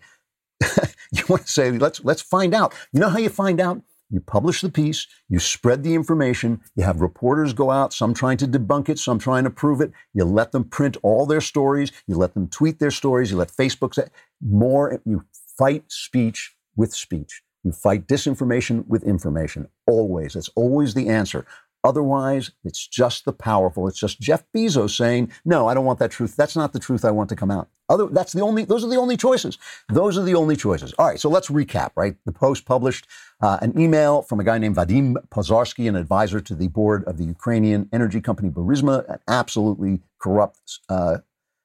you 1.13 1.25
want 1.29 1.47
to 1.47 1.51
say, 1.51 1.73
let's 1.73 2.05
let's 2.05 2.23
find 2.23 2.55
out. 2.55 2.73
You 2.93 3.01
know 3.01 3.09
how 3.09 3.19
you 3.19 3.31
find 3.31 3.61
out? 3.61 3.83
You 4.13 4.21
publish 4.21 4.61
the 4.61 4.69
piece, 4.69 5.07
you 5.31 5.39
spread 5.39 5.83
the 5.83 5.95
information, 5.95 6.61
you 6.77 6.85
have 6.85 7.01
reporters 7.01 7.55
go 7.55 7.71
out, 7.71 7.95
some 7.95 8.13
trying 8.13 8.37
to 8.37 8.47
debunk 8.47 8.91
it, 8.91 8.99
some 8.99 9.19
trying 9.19 9.45
to 9.45 9.51
prove 9.51 9.81
it. 9.81 9.91
You 10.13 10.25
let 10.25 10.53
them 10.53 10.65
print 10.65 10.99
all 11.03 11.25
their 11.25 11.41
stories, 11.41 11.91
you 12.07 12.17
let 12.17 12.35
them 12.35 12.47
tweet 12.47 12.79
their 12.79 12.91
stories, 12.91 13.31
you 13.31 13.39
let 13.39 13.51
Facebook 13.51 13.95
say 13.95 14.09
more. 14.43 15.01
You 15.07 15.25
fight 15.57 15.85
speech 15.89 16.55
with 16.77 16.93
speech. 16.95 17.43
You 17.65 17.73
fight 17.73 18.07
disinformation 18.07 18.87
with 18.87 19.05
information. 19.05 19.69
Always. 19.87 20.35
That's 20.35 20.51
always 20.57 20.95
the 20.95 21.09
answer. 21.09 21.47
Otherwise, 21.85 22.53
it's 22.65 22.87
just 22.87 23.25
the 23.25 23.33
powerful. 23.33 23.89
It's 23.89 23.99
just 23.99 24.21
Jeff 24.21 24.45
Bezos 24.55 24.97
saying, 24.97 25.33
"No, 25.45 25.67
I 25.67 25.75
don't 25.75 25.85
want 25.85 25.99
that 25.99 26.11
truth. 26.11 26.37
That's 26.37 26.57
not 26.57 26.73
the 26.73 26.79
truth 26.79 27.05
I 27.05 27.11
want 27.11 27.29
to 27.31 27.37
come 27.37 27.51
out." 27.51 27.69
Other, 27.89 28.07
that's 28.07 28.33
the 28.33 28.41
only. 28.41 28.65
Those 28.65 28.85
are 28.85 28.89
the 28.89 28.97
only 28.97 29.17
choices. 29.17 29.59
Those 29.89 30.17
are 30.17 30.23
the 30.23 30.35
only 30.35 30.57
choices. 30.57 30.93
All 30.99 31.07
right. 31.07 31.19
So 31.19 31.29
let's 31.29 31.49
recap. 31.49 31.91
Right. 31.97 32.17
The 32.25 32.33
Post 32.33 32.65
published 32.65 33.07
uh, 33.41 33.59
an 33.61 33.79
email 33.79 34.23
from 34.23 34.39
a 34.39 34.45
guy 34.45 34.59
named 34.59 34.77
Vadim 34.77 35.17
Pozharskyi, 35.29 35.89
an 35.89 35.97
advisor 35.97 36.41
to 36.41 36.55
the 36.55 36.69
board 36.69 37.05
of 37.05 37.19
the 37.19 37.25
Ukrainian 37.25 37.89
energy 37.93 38.21
company 38.21 38.49
Burisma, 38.49 39.09
an 39.09 39.19
absolutely 39.27 40.03
corrupt 40.21 40.79
uh, 40.89 41.19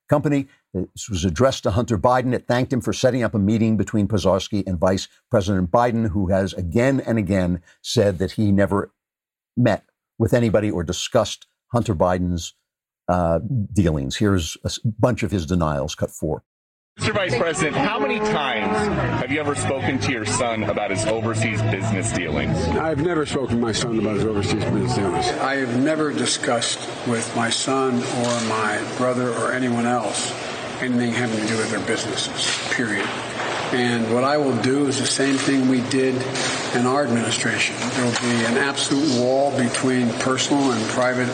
company. 0.09 0.47
This 0.73 1.09
was 1.09 1.25
addressed 1.25 1.63
to 1.63 1.71
Hunter 1.71 1.97
Biden. 1.97 2.33
It 2.33 2.47
thanked 2.47 2.73
him 2.73 2.81
for 2.81 2.93
setting 2.93 3.23
up 3.23 3.33
a 3.33 3.39
meeting 3.39 3.77
between 3.77 4.07
Pozharskyi 4.07 4.67
and 4.67 4.77
Vice 4.77 5.07
President 5.29 5.71
Biden, 5.71 6.09
who 6.09 6.27
has 6.27 6.53
again 6.53 6.99
and 6.99 7.17
again 7.17 7.61
said 7.81 8.19
that 8.19 8.33
he 8.33 8.51
never 8.51 8.91
met 9.55 9.83
with 10.17 10.33
anybody 10.33 10.71
or 10.71 10.83
discussed 10.83 11.47
Hunter 11.71 11.95
Biden's 11.95 12.55
uh, 13.07 13.39
dealings. 13.73 14.17
Here's 14.17 14.57
a 14.63 14.71
bunch 14.85 15.23
of 15.23 15.31
his 15.31 15.45
denials, 15.45 15.95
cut 15.95 16.11
four. 16.11 16.43
Mr. 16.99 17.13
Vice 17.13 17.37
President, 17.37 17.75
how 17.75 17.99
many 17.99 18.17
times 18.17 18.75
have 19.21 19.31
you 19.31 19.39
ever 19.39 19.53
spoken 19.53 19.99
to 19.99 20.11
your 20.11 20.25
son 20.25 20.63
about 20.63 20.89
his 20.89 21.05
overseas 21.05 21.61
business 21.63 22.11
dealings? 22.11 22.57
I've 22.69 23.05
never 23.05 23.23
spoken 23.23 23.57
to 23.57 23.61
my 23.61 23.71
son 23.71 23.99
about 23.99 24.15
his 24.15 24.25
overseas 24.25 24.63
business 24.63 24.95
dealings. 24.95 25.27
I 25.27 25.57
have 25.57 25.79
never 25.79 26.11
discussed 26.11 26.79
with 27.07 27.31
my 27.35 27.51
son 27.51 27.97
or 27.97 28.41
my 28.49 28.83
brother 28.97 29.31
or 29.33 29.51
anyone 29.51 29.85
else 29.85 30.33
anything 30.81 31.11
having 31.11 31.39
to 31.39 31.47
do 31.47 31.57
with 31.57 31.71
their 31.71 31.85
businesses, 31.85 32.73
period. 32.73 33.07
And 33.73 34.13
what 34.13 34.23
I 34.23 34.37
will 34.37 34.55
do 34.61 34.87
is 34.87 34.99
the 34.99 35.05
same 35.05 35.35
thing 35.35 35.67
we 35.67 35.81
did 35.89 36.15
in 36.73 36.85
our 36.85 37.03
administration. 37.03 37.75
There 37.91 38.05
will 38.05 38.21
be 38.21 38.45
an 38.45 38.57
absolute 38.57 39.21
wall 39.21 39.57
between 39.57 40.09
personal 40.19 40.71
and 40.71 40.81
private 40.89 41.29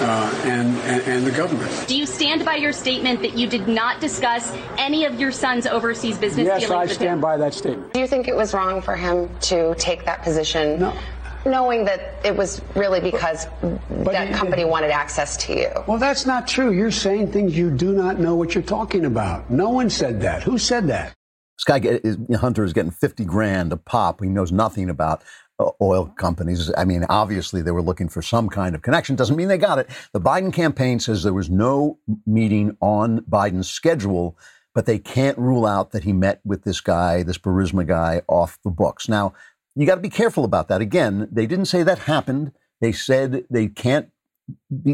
uh, 0.00 0.42
and, 0.44 0.76
and, 0.78 1.02
and, 1.02 1.26
the 1.26 1.30
government. 1.30 1.70
Do 1.86 1.96
you 1.96 2.06
stand 2.06 2.44
by 2.44 2.56
your 2.56 2.72
statement 2.72 3.20
that 3.22 3.36
you 3.36 3.46
did 3.46 3.66
not 3.68 4.00
discuss 4.00 4.52
any 4.78 5.04
of 5.04 5.18
your 5.18 5.32
son's 5.32 5.66
overseas 5.66 6.18
business 6.18 6.46
yes, 6.46 6.62
dealings? 6.62 6.90
Yes, 6.90 6.98
I 6.98 7.02
stand 7.02 7.20
by 7.20 7.36
that 7.38 7.54
statement. 7.54 7.92
Do 7.94 8.00
you 8.00 8.06
think 8.06 8.28
it 8.28 8.36
was 8.36 8.52
wrong 8.52 8.82
for 8.82 8.94
him 8.96 9.28
to 9.40 9.74
take 9.76 10.04
that 10.04 10.22
position? 10.22 10.80
No. 10.80 10.96
Knowing 11.44 11.84
that 11.84 12.14
it 12.24 12.36
was 12.36 12.60
really 12.74 13.00
because 13.00 13.46
but, 13.62 14.12
that 14.12 14.34
company 14.34 14.64
wanted 14.64 14.90
access 14.90 15.36
to 15.46 15.56
you. 15.56 15.70
Well, 15.86 15.98
that's 15.98 16.26
not 16.26 16.48
true. 16.48 16.72
You're 16.72 16.90
saying 16.90 17.32
things 17.32 17.56
you 17.56 17.70
do 17.70 17.92
not 17.92 18.18
know 18.18 18.34
what 18.34 18.54
you're 18.54 18.64
talking 18.64 19.04
about. 19.04 19.50
No 19.50 19.70
one 19.70 19.88
said 19.88 20.20
that. 20.22 20.42
Who 20.42 20.58
said 20.58 20.88
that? 20.88 21.15
This 21.56 21.64
guy 21.64 21.78
is, 21.78 22.18
Hunter 22.38 22.64
is 22.64 22.72
getting 22.72 22.90
50 22.90 23.24
grand 23.24 23.72
a 23.72 23.76
pop. 23.76 24.20
He 24.22 24.28
knows 24.28 24.52
nothing 24.52 24.90
about 24.90 25.22
uh, 25.58 25.70
oil 25.80 26.06
companies. 26.06 26.70
I 26.76 26.84
mean, 26.84 27.04
obviously 27.08 27.62
they 27.62 27.70
were 27.70 27.82
looking 27.82 28.08
for 28.08 28.20
some 28.20 28.48
kind 28.48 28.74
of 28.74 28.82
connection. 28.82 29.16
Doesn't 29.16 29.36
mean 29.36 29.48
they 29.48 29.58
got 29.58 29.78
it. 29.78 29.88
The 30.12 30.20
Biden 30.20 30.52
campaign 30.52 31.00
says 31.00 31.22
there 31.22 31.32
was 31.32 31.48
no 31.50 31.98
meeting 32.26 32.76
on 32.80 33.20
Biden's 33.20 33.70
schedule, 33.70 34.36
but 34.74 34.84
they 34.84 34.98
can't 34.98 35.38
rule 35.38 35.64
out 35.64 35.92
that 35.92 36.04
he 36.04 36.12
met 36.12 36.40
with 36.44 36.64
this 36.64 36.80
guy, 36.80 37.22
this 37.22 37.38
Burisma 37.38 37.86
guy, 37.86 38.20
off 38.28 38.58
the 38.62 38.70
books. 38.70 39.08
Now, 39.08 39.32
you 39.74 39.86
got 39.86 39.94
to 39.96 40.00
be 40.02 40.10
careful 40.10 40.44
about 40.44 40.68
that. 40.68 40.80
Again, 40.82 41.28
they 41.32 41.46
didn't 41.46 41.66
say 41.66 41.82
that 41.82 42.00
happened. 42.00 42.52
They 42.80 42.92
said 42.92 43.44
they 43.48 43.68
can't 43.68 44.10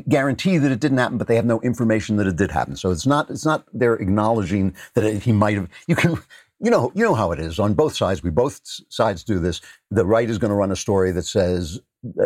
guarantee 0.09 0.59
that 0.59 0.73
it 0.73 0.81
didn't 0.81 0.99
happen, 0.99 1.19
but 1.19 1.27
they 1.27 1.37
have 1.37 1.45
no 1.45 1.61
information 1.61 2.17
that 2.17 2.27
it 2.27 2.37
did 2.37 2.51
happen. 2.51 2.77
So 2.77 2.91
it's 2.91 3.07
not 3.07 3.31
it's 3.31 3.45
not 3.45 3.67
they're 3.73 3.97
acknowledging 3.97 4.75
that 4.95 5.23
he 5.23 5.33
might 5.33 5.57
have. 5.57 5.69
You 5.87 5.97
can 5.97 6.19
you 6.63 6.71
know, 6.71 6.93
you 6.95 7.05
know 7.05 7.15
how 7.15 7.33
it 7.33 7.41
is 7.41 7.59
on 7.59 7.75
both 7.75 7.97
sides. 7.97 8.23
We 8.23 8.31
both 8.31 8.61
sides 8.89 9.25
do 9.25 9.39
this. 9.41 9.61
The 9.91 10.07
right 10.07 10.31
is 10.31 10.39
going 10.39 10.51
to 10.51 10.55
run 10.55 10.71
a 10.71 10.77
story 10.77 11.13
that 11.13 11.25
says 11.25 11.81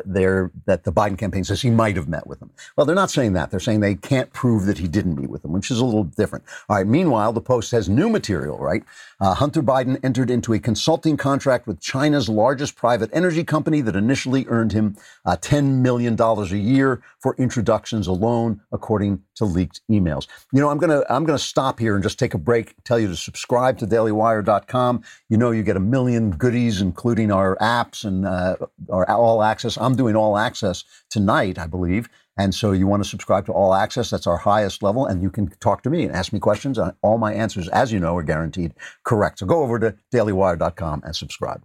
there 0.05 0.51
that 0.66 0.85
the 0.85 0.92
Biden 0.92 1.18
campaign 1.18 1.44
says 1.44 1.61
he 1.61 1.70
might 1.70 1.96
have 1.96 2.09
met 2.09 2.27
with 2.27 2.38
them. 2.40 2.51
Well, 2.77 2.87
they're 2.87 2.94
not 2.94 3.11
saying 3.11 3.35
that. 3.35 3.51
They're 3.51 3.61
saying 3.61 3.81
they 3.81 3.94
can't 3.94 4.33
prove 4.33 4.66
that 4.66 4.79
he 4.79 4.88
didn't 4.88 5.16
meet 5.16 5.29
with 5.29 5.42
them, 5.42 5.53
which 5.53 5.70
is 5.70 5.79
a 5.79 5.85
little 5.85 6.05
different. 6.05 6.44
All 6.68 6.77
right. 6.77 6.87
Meanwhile, 6.87 7.33
the 7.33 7.40
Post 7.40 7.70
has 7.72 7.88
new 7.88 8.09
material. 8.09 8.59
Right, 8.59 8.85
uh, 9.20 9.35
Hunter 9.35 9.62
Biden 9.62 10.03
entered 10.03 10.31
into 10.31 10.53
a 10.55 10.59
consulting 10.59 11.16
contract 11.16 11.66
with 11.66 11.81
China's 11.81 12.29
largest 12.29 12.75
private 12.77 13.11
energy 13.12 13.44
company 13.44 13.81
that 13.83 13.96
initially 13.96 14.46
earned 14.49 14.72
him 14.72 14.96
uh, 15.25 15.37
ten 15.37 15.83
million 15.83 16.16
dollars 16.16 16.53
a 16.53 16.59
year 16.59 17.03
for 17.18 17.35
introductions 17.38 18.07
alone, 18.07 18.61
according 18.72 19.22
to 19.37 19.44
leaked 19.44 19.83
emails. 19.90 20.27
You 20.53 20.61
know, 20.61 20.68
I'm 20.70 20.79
gonna 20.79 21.03
I'm 21.11 21.25
gonna 21.25 21.38
stop 21.38 21.79
here 21.79 21.94
and 21.94 22.03
just 22.03 22.18
take 22.18 22.35
a 22.35 22.38
break. 22.38 22.75
Tell 22.85 22.99
you 22.99 23.09
to 23.09 23.16
subscribe 23.16 23.79
to 23.79 23.87
DailyWire.com. 23.87 25.03
You 25.29 25.37
know, 25.37 25.51
you 25.51 25.62
get 25.62 25.77
a 25.77 25.81
million 25.81 26.31
goodies, 26.31 26.81
including 26.81 27.31
our 27.31 27.57
apps 27.57 28.05
and 28.05 28.27
uh, 28.27 28.57
our 28.90 29.09
all 29.11 29.42
access 29.42 29.57
access. 29.57 29.83
I'm 29.83 29.96
doing 29.96 30.16
all 30.16 30.37
access 30.37 30.85
tonight, 31.11 31.59
I 31.59 31.66
believe. 31.66 32.09
And 32.38 32.55
so 32.55 32.72
you 32.72 32.87
want 32.87 33.03
to 33.03 33.09
subscribe 33.09 33.46
to 33.46 33.53
all 33.53 33.75
access. 33.75 34.11
That's 34.11 34.27
our 34.27 34.37
highest 34.37 34.83
level. 34.83 35.07
And 35.07 35.22
you 35.22 35.31
can 35.31 35.49
talk 35.61 35.83
to 35.85 35.90
me 35.90 36.05
and 36.05 36.14
ask 36.14 36.33
me 36.33 36.38
questions. 36.38 36.79
All 37.03 37.18
my 37.18 37.33
answers, 37.33 37.68
as 37.68 37.92
you 37.92 37.99
know, 37.99 38.16
are 38.16 38.22
guaranteed 38.22 38.75
correct. 39.05 39.38
So 39.38 39.46
go 39.46 39.62
over 39.62 39.79
to 39.79 39.96
dailywire.com 40.12 41.03
and 41.05 41.16
subscribe. 41.16 41.62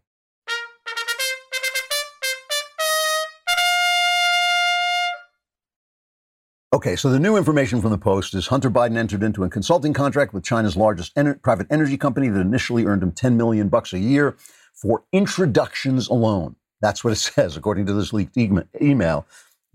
Okay, 6.74 6.96
so 6.96 7.10
the 7.10 7.20
new 7.20 7.36
information 7.36 7.82
from 7.82 7.92
the 7.92 7.98
Post 7.98 8.34
is 8.34 8.48
Hunter 8.48 8.72
Biden 8.72 8.96
entered 8.96 9.24
into 9.24 9.44
a 9.44 9.50
consulting 9.50 9.92
contract 9.92 10.34
with 10.34 10.46
China's 10.46 10.78
largest 10.78 11.14
ener- 11.16 11.42
private 11.42 11.68
energy 11.70 11.98
company 11.98 12.30
that 12.30 12.40
initially 12.40 12.86
earned 12.86 13.04
him 13.04 13.12
10 13.12 13.36
million 13.36 13.68
bucks 13.68 13.92
a 13.92 14.00
year 14.00 14.38
for 14.74 15.04
introductions 15.12 16.08
alone. 16.08 16.56
That's 16.80 17.04
what 17.04 17.12
it 17.12 17.16
says, 17.18 17.58
according 17.58 17.88
to 17.88 17.94
this 17.94 18.14
leaked 18.14 18.38
email. 18.82 19.26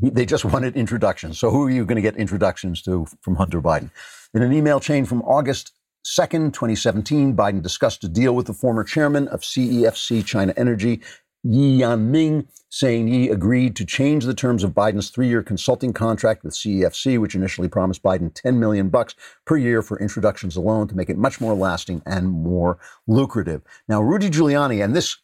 They 0.01 0.25
just 0.25 0.47
wanted 0.47 0.75
introductions. 0.75 1.39
So, 1.39 1.51
who 1.51 1.67
are 1.67 1.71
you 1.71 1.85
going 1.85 1.97
to 1.97 2.03
get 2.03 2.17
introductions 2.17 2.81
to 2.83 3.07
from 3.21 3.37
Hunter 3.37 3.61
Biden? 3.61 3.91
In 4.33 4.41
an 4.41 4.55
email 4.55 4.81
chain 4.81 5.05
from 5.05 5.21
August 5.23 5.73
2nd, 6.07 6.55
2017, 6.55 7.37
Biden 7.37 7.63
discussed 7.63 8.05
a 8.05 8.09
deal 8.09 8.35
with 8.35 8.47
the 8.47 8.55
former 8.55 8.85
chairman 8.85 9.29
of 9.29 9.41
CEFC 9.41 10.25
China 10.25 10.55
Energy, 10.57 11.03
Ye 11.49 11.81
Jianming, 11.81 12.47
saying 12.69 13.09
Ye 13.09 13.31
agreed 13.31 13.77
to 13.77 13.85
change 13.85 14.25
the 14.25 14.35
terms 14.35 14.65
of 14.65 14.73
Biden's 14.73 15.11
three-year 15.11 15.43
consulting 15.43 15.93
contract 15.93 16.43
with 16.43 16.55
CEFC, 16.55 17.19
which 17.19 17.35
initially 17.35 17.69
promised 17.69 18.03
Biden 18.03 18.33
10 18.35 18.59
million 18.59 18.89
bucks 18.89 19.15
per 19.45 19.57
year 19.57 19.83
for 19.83 19.99
introductions 20.01 20.57
alone 20.57 20.89
to 20.89 20.97
make 20.97 21.09
it 21.09 21.17
much 21.17 21.41
more 21.41 21.55
lasting 21.55 22.03
and 22.05 22.31
more 22.31 22.79
lucrative. 23.07 23.63
Now, 23.89 24.03
Rudy 24.03 24.29
Giuliani, 24.29 24.83
and 24.85 24.95
this 24.95 25.19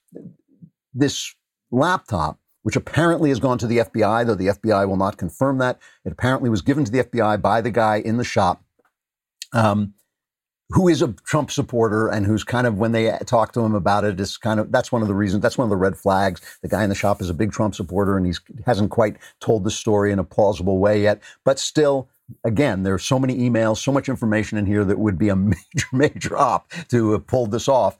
this 0.94 1.34
laptop, 1.70 2.38
which 2.62 2.76
apparently 2.76 3.30
has 3.30 3.40
gone 3.40 3.58
to 3.58 3.66
the 3.66 3.78
FBI, 3.78 4.26
though 4.26 4.34
the 4.34 4.48
FBI 4.48 4.86
will 4.86 4.96
not 4.96 5.16
confirm 5.16 5.58
that. 5.58 5.78
It 6.04 6.12
apparently 6.12 6.50
was 6.50 6.62
given 6.62 6.84
to 6.84 6.92
the 6.92 7.02
FBI 7.04 7.40
by 7.40 7.60
the 7.60 7.70
guy 7.70 7.96
in 7.96 8.18
the 8.18 8.24
shop. 8.24 8.62
Um, 9.52 9.94
who 10.72 10.88
is 10.88 11.02
a 11.02 11.08
Trump 11.24 11.50
supporter 11.50 12.08
and 12.08 12.26
who's 12.26 12.44
kind 12.44 12.66
of 12.66 12.76
when 12.76 12.92
they 12.92 13.16
talk 13.26 13.52
to 13.52 13.60
him 13.60 13.74
about 13.74 14.04
it 14.04 14.18
is 14.18 14.36
kind 14.36 14.58
of 14.58 14.72
that's 14.72 14.90
one 14.90 15.02
of 15.02 15.08
the 15.08 15.14
reasons 15.14 15.42
that's 15.42 15.58
one 15.58 15.66
of 15.66 15.70
the 15.70 15.76
red 15.76 15.96
flags. 15.96 16.40
The 16.62 16.68
guy 16.68 16.82
in 16.82 16.88
the 16.88 16.94
shop 16.94 17.20
is 17.20 17.30
a 17.30 17.34
big 17.34 17.52
Trump 17.52 17.74
supporter 17.74 18.16
and 18.16 18.26
he 18.26 18.32
hasn't 18.66 18.90
quite 18.90 19.16
told 19.40 19.64
the 19.64 19.70
story 19.70 20.12
in 20.12 20.18
a 20.18 20.24
plausible 20.24 20.78
way 20.78 21.02
yet, 21.02 21.22
but 21.44 21.58
still. 21.58 22.08
Again, 22.44 22.82
there 22.82 22.94
are 22.94 23.00
so 23.00 23.18
many 23.18 23.36
emails, 23.36 23.76
so 23.76 23.92
much 23.92 24.08
information 24.08 24.56
in 24.56 24.64
here 24.64 24.86
that 24.86 24.98
would 24.98 25.18
be 25.18 25.28
a 25.28 25.36
major, 25.36 25.86
major 25.92 26.38
op 26.38 26.70
to 26.88 27.12
have 27.12 27.26
pulled 27.26 27.50
this 27.50 27.68
off. 27.68 27.98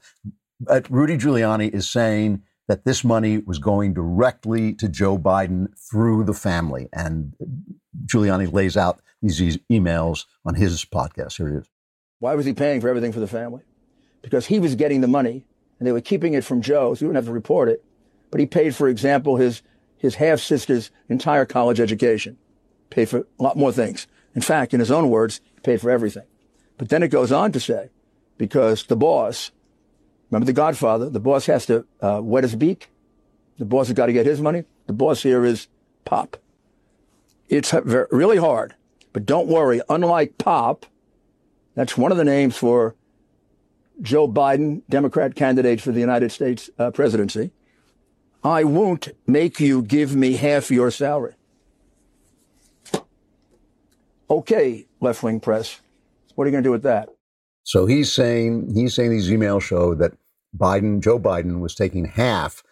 But 0.59 0.89
Rudy 0.89 1.17
Giuliani 1.17 1.71
is 1.71 1.87
saying 1.87 2.41
that 2.67 2.85
this 2.85 3.03
money 3.03 3.37
was 3.37 3.59
going 3.59 3.93
directly 3.93 4.73
to 4.75 4.87
Joe 4.87 5.17
Biden 5.17 5.67
through 5.77 6.23
the 6.23 6.33
family. 6.33 6.87
And 6.93 7.33
Giuliani 8.05 8.51
lays 8.51 8.77
out 8.77 9.01
these 9.21 9.39
emails 9.71 10.25
on 10.45 10.55
his 10.55 10.83
podcast. 10.85 11.37
Here 11.37 11.49
he 11.49 11.55
is. 11.57 11.72
Why 12.23 12.35
was 12.35 12.45
he 12.45 12.53
paying 12.53 12.79
for 12.79 12.87
everything 12.87 13.11
for 13.11 13.19
the 13.19 13.27
family? 13.27 13.63
Because 14.21 14.45
he 14.45 14.57
was 14.57 14.75
getting 14.75 15.01
the 15.01 15.09
money 15.09 15.45
and 15.77 15.85
they 15.85 15.91
were 15.91 15.99
keeping 15.99 16.35
it 16.35 16.45
from 16.45 16.61
Joe, 16.61 16.93
so 16.93 16.99
he 16.99 17.05
wouldn't 17.05 17.17
have 17.17 17.25
to 17.25 17.33
report 17.33 17.67
it. 17.67 17.83
But 18.31 18.39
he 18.39 18.45
paid, 18.45 18.77
for 18.77 18.87
example, 18.87 19.35
his, 19.35 19.61
his 19.97 20.15
half 20.15 20.39
sister's 20.39 20.89
entire 21.09 21.43
college 21.43 21.81
education, 21.81 22.37
paid 22.89 23.09
for 23.09 23.27
a 23.37 23.43
lot 23.43 23.57
more 23.57 23.73
things. 23.73 24.07
In 24.35 24.41
fact, 24.41 24.73
in 24.73 24.79
his 24.79 24.89
own 24.89 25.09
words, 25.09 25.41
he 25.53 25.59
paid 25.59 25.81
for 25.81 25.91
everything. 25.91 26.23
But 26.77 26.87
then 26.87 27.03
it 27.03 27.09
goes 27.09 27.33
on 27.33 27.51
to 27.51 27.59
say, 27.59 27.89
because 28.37 28.85
the 28.85 28.95
boss, 28.95 29.51
remember 30.31 30.45
the 30.45 30.53
Godfather, 30.53 31.09
the 31.09 31.19
boss 31.19 31.47
has 31.47 31.65
to 31.65 31.85
uh, 31.99 32.21
wet 32.23 32.45
his 32.45 32.55
beak. 32.55 32.89
The 33.57 33.65
boss 33.65 33.87
has 33.87 33.97
got 33.97 34.05
to 34.05 34.13
get 34.13 34.25
his 34.25 34.39
money. 34.39 34.63
The 34.87 34.93
boss 34.93 35.23
here 35.23 35.43
is 35.43 35.67
Pop. 36.05 36.37
It's 37.49 37.73
really 37.73 38.37
hard, 38.37 38.75
but 39.11 39.25
don't 39.25 39.49
worry. 39.49 39.81
Unlike 39.89 40.37
Pop, 40.37 40.85
that's 41.75 41.97
one 41.97 42.11
of 42.11 42.17
the 42.17 42.23
names 42.23 42.55
for 42.55 42.95
Joe 44.01 44.27
Biden, 44.27 44.81
Democrat 44.89 45.35
candidate 45.35 45.81
for 45.81 45.91
the 45.91 45.99
United 45.99 46.31
States 46.31 46.69
uh, 46.79 46.91
presidency. 46.91 47.51
I 48.43 48.63
won't 48.63 49.09
make 49.25 49.59
you 49.59 49.81
give 49.81 50.15
me 50.15 50.33
half 50.33 50.69
your 50.69 50.91
salary. 50.91 51.35
Okay, 54.29 54.87
left 54.99 55.23
wing 55.23 55.39
press. 55.39 55.79
What 56.35 56.45
are 56.45 56.47
you 56.47 56.51
going 56.51 56.63
to 56.63 56.67
do 56.67 56.71
with 56.71 56.83
that? 56.83 57.09
So 57.63 57.85
he's 57.85 58.11
saying 58.11 58.73
he's 58.73 58.93
saying 58.93 59.11
these 59.11 59.29
emails 59.29 59.61
show 59.61 59.95
that 59.95 60.13
Biden, 60.57 61.01
Joe 61.01 61.19
Biden, 61.19 61.59
was 61.59 61.75
taking 61.75 62.05
half, 62.05 62.63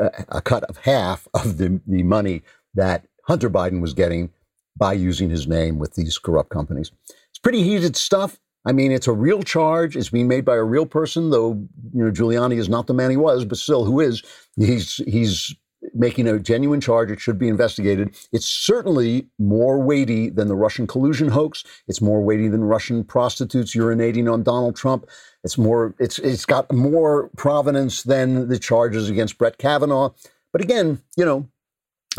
uh, 0.00 0.08
a 0.28 0.40
cut 0.40 0.64
of 0.64 0.78
half 0.78 1.28
of 1.34 1.58
the, 1.58 1.80
the 1.86 2.02
money 2.02 2.42
that 2.74 3.06
Hunter 3.24 3.50
Biden 3.50 3.80
was 3.80 3.94
getting 3.94 4.30
by 4.76 4.94
using 4.94 5.30
his 5.30 5.46
name 5.46 5.78
with 5.78 5.94
these 5.94 6.18
corrupt 6.18 6.50
companies. 6.50 6.90
It's 7.30 7.38
pretty 7.38 7.62
heated 7.62 7.96
stuff. 7.96 8.40
I 8.66 8.72
mean, 8.72 8.92
it's 8.92 9.06
a 9.06 9.12
real 9.12 9.42
charge. 9.42 9.96
It's 9.96 10.10
being 10.10 10.28
made 10.28 10.44
by 10.44 10.56
a 10.56 10.62
real 10.62 10.86
person, 10.86 11.30
though 11.30 11.52
you 11.94 12.04
know 12.04 12.10
Giuliani 12.10 12.58
is 12.58 12.68
not 12.68 12.86
the 12.86 12.94
man 12.94 13.10
he 13.10 13.16
was, 13.16 13.44
but 13.44 13.58
still, 13.58 13.84
who 13.84 14.00
is? 14.00 14.22
He's 14.56 14.96
he's 15.06 15.54
making 15.94 16.28
a 16.28 16.38
genuine 16.38 16.80
charge. 16.80 17.10
It 17.10 17.20
should 17.20 17.38
be 17.38 17.48
investigated. 17.48 18.14
It's 18.32 18.46
certainly 18.46 19.28
more 19.38 19.80
weighty 19.80 20.28
than 20.28 20.48
the 20.48 20.56
Russian 20.56 20.86
collusion 20.86 21.28
hoax. 21.28 21.64
It's 21.88 22.02
more 22.02 22.22
weighty 22.22 22.48
than 22.48 22.64
Russian 22.64 23.02
prostitutes 23.02 23.74
urinating 23.74 24.30
on 24.30 24.42
Donald 24.42 24.76
Trump. 24.76 25.06
It's 25.42 25.56
more. 25.56 25.94
It's 25.98 26.18
it's 26.18 26.44
got 26.44 26.70
more 26.72 27.30
provenance 27.36 28.02
than 28.02 28.48
the 28.48 28.58
charges 28.58 29.08
against 29.08 29.38
Brett 29.38 29.56
Kavanaugh. 29.58 30.10
But 30.52 30.62
again, 30.62 31.00
you 31.16 31.24
know, 31.24 31.48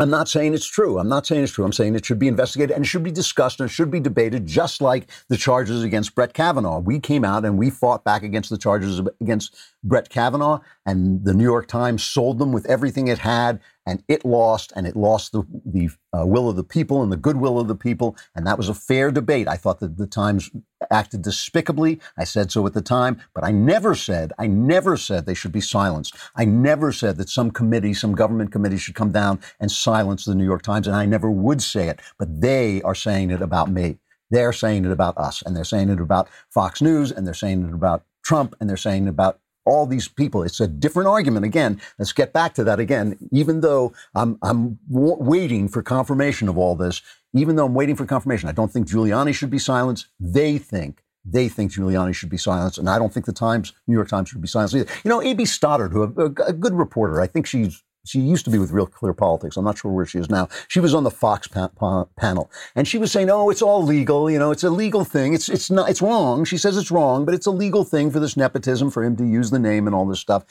I'm 0.00 0.08
not 0.08 0.26
saying 0.26 0.54
it's 0.54 0.66
true. 0.66 0.98
I'm 0.98 1.08
not 1.08 1.26
saying 1.26 1.42
it's 1.42 1.52
true. 1.52 1.66
I'm 1.66 1.72
saying 1.72 1.94
it 1.94 2.06
should 2.06 2.18
be 2.18 2.28
investigated 2.28 2.74
and 2.74 2.84
it 2.84 2.88
should 2.88 3.02
be 3.02 3.10
discussed 3.10 3.60
and 3.60 3.68
it 3.68 3.72
should 3.72 3.90
be 3.90 4.00
debated, 4.00 4.46
just 4.46 4.80
like 4.80 5.10
the 5.28 5.36
charges 5.36 5.82
against 5.82 6.14
Brett 6.14 6.32
Kavanaugh. 6.32 6.78
We 6.78 6.98
came 6.98 7.24
out 7.26 7.44
and 7.44 7.58
we 7.58 7.68
fought 7.68 8.02
back 8.02 8.22
against 8.22 8.48
the 8.48 8.56
charges 8.56 9.02
against 9.20 9.54
Brett 9.84 10.08
Kavanaugh, 10.08 10.60
and 10.86 11.24
the 11.24 11.34
New 11.34 11.44
York 11.44 11.68
Times 11.68 12.02
sold 12.02 12.38
them 12.38 12.52
with 12.52 12.64
everything 12.66 13.08
it 13.08 13.18
had, 13.18 13.60
and 13.86 14.02
it 14.08 14.24
lost, 14.24 14.72
and 14.76 14.86
it 14.86 14.96
lost 14.96 15.32
the, 15.32 15.42
the 15.64 15.90
uh, 16.16 16.26
will 16.26 16.48
of 16.48 16.56
the 16.56 16.64
people 16.64 17.02
and 17.02 17.10
the 17.10 17.16
goodwill 17.16 17.58
of 17.58 17.68
the 17.68 17.74
people, 17.74 18.16
and 18.34 18.46
that 18.46 18.56
was 18.58 18.68
a 18.68 18.74
fair 18.74 19.10
debate. 19.10 19.48
I 19.48 19.56
thought 19.56 19.80
that 19.80 19.96
the 19.96 20.06
Times 20.06 20.50
acted 20.90 21.22
despicably. 21.22 22.00
I 22.16 22.24
said 22.24 22.52
so 22.52 22.66
at 22.66 22.74
the 22.74 22.82
time, 22.82 23.20
but 23.34 23.44
I 23.44 23.50
never 23.50 23.94
said, 23.94 24.32
I 24.38 24.46
never 24.46 24.96
said 24.96 25.26
they 25.26 25.34
should 25.34 25.52
be 25.52 25.60
silenced. 25.60 26.14
I 26.36 26.44
never 26.44 26.92
said 26.92 27.16
that 27.18 27.28
some 27.28 27.50
committee, 27.50 27.94
some 27.94 28.14
government 28.14 28.52
committee 28.52 28.78
should 28.78 28.94
come 28.94 29.12
down 29.12 29.40
and 29.60 29.70
silence 29.70 30.24
the 30.24 30.34
New 30.34 30.44
York 30.44 30.62
Times, 30.62 30.86
and 30.86 30.96
I 30.96 31.06
never 31.06 31.30
would 31.30 31.62
say 31.62 31.88
it, 31.88 32.00
but 32.18 32.40
they 32.40 32.82
are 32.82 32.94
saying 32.94 33.30
it 33.30 33.42
about 33.42 33.70
me. 33.70 33.98
They're 34.30 34.52
saying 34.52 34.84
it 34.84 34.90
about 34.90 35.18
us, 35.18 35.42
and 35.42 35.54
they're 35.54 35.64
saying 35.64 35.90
it 35.90 36.00
about 36.00 36.28
Fox 36.50 36.80
News, 36.80 37.12
and 37.12 37.26
they're 37.26 37.34
saying 37.34 37.68
it 37.68 37.74
about 37.74 38.04
Trump, 38.24 38.54
and 38.60 38.68
they're 38.68 38.76
saying 38.76 39.06
it 39.06 39.10
about 39.10 39.40
all 39.64 39.86
these 39.86 40.08
people. 40.08 40.42
It's 40.42 40.60
a 40.60 40.68
different 40.68 41.08
argument. 41.08 41.44
Again, 41.44 41.80
let's 41.98 42.12
get 42.12 42.32
back 42.32 42.54
to 42.54 42.64
that 42.64 42.80
again. 42.80 43.16
Even 43.30 43.60
though 43.60 43.92
I'm, 44.14 44.38
I'm 44.42 44.78
w- 44.90 45.16
waiting 45.18 45.68
for 45.68 45.82
confirmation 45.82 46.48
of 46.48 46.58
all 46.58 46.74
this, 46.74 47.02
even 47.34 47.56
though 47.56 47.66
I'm 47.66 47.74
waiting 47.74 47.96
for 47.96 48.06
confirmation, 48.06 48.48
I 48.48 48.52
don't 48.52 48.72
think 48.72 48.88
Giuliani 48.88 49.34
should 49.34 49.50
be 49.50 49.58
silenced. 49.58 50.08
They 50.20 50.58
think 50.58 51.02
they 51.24 51.48
think 51.48 51.72
Giuliani 51.72 52.14
should 52.14 52.30
be 52.30 52.36
silenced, 52.36 52.78
and 52.78 52.88
I 52.88 52.98
don't 52.98 53.12
think 53.12 53.26
the 53.26 53.32
Times, 53.32 53.72
New 53.86 53.94
York 53.94 54.08
Times, 54.08 54.28
should 54.28 54.40
be 54.40 54.48
silenced 54.48 54.74
either. 54.74 54.90
You 55.04 55.08
know, 55.08 55.22
A.B. 55.22 55.44
Stoddard, 55.44 55.92
who 55.92 56.02
a, 56.02 56.24
a 56.48 56.52
good 56.52 56.74
reporter, 56.74 57.20
I 57.20 57.26
think 57.26 57.46
she's 57.46 57.82
she 58.04 58.20
used 58.20 58.44
to 58.44 58.50
be 58.50 58.58
with 58.58 58.72
Real 58.72 58.86
Clear 58.86 59.12
Politics. 59.12 59.56
I'm 59.56 59.64
not 59.64 59.78
sure 59.78 59.92
where 59.92 60.06
she 60.06 60.18
is 60.18 60.28
now. 60.28 60.48
She 60.68 60.80
was 60.80 60.94
on 60.94 61.04
the 61.04 61.10
Fox 61.10 61.46
pa- 61.46 61.68
pa- 61.68 62.06
panel, 62.16 62.50
and 62.74 62.86
she 62.86 62.98
was 62.98 63.12
saying, 63.12 63.30
"Oh, 63.30 63.50
it's 63.50 63.62
all 63.62 63.82
legal. 63.82 64.30
You 64.30 64.38
know, 64.38 64.50
it's 64.50 64.64
a 64.64 64.70
legal 64.70 65.04
thing. 65.04 65.34
It's 65.34 65.48
it's 65.48 65.70
not. 65.70 65.88
It's 65.88 66.02
wrong." 66.02 66.44
She 66.44 66.58
says 66.58 66.76
it's 66.76 66.90
wrong, 66.90 67.24
but 67.24 67.34
it's 67.34 67.46
a 67.46 67.50
legal 67.50 67.84
thing 67.84 68.10
for 68.10 68.20
this 68.20 68.36
nepotism 68.36 68.90
for 68.90 69.04
him 69.04 69.16
to 69.16 69.24
use 69.24 69.50
the 69.50 69.58
name 69.58 69.86
and 69.86 69.94
all 69.94 70.06
this 70.06 70.20
stuff. 70.20 70.44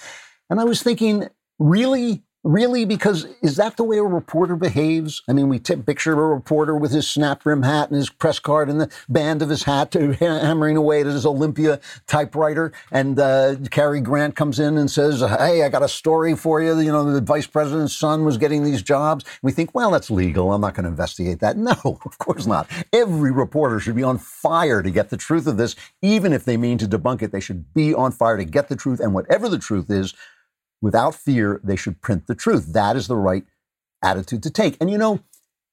And 0.49 0.59
I 0.59 0.63
was 0.63 0.81
thinking, 0.81 1.27
really, 1.59 2.23
Really? 2.43 2.85
Because 2.85 3.27
is 3.43 3.57
that 3.57 3.77
the 3.77 3.83
way 3.83 3.99
a 3.99 4.03
reporter 4.03 4.55
behaves? 4.55 5.21
I 5.29 5.33
mean, 5.33 5.47
we 5.47 5.59
t- 5.59 5.75
picture 5.75 6.13
a 6.13 6.33
reporter 6.33 6.75
with 6.75 6.91
his 6.91 7.07
snap 7.07 7.45
rim 7.45 7.61
hat 7.61 7.89
and 7.89 7.97
his 7.97 8.09
press 8.09 8.39
card 8.39 8.67
and 8.67 8.81
the 8.81 8.89
band 9.07 9.43
of 9.43 9.49
his 9.49 9.63
hat 9.63 9.93
hammering 10.19 10.75
away 10.75 11.01
at 11.01 11.05
his 11.05 11.23
Olympia 11.23 11.79
typewriter. 12.07 12.73
And 12.91 13.19
uh, 13.19 13.57
Cary 13.69 14.01
Grant 14.01 14.35
comes 14.35 14.59
in 14.59 14.75
and 14.75 14.89
says, 14.89 15.21
Hey, 15.21 15.63
I 15.63 15.69
got 15.69 15.83
a 15.83 15.87
story 15.87 16.35
for 16.35 16.59
you. 16.59 16.79
You 16.79 16.91
know, 16.91 17.13
the 17.13 17.21
vice 17.21 17.45
president's 17.45 17.95
son 17.95 18.25
was 18.25 18.39
getting 18.39 18.63
these 18.63 18.81
jobs. 18.81 19.23
We 19.43 19.51
think, 19.51 19.75
well, 19.75 19.91
that's 19.91 20.09
legal. 20.09 20.51
I'm 20.51 20.61
not 20.61 20.73
going 20.73 20.85
to 20.85 20.89
investigate 20.89 21.39
that. 21.39 21.57
No, 21.61 21.99
of 22.05 22.17
course 22.17 22.47
not. 22.47 22.67
Every 22.91 23.31
reporter 23.31 23.79
should 23.79 23.95
be 23.95 24.03
on 24.03 24.17
fire 24.17 24.81
to 24.81 24.89
get 24.89 25.09
the 25.09 25.15
truth 25.15 25.45
of 25.45 25.57
this. 25.57 25.75
Even 26.01 26.33
if 26.33 26.43
they 26.43 26.57
mean 26.57 26.79
to 26.79 26.87
debunk 26.87 27.21
it, 27.21 27.31
they 27.31 27.39
should 27.39 27.71
be 27.75 27.93
on 27.93 28.11
fire 28.11 28.35
to 28.35 28.43
get 28.43 28.67
the 28.67 28.75
truth. 28.75 28.99
And 28.99 29.13
whatever 29.13 29.47
the 29.47 29.59
truth 29.59 29.91
is, 29.91 30.15
without 30.81 31.15
fear, 31.15 31.59
they 31.63 31.75
should 31.75 32.01
print 32.01 32.27
the 32.27 32.35
truth. 32.35 32.73
That 32.73 32.95
is 32.95 33.07
the 33.07 33.15
right 33.15 33.45
attitude 34.03 34.43
to 34.43 34.49
take. 34.49 34.77
And 34.81 34.89
you 34.89 34.97
know, 34.97 35.21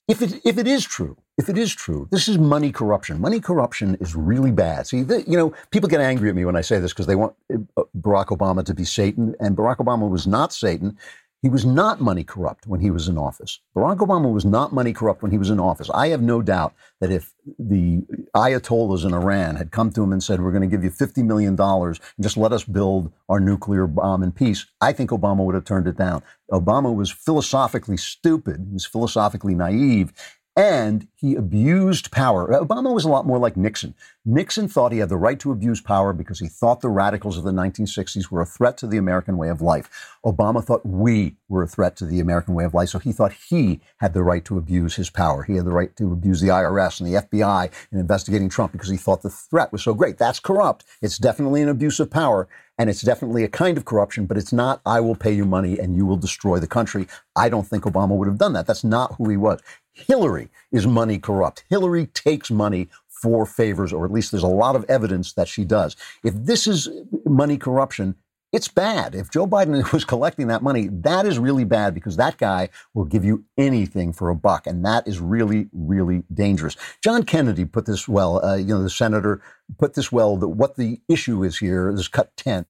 if 0.07 0.23
it, 0.23 0.41
if 0.45 0.59
it 0.59 0.67
is 0.67 0.85
true, 0.85 1.17
if 1.37 1.49
it 1.49 1.57
is 1.57 1.75
true, 1.75 2.09
this 2.11 2.29
is 2.29 2.39
money 2.39 2.73
corruption. 2.73 3.21
Money 3.21 3.41
corruption 3.41 3.97
is 4.01 4.17
really 4.17 4.51
bad. 4.51 4.87
See, 4.87 5.03
the, 5.03 5.23
you 5.23 5.37
know, 5.37 5.55
people 5.71 5.89
get 5.89 6.01
angry 6.01 6.29
at 6.29 6.35
me 6.35 6.45
when 6.45 6.57
I 6.57 6.63
say 6.63 6.81
this 6.81 6.93
because 6.93 7.07
they 7.07 7.15
want 7.15 7.35
uh, 7.53 7.83
Barack 7.97 8.27
Obama 8.27 8.65
to 8.65 8.75
be 8.75 8.85
Satan, 8.85 9.35
and 9.39 9.57
Barack 9.57 9.77
Obama 9.77 10.09
was 10.09 10.27
not 10.27 10.53
Satan. 10.53 10.99
He 11.41 11.49
was 11.49 11.65
not 11.65 12.01
money 12.01 12.25
corrupt 12.25 12.67
when 12.67 12.81
he 12.81 12.91
was 12.91 13.07
in 13.07 13.17
office. 13.17 13.61
Barack 13.77 13.99
Obama 13.99 14.33
was 14.33 14.45
not 14.45 14.73
money 14.73 14.93
corrupt 14.93 15.23
when 15.23 15.31
he 15.31 15.39
was 15.39 15.51
in 15.51 15.61
office. 15.61 15.89
I 15.95 16.09
have 16.09 16.21
no 16.21 16.43
doubt 16.43 16.75
that 17.01 17.13
if 17.13 17.33
the 17.59 18.03
Ayatollahs 18.35 19.07
in 19.07 19.15
Iran 19.15 19.55
had 19.55 19.71
come 19.71 19.93
to 19.93 20.03
him 20.03 20.13
and 20.13 20.23
said, 20.23 20.41
We're 20.41 20.51
going 20.51 20.69
to 20.69 20.77
give 20.77 20.83
you 20.83 20.91
$50 20.91 21.25
million 21.25 21.59
and 21.61 22.01
just 22.21 22.37
let 22.37 22.53
us 22.53 22.65
build 22.65 23.13
our 23.29 23.39
nuclear 23.39 23.87
bomb 23.87 24.25
in 24.25 24.33
peace, 24.33 24.67
I 24.81 24.93
think 24.93 25.11
Obama 25.11 25.45
would 25.45 25.55
have 25.55 25.65
turned 25.65 25.87
it 25.87 25.97
down. 25.97 26.25
Obama 26.51 26.93
was 26.95 27.11
philosophically 27.11 27.97
stupid, 27.97 28.65
he 28.67 28.73
was 28.73 28.87
philosophically 28.87 29.55
naive, 29.55 30.13
and 30.59 31.07
he 31.15 31.37
abused 31.37 32.11
power. 32.11 32.49
Obama 32.49 32.93
was 32.93 33.05
a 33.05 33.09
lot 33.09 33.25
more 33.25 33.39
like 33.39 33.57
Nixon. 33.57 33.95
Nixon 34.25 34.67
thought 34.67 34.91
he 34.91 34.99
had 34.99 35.09
the 35.09 35.17
right 35.17 35.39
to 35.39 35.53
abuse 35.53 35.81
power 35.81 36.13
because 36.13 36.41
he 36.41 36.49
thought 36.49 36.81
the 36.81 36.89
radicals 36.89 37.39
of 37.39 37.45
the 37.45 37.53
1960s 37.53 38.29
were 38.29 38.41
a 38.41 38.47
threat 38.47 38.77
to 38.79 38.89
the 38.89 38.97
American 38.97 39.37
way 39.37 39.51
of 39.51 39.63
life. 39.63 39.89
Obama 40.27 40.63
thought 40.63 40.85
we 40.85 41.37
were 41.49 41.63
a 41.63 41.69
threat 41.69 41.97
to 41.97 42.05
the 42.05 42.21
American 42.21 42.55
way 42.55 42.65
of 42.65 42.75
life, 42.75 42.91
so 42.91 42.99
he 42.99 43.13
thought 43.13 43.33
he 43.49 43.81
had 43.99 44.15
the 44.15 44.23
right 44.23 44.45
to 44.45 44.59
abuse 44.59 44.97
his 44.97 45.11
power. 45.11 45.43
He 45.43 45.57
had 45.57 45.65
the 45.65 45.73
right 45.73 45.95
to 45.97 46.13
abuse 46.13 46.41
the 46.41 46.49
IRS 46.49 47.01
and 47.01 47.09
the 47.09 47.23
FBI 47.23 47.71
in 47.91 47.99
investigating 47.99 48.49
Trump 48.49 48.73
because 48.73 48.91
he 48.91 48.97
thought 48.97 49.23
the 49.23 49.31
threat 49.31 49.73
was 49.73 49.83
so 49.83 49.95
great. 49.95 50.19
That's 50.19 50.41
corrupt. 50.41 50.85
It's 51.01 51.19
definitely 51.19 51.63
an 51.63 51.69
abuse 51.69 52.01
of 52.01 52.11
power. 52.11 52.49
And 52.81 52.89
it's 52.89 53.03
definitely 53.03 53.43
a 53.43 53.49
kind 53.49 53.77
of 53.77 53.85
corruption, 53.85 54.27
but 54.27 54.39
it's 54.39 54.53
not, 54.53 54.81
I 54.87 55.01
will 55.01 55.17
pay 55.17 55.33
you 55.33 55.45
money 55.45 55.81
and 55.81 55.97
you 55.97 56.07
will 56.07 56.17
destroy 56.17 56.61
the 56.61 56.69
country. 56.69 57.09
I 57.35 57.49
don't 57.49 57.67
think 57.67 57.83
Obama 57.83 58.17
would 58.17 58.29
have 58.29 58.39
done 58.39 58.53
that. 58.53 58.69
That's 58.69 58.85
not 58.85 59.17
who 59.17 59.29
he 59.29 59.37
was. 59.37 59.61
Hillary 59.93 60.49
is 60.71 60.87
money 60.87 61.19
corrupt. 61.19 61.65
Hillary 61.69 62.07
takes 62.07 62.53
money 62.53 62.89
for 63.09 63.45
favors, 63.45 63.93
or 63.93 64.05
at 64.05 64.13
least 64.13 64.31
there's 64.31 64.45
a 64.45 64.47
lot 64.47 64.77
of 64.77 64.85
evidence 64.89 65.33
that 65.33 65.49
she 65.49 65.65
does. 65.65 65.97
If 66.23 66.35
this 66.35 66.69
is 66.69 66.89
money 67.25 67.59
corruption, 67.59 68.15
it's 68.53 68.69
bad. 68.69 69.15
If 69.15 69.31
Joe 69.31 69.47
Biden 69.47 69.93
was 69.93 70.05
collecting 70.05 70.49
that 70.49 70.63
money, 70.63 70.89
that 70.89 71.27
is 71.27 71.39
really 71.39 71.65
bad 71.65 71.95
because 71.95 72.17
that 72.17 72.39
guy 72.39 72.71
will 72.95 73.05
give 73.05 73.25
you 73.25 73.45
anything 73.57 74.13
for 74.13 74.31
a 74.31 74.35
buck. 74.35 74.67
And 74.67 74.85
that 74.85 75.07
is 75.07 75.21
really, 75.21 75.69
really 75.73 76.23
dangerous. 76.33 76.77
John 77.03 77.25
Kennedy 77.25 77.65
put 77.65 77.87
this 77.87 78.09
well, 78.09 78.45
uh, 78.45 78.57
you 78.57 78.75
know, 78.75 78.83
the 78.83 78.91
senator 78.91 79.43
put 79.79 79.95
this 79.95 80.11
well 80.11 80.37
that 80.37 80.49
what 80.49 80.77
the 80.77 81.01
issue 81.09 81.45
is 81.45 81.59
here 81.59 81.91
is 81.91 82.09
cut 82.09 82.37
10. 82.37 82.67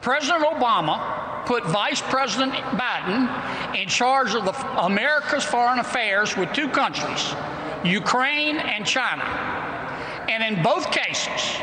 President 0.00 0.44
Obama 0.44 1.46
put 1.46 1.64
Vice 1.64 2.02
President 2.02 2.52
Biden 2.52 3.74
in 3.74 3.88
charge 3.88 4.34
of 4.34 4.44
the, 4.44 4.84
America's 4.84 5.44
foreign 5.44 5.78
affairs 5.78 6.36
with 6.36 6.52
two 6.52 6.68
countries, 6.68 7.32
Ukraine 7.84 8.56
and 8.56 8.84
China. 8.84 9.22
And 10.28 10.42
in 10.42 10.62
both 10.62 10.90
cases, 10.90 11.58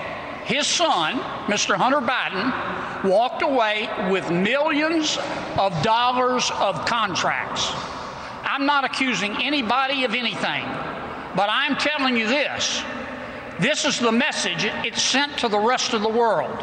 his 0.45 0.67
son, 0.67 1.19
Mr. 1.47 1.75
Hunter 1.75 1.99
Biden, 2.01 3.09
walked 3.09 3.41
away 3.41 3.89
with 4.11 4.29
millions 4.31 5.17
of 5.57 5.81
dollars 5.83 6.51
of 6.59 6.85
contracts. 6.85 7.71
I'm 8.43 8.65
not 8.65 8.83
accusing 8.83 9.41
anybody 9.41 10.03
of 10.03 10.13
anything. 10.13 10.65
But 11.35 11.49
I'm 11.49 11.75
telling 11.77 12.17
you 12.17 12.27
this 12.27 12.83
this 13.59 13.85
is 13.85 13.99
the 13.99 14.11
message 14.11 14.65
it's 14.85 15.01
sent 15.01 15.37
to 15.39 15.47
the 15.47 15.59
rest 15.59 15.93
of 15.93 16.01
the 16.01 16.09
world. 16.09 16.57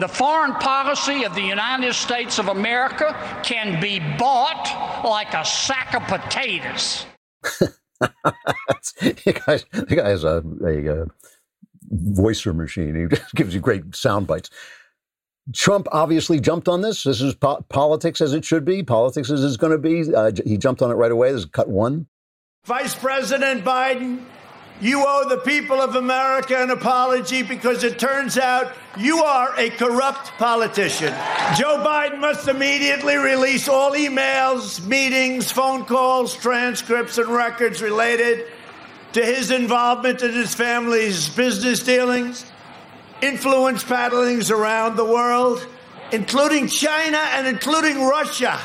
The 0.00 0.08
foreign 0.08 0.54
policy 0.54 1.24
of 1.24 1.34
the 1.34 1.42
United 1.42 1.94
States 1.94 2.38
of 2.38 2.48
America 2.48 3.14
can 3.42 3.80
be 3.80 4.00
bought 4.18 5.02
like 5.04 5.32
a 5.34 5.44
sack 5.44 5.94
of 5.94 6.02
potatoes. 6.02 7.06
the, 9.00 9.42
guy, 9.46 9.60
the 9.72 9.96
guy 9.96 10.08
has 10.08 10.24
a, 10.24 10.42
a, 10.64 11.02
a 11.02 11.06
voicer 11.90 12.52
machine. 12.52 12.94
He 12.94 13.16
just 13.16 13.34
gives 13.34 13.54
you 13.54 13.60
great 13.60 13.94
sound 13.94 14.26
bites. 14.26 14.50
Trump 15.54 15.86
obviously 15.92 16.40
jumped 16.40 16.68
on 16.68 16.80
this. 16.80 17.04
This 17.04 17.20
is 17.20 17.34
po- 17.34 17.64
politics 17.68 18.20
as 18.20 18.32
it 18.32 18.44
should 18.44 18.64
be. 18.64 18.82
Politics 18.82 19.30
as 19.30 19.44
it's 19.44 19.56
going 19.56 19.72
to 19.72 19.78
be. 19.78 20.12
Uh, 20.12 20.32
he 20.44 20.56
jumped 20.56 20.82
on 20.82 20.90
it 20.90 20.94
right 20.94 21.12
away. 21.12 21.30
This 21.30 21.42
is 21.42 21.46
cut 21.46 21.68
one. 21.68 22.06
Vice 22.64 22.96
President 22.96 23.64
Biden, 23.64 24.24
you 24.80 25.04
owe 25.06 25.28
the 25.28 25.38
people 25.38 25.80
of 25.80 25.94
America 25.94 26.60
an 26.60 26.70
apology 26.70 27.44
because 27.44 27.84
it 27.84 27.96
turns 27.96 28.36
out 28.36 28.72
you 28.98 29.18
are 29.22 29.54
a 29.56 29.70
corrupt 29.70 30.32
politician. 30.36 31.14
Joe 31.56 31.82
Biden 31.86 32.18
must 32.18 32.48
immediately 32.48 33.16
release 33.16 33.68
all 33.68 33.92
emails, 33.92 34.84
meetings, 34.84 35.52
phone 35.52 35.84
calls, 35.84 36.34
transcripts, 36.34 37.18
and 37.18 37.28
records 37.28 37.80
related 37.80 38.48
to 39.16 39.24
his 39.24 39.50
involvement 39.50 40.22
in 40.22 40.30
his 40.30 40.54
family's 40.54 41.30
business 41.30 41.80
dealings, 41.82 42.44
influence 43.22 43.82
paddlings 43.82 44.50
around 44.50 44.96
the 44.96 45.04
world, 45.06 45.66
including 46.12 46.68
China 46.68 47.16
and 47.16 47.46
including 47.46 48.04
Russia, 48.04 48.60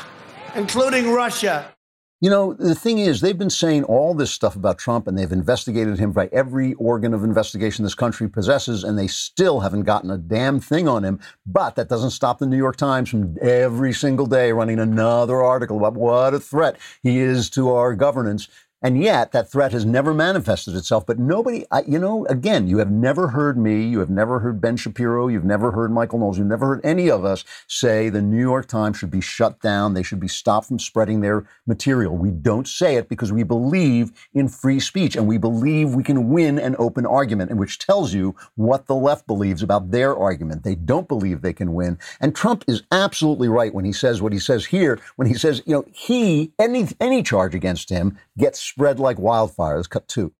including 0.54 1.10
Russia. 1.10 1.72
You 2.20 2.28
know, 2.28 2.52
the 2.52 2.74
thing 2.74 2.98
is, 2.98 3.22
they've 3.22 3.38
been 3.38 3.48
saying 3.48 3.84
all 3.84 4.12
this 4.12 4.30
stuff 4.30 4.54
about 4.54 4.76
Trump 4.76 5.08
and 5.08 5.16
they've 5.16 5.32
investigated 5.32 5.98
him 5.98 6.12
by 6.12 6.28
every 6.32 6.74
organ 6.74 7.14
of 7.14 7.24
investigation 7.24 7.82
this 7.82 7.94
country 7.94 8.28
possesses, 8.28 8.84
and 8.84 8.98
they 8.98 9.06
still 9.06 9.60
haven't 9.60 9.84
gotten 9.84 10.10
a 10.10 10.18
damn 10.18 10.60
thing 10.60 10.86
on 10.86 11.02
him. 11.02 11.18
But 11.46 11.76
that 11.76 11.88
doesn't 11.88 12.10
stop 12.10 12.40
the 12.40 12.46
New 12.46 12.58
York 12.58 12.76
Times 12.76 13.08
from 13.08 13.38
every 13.40 13.94
single 13.94 14.26
day 14.26 14.52
running 14.52 14.78
another 14.78 15.42
article 15.42 15.78
about 15.78 15.94
what 15.94 16.34
a 16.34 16.40
threat 16.40 16.76
he 17.02 17.20
is 17.20 17.48
to 17.50 17.70
our 17.70 17.94
governance. 17.94 18.48
And 18.82 19.00
yet, 19.00 19.32
that 19.32 19.50
threat 19.50 19.72
has 19.72 19.86
never 19.86 20.12
manifested 20.12 20.74
itself. 20.74 21.06
But 21.06 21.18
nobody, 21.18 21.64
I, 21.70 21.82
you 21.82 21.98
know, 21.98 22.26
again, 22.26 22.66
you 22.66 22.78
have 22.78 22.90
never 22.90 23.28
heard 23.28 23.56
me, 23.56 23.84
you 23.84 24.00
have 24.00 24.10
never 24.10 24.40
heard 24.40 24.60
Ben 24.60 24.76
Shapiro, 24.76 25.28
you've 25.28 25.44
never 25.44 25.70
heard 25.70 25.92
Michael 25.92 26.18
Knowles, 26.18 26.38
you've 26.38 26.48
never 26.48 26.66
heard 26.66 26.84
any 26.84 27.08
of 27.08 27.24
us 27.24 27.44
say 27.68 28.08
the 28.08 28.20
New 28.20 28.40
York 28.40 28.66
Times 28.66 28.96
should 28.98 29.10
be 29.10 29.20
shut 29.20 29.60
down. 29.60 29.94
They 29.94 30.02
should 30.02 30.18
be 30.20 30.28
stopped 30.28 30.66
from 30.66 30.78
spreading 30.78 31.20
their 31.20 31.46
material. 31.66 32.16
We 32.16 32.30
don't 32.30 32.66
say 32.66 32.96
it 32.96 33.08
because 33.08 33.32
we 33.32 33.44
believe 33.44 34.10
in 34.34 34.48
free 34.48 34.80
speech 34.80 35.14
and 35.14 35.28
we 35.28 35.38
believe 35.38 35.94
we 35.94 36.02
can 36.02 36.28
win 36.30 36.58
an 36.58 36.74
open 36.78 37.06
argument, 37.06 37.50
and 37.50 37.60
which 37.60 37.78
tells 37.78 38.12
you 38.12 38.34
what 38.56 38.86
the 38.86 38.94
left 38.94 39.26
believes 39.26 39.62
about 39.62 39.92
their 39.92 40.16
argument. 40.16 40.64
They 40.64 40.74
don't 40.74 41.06
believe 41.06 41.40
they 41.40 41.52
can 41.52 41.74
win. 41.74 41.98
And 42.20 42.34
Trump 42.34 42.64
is 42.66 42.82
absolutely 42.90 43.48
right 43.48 43.72
when 43.72 43.84
he 43.84 43.92
says 43.92 44.20
what 44.20 44.32
he 44.32 44.38
says 44.38 44.66
here, 44.66 44.98
when 45.16 45.28
he 45.28 45.34
says, 45.34 45.62
you 45.66 45.74
know, 45.74 45.84
he, 45.92 46.52
any, 46.58 46.88
any 47.00 47.22
charge 47.22 47.54
against 47.54 47.88
him 47.88 48.18
gets 48.36 48.71
spread 48.72 48.98
like 48.98 49.18
wildfire. 49.18 49.76
Let's 49.76 49.86
cut 49.86 50.08
two. 50.08 50.32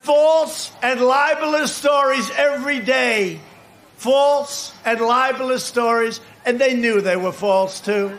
False 0.00 0.72
and 0.82 1.00
libelous 1.00 1.74
stories 1.74 2.30
every 2.36 2.78
day. 2.78 3.40
False 3.96 4.72
and 4.84 5.00
libelous 5.00 5.64
stories. 5.64 6.20
And 6.44 6.60
they 6.60 6.74
knew 6.74 7.00
they 7.00 7.16
were 7.16 7.32
false 7.32 7.80
too. 7.80 8.16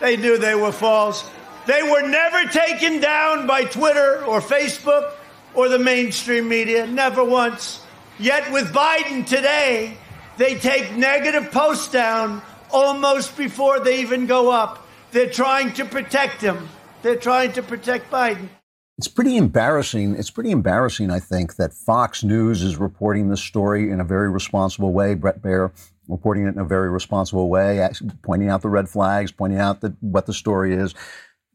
They 0.00 0.16
knew 0.16 0.38
they 0.38 0.54
were 0.54 0.72
false. 0.72 1.28
They 1.66 1.82
were 1.82 2.08
never 2.08 2.50
taken 2.50 3.00
down 3.00 3.46
by 3.46 3.64
Twitter 3.64 4.24
or 4.24 4.40
Facebook 4.40 5.12
or 5.54 5.68
the 5.68 5.78
mainstream 5.78 6.48
media. 6.48 6.86
Never 6.86 7.22
once. 7.22 7.84
Yet 8.18 8.50
with 8.50 8.72
Biden 8.72 9.26
today, 9.26 9.96
they 10.38 10.54
take 10.54 10.96
negative 10.96 11.50
posts 11.52 11.88
down 11.92 12.40
almost 12.70 13.36
before 13.36 13.80
they 13.80 14.00
even 14.00 14.26
go 14.26 14.50
up. 14.50 14.86
They're 15.12 15.30
trying 15.30 15.74
to 15.74 15.84
protect 15.84 16.40
him. 16.40 16.68
They're 17.02 17.16
trying 17.16 17.52
to 17.52 17.62
protect 17.62 18.10
Biden. 18.10 18.48
It's 19.02 19.08
pretty 19.08 19.36
embarrassing. 19.36 20.14
It's 20.14 20.30
pretty 20.30 20.52
embarrassing, 20.52 21.10
I 21.10 21.18
think, 21.18 21.56
that 21.56 21.74
Fox 21.74 22.22
News 22.22 22.62
is 22.62 22.76
reporting 22.76 23.30
this 23.30 23.40
story 23.40 23.90
in 23.90 23.98
a 23.98 24.04
very 24.04 24.30
responsible 24.30 24.92
way. 24.92 25.14
Bret 25.14 25.42
Baier 25.42 25.72
reporting 26.06 26.46
it 26.46 26.50
in 26.50 26.60
a 26.60 26.64
very 26.64 26.88
responsible 26.88 27.48
way, 27.48 27.84
pointing 28.22 28.48
out 28.48 28.62
the 28.62 28.68
red 28.68 28.88
flags, 28.88 29.32
pointing 29.32 29.58
out 29.58 29.80
that 29.80 30.00
what 30.00 30.26
the 30.26 30.32
story 30.32 30.72
is. 30.72 30.94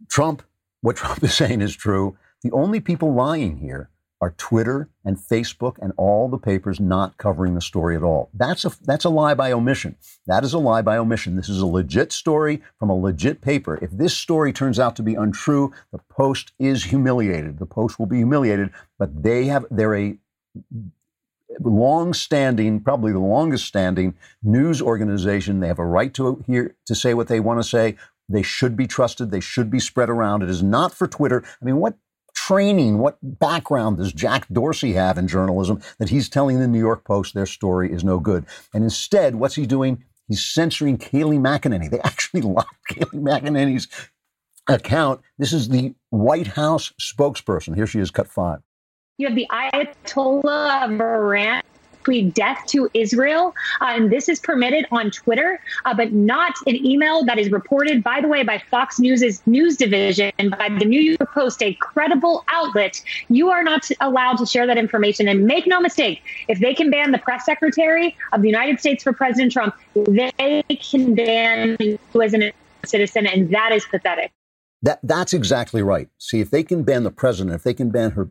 Trump, 0.09 0.43
what 0.81 0.95
Trump 0.97 1.23
is 1.23 1.33
saying 1.33 1.61
is 1.61 1.73
true. 1.73 2.17
The 2.41 2.51
only 2.51 2.81
people 2.81 3.13
lying 3.13 3.59
here 3.59 3.89
are 4.19 4.33
Twitter 4.37 4.89
and 5.05 5.17
Facebook 5.17 5.77
and 5.79 5.93
all 5.95 6.27
the 6.27 6.37
papers 6.37 6.79
not 6.79 7.17
covering 7.17 7.53
the 7.53 7.61
story 7.61 7.95
at 7.95 8.03
all. 8.03 8.29
That's 8.33 8.65
a 8.65 8.71
that's 8.83 9.05
a 9.05 9.09
lie 9.09 9.35
by 9.35 9.51
omission. 9.51 9.95
That 10.25 10.43
is 10.43 10.53
a 10.53 10.59
lie 10.59 10.81
by 10.81 10.97
omission. 10.97 11.35
This 11.35 11.49
is 11.49 11.61
a 11.61 11.67
legit 11.67 12.11
story 12.11 12.61
from 12.79 12.89
a 12.89 12.95
legit 12.95 13.41
paper. 13.41 13.77
If 13.81 13.91
this 13.91 14.17
story 14.17 14.51
turns 14.51 14.79
out 14.79 14.95
to 14.95 15.03
be 15.03 15.15
untrue, 15.15 15.71
the 15.91 15.99
Post 16.09 16.53
is 16.57 16.85
humiliated. 16.85 17.59
The 17.59 17.65
Post 17.65 17.99
will 17.99 18.07
be 18.07 18.17
humiliated, 18.17 18.71
but 18.97 19.23
they 19.23 19.45
have 19.45 19.65
they're 19.69 19.95
a 19.95 20.17
long-standing, 21.59 22.81
probably 22.81 23.11
the 23.11 23.19
longest-standing 23.19 24.15
news 24.43 24.81
organization. 24.81 25.59
They 25.59 25.67
have 25.67 25.79
a 25.79 25.85
right 25.85 26.13
to 26.15 26.43
hear 26.45 26.75
to 26.85 26.95
say 26.95 27.13
what 27.13 27.27
they 27.27 27.39
want 27.39 27.59
to 27.59 27.67
say. 27.67 27.97
They 28.29 28.41
should 28.41 28.75
be 28.75 28.87
trusted. 28.87 29.31
They 29.31 29.39
should 29.39 29.69
be 29.71 29.79
spread 29.79 30.09
around. 30.09 30.43
It 30.43 30.49
is 30.49 30.61
not 30.61 30.93
for 30.93 31.07
Twitter. 31.07 31.43
I 31.61 31.65
mean, 31.65 31.77
what 31.77 31.95
training, 32.47 32.97
what 32.97 33.17
background 33.21 33.97
does 33.97 34.13
Jack 34.13 34.47
Dorsey 34.49 34.93
have 34.93 35.17
in 35.17 35.27
journalism 35.27 35.81
that 35.99 36.09
he's 36.09 36.29
telling 36.29 36.59
the 36.59 36.67
New 36.67 36.79
York 36.79 37.03
Post 37.03 37.33
their 37.33 37.45
story 37.45 37.91
is 37.91 38.05
no 38.05 38.19
good? 38.19 38.45
And 38.73 38.85
instead, 38.85 39.35
what's 39.35 39.55
he 39.55 39.65
doing? 39.65 40.05
He's 40.29 40.45
censoring 40.45 40.97
Kayleigh 40.97 41.39
McEnany. 41.39 41.89
They 41.89 41.99
actually 42.03 42.41
locked 42.41 42.75
Kayleigh 42.89 43.21
McEnany's 43.21 43.89
account. 44.67 45.21
This 45.37 45.51
is 45.51 45.67
the 45.67 45.93
White 46.09 46.47
House 46.47 46.93
spokesperson. 47.01 47.75
Here 47.75 47.87
she 47.87 47.99
is, 47.99 48.11
cut 48.11 48.27
five. 48.27 48.59
You 49.17 49.27
have 49.27 49.35
the 49.35 49.47
Ayatollah 49.51 50.85
of 50.85 51.01
Iran 51.01 51.63
tweet 52.07 52.33
death 52.33 52.63
to 52.67 52.89
Israel. 52.93 53.53
Uh, 53.81 53.87
and 53.87 54.09
this 54.09 54.29
is 54.29 54.39
permitted 54.39 54.85
on 54.91 55.11
Twitter, 55.11 55.59
uh, 55.83 55.93
but 55.93 56.13
not 56.13 56.53
an 56.65 56.77
email 56.85 57.25
that 57.25 57.37
is 57.37 57.51
reported, 57.51 58.01
by 58.01 58.21
the 58.21 58.29
way, 58.29 58.43
by 58.43 58.57
Fox 58.57 58.97
News's 58.97 59.41
news 59.45 59.75
division, 59.75 60.31
by 60.57 60.69
the 60.79 60.85
New 60.85 61.01
York 61.01 61.33
Post, 61.33 61.61
a 61.61 61.73
credible 61.73 62.45
outlet. 62.47 63.01
You 63.27 63.49
are 63.49 63.61
not 63.61 63.91
allowed 63.99 64.37
to 64.37 64.45
share 64.45 64.65
that 64.67 64.77
information. 64.77 65.27
And 65.27 65.45
make 65.45 65.67
no 65.67 65.81
mistake, 65.81 66.21
if 66.47 66.59
they 66.59 66.73
can 66.73 66.89
ban 66.89 67.11
the 67.11 67.17
press 67.17 67.43
secretary 67.43 68.15
of 68.31 68.41
the 68.41 68.47
United 68.47 68.79
States 68.79 69.03
for 69.03 69.11
President 69.11 69.51
Trump, 69.51 69.75
they 69.93 70.63
can 70.79 71.13
ban 71.13 71.75
you 71.81 71.99
as 72.21 72.33
a 72.33 72.53
citizen, 72.85 73.27
and 73.27 73.53
that 73.53 73.73
is 73.73 73.83
pathetic. 73.83 74.31
That 74.81 74.99
that's 75.03 75.33
exactly 75.33 75.81
right. 75.81 76.07
See, 76.19 76.39
if 76.39 76.51
they 76.51 76.63
can 76.63 76.83
ban 76.83 77.03
the 77.03 77.11
president, 77.11 77.55
if 77.55 77.63
they 77.63 77.73
can 77.73 77.89
ban 77.89 78.11
her 78.11 78.29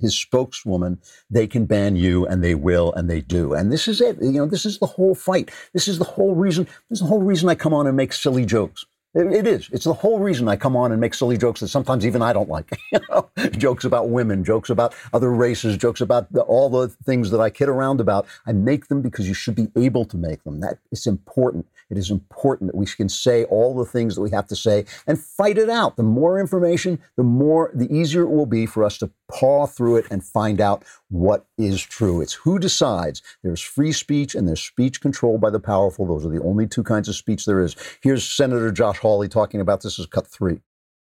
his 0.00 0.14
spokeswoman, 0.14 1.00
they 1.30 1.46
can 1.46 1.66
ban 1.66 1.96
you, 1.96 2.26
and 2.26 2.42
they 2.42 2.54
will, 2.54 2.92
and 2.94 3.08
they 3.08 3.20
do. 3.20 3.54
And 3.54 3.72
this 3.72 3.88
is 3.88 4.00
it. 4.00 4.18
You 4.20 4.32
know, 4.32 4.46
this 4.46 4.66
is 4.66 4.78
the 4.78 4.86
whole 4.86 5.14
fight. 5.14 5.50
This 5.72 5.88
is 5.88 5.98
the 5.98 6.04
whole 6.04 6.34
reason. 6.34 6.64
This 6.90 6.98
is 6.98 7.00
the 7.00 7.06
whole 7.06 7.22
reason 7.22 7.48
I 7.48 7.54
come 7.54 7.74
on 7.74 7.86
and 7.86 7.96
make 7.96 8.12
silly 8.12 8.44
jokes. 8.44 8.84
It, 9.14 9.32
it 9.32 9.46
is. 9.46 9.68
It's 9.72 9.84
the 9.84 9.94
whole 9.94 10.18
reason 10.18 10.48
I 10.48 10.56
come 10.56 10.76
on 10.76 10.90
and 10.90 11.00
make 11.00 11.14
silly 11.14 11.38
jokes 11.38 11.60
that 11.60 11.68
sometimes 11.68 12.04
even 12.04 12.20
I 12.20 12.32
don't 12.32 12.48
like. 12.48 12.70
you 12.92 12.98
know, 13.08 13.30
jokes 13.52 13.84
about 13.84 14.08
women, 14.08 14.44
jokes 14.44 14.70
about 14.70 14.94
other 15.12 15.32
races, 15.32 15.76
jokes 15.76 16.00
about 16.00 16.32
the, 16.32 16.42
all 16.42 16.68
the 16.68 16.88
things 16.88 17.30
that 17.30 17.40
I 17.40 17.50
kid 17.50 17.68
around 17.68 18.00
about. 18.00 18.26
I 18.46 18.52
make 18.52 18.88
them 18.88 19.02
because 19.02 19.28
you 19.28 19.34
should 19.34 19.54
be 19.54 19.68
able 19.76 20.04
to 20.06 20.16
make 20.16 20.42
them. 20.42 20.60
That 20.60 20.78
is 20.90 21.06
important. 21.06 21.66
It 21.90 21.98
is 21.98 22.10
important 22.10 22.70
that 22.70 22.76
we 22.76 22.86
can 22.86 23.08
say 23.08 23.44
all 23.44 23.74
the 23.74 23.84
things 23.84 24.14
that 24.14 24.20
we 24.20 24.30
have 24.30 24.46
to 24.48 24.56
say 24.56 24.84
and 25.06 25.18
fight 25.18 25.58
it 25.58 25.70
out. 25.70 25.96
The 25.96 26.02
more 26.02 26.38
information, 26.38 26.98
the 27.16 27.22
more, 27.22 27.70
the 27.74 27.92
easier 27.94 28.22
it 28.22 28.30
will 28.30 28.46
be 28.46 28.66
for 28.66 28.84
us 28.84 28.98
to 28.98 29.10
paw 29.30 29.66
through 29.66 29.96
it 29.96 30.06
and 30.10 30.24
find 30.24 30.60
out 30.60 30.84
what 31.08 31.46
is 31.58 31.82
true. 31.82 32.20
It's 32.20 32.34
who 32.34 32.58
decides. 32.58 33.22
There's 33.42 33.60
free 33.60 33.92
speech 33.92 34.34
and 34.34 34.46
there's 34.46 34.62
speech 34.62 35.00
controlled 35.00 35.40
by 35.40 35.50
the 35.50 35.60
powerful. 35.60 36.06
Those 36.06 36.26
are 36.26 36.30
the 36.30 36.42
only 36.42 36.66
two 36.66 36.82
kinds 36.82 37.08
of 37.08 37.16
speech 37.16 37.46
there 37.46 37.60
is. 37.60 37.76
Here's 38.02 38.24
Senator 38.24 38.70
Josh 38.70 38.98
Hawley 38.98 39.28
talking 39.28 39.60
about 39.60 39.82
this 39.82 39.98
is 39.98 40.06
cut 40.06 40.26
three. 40.26 40.60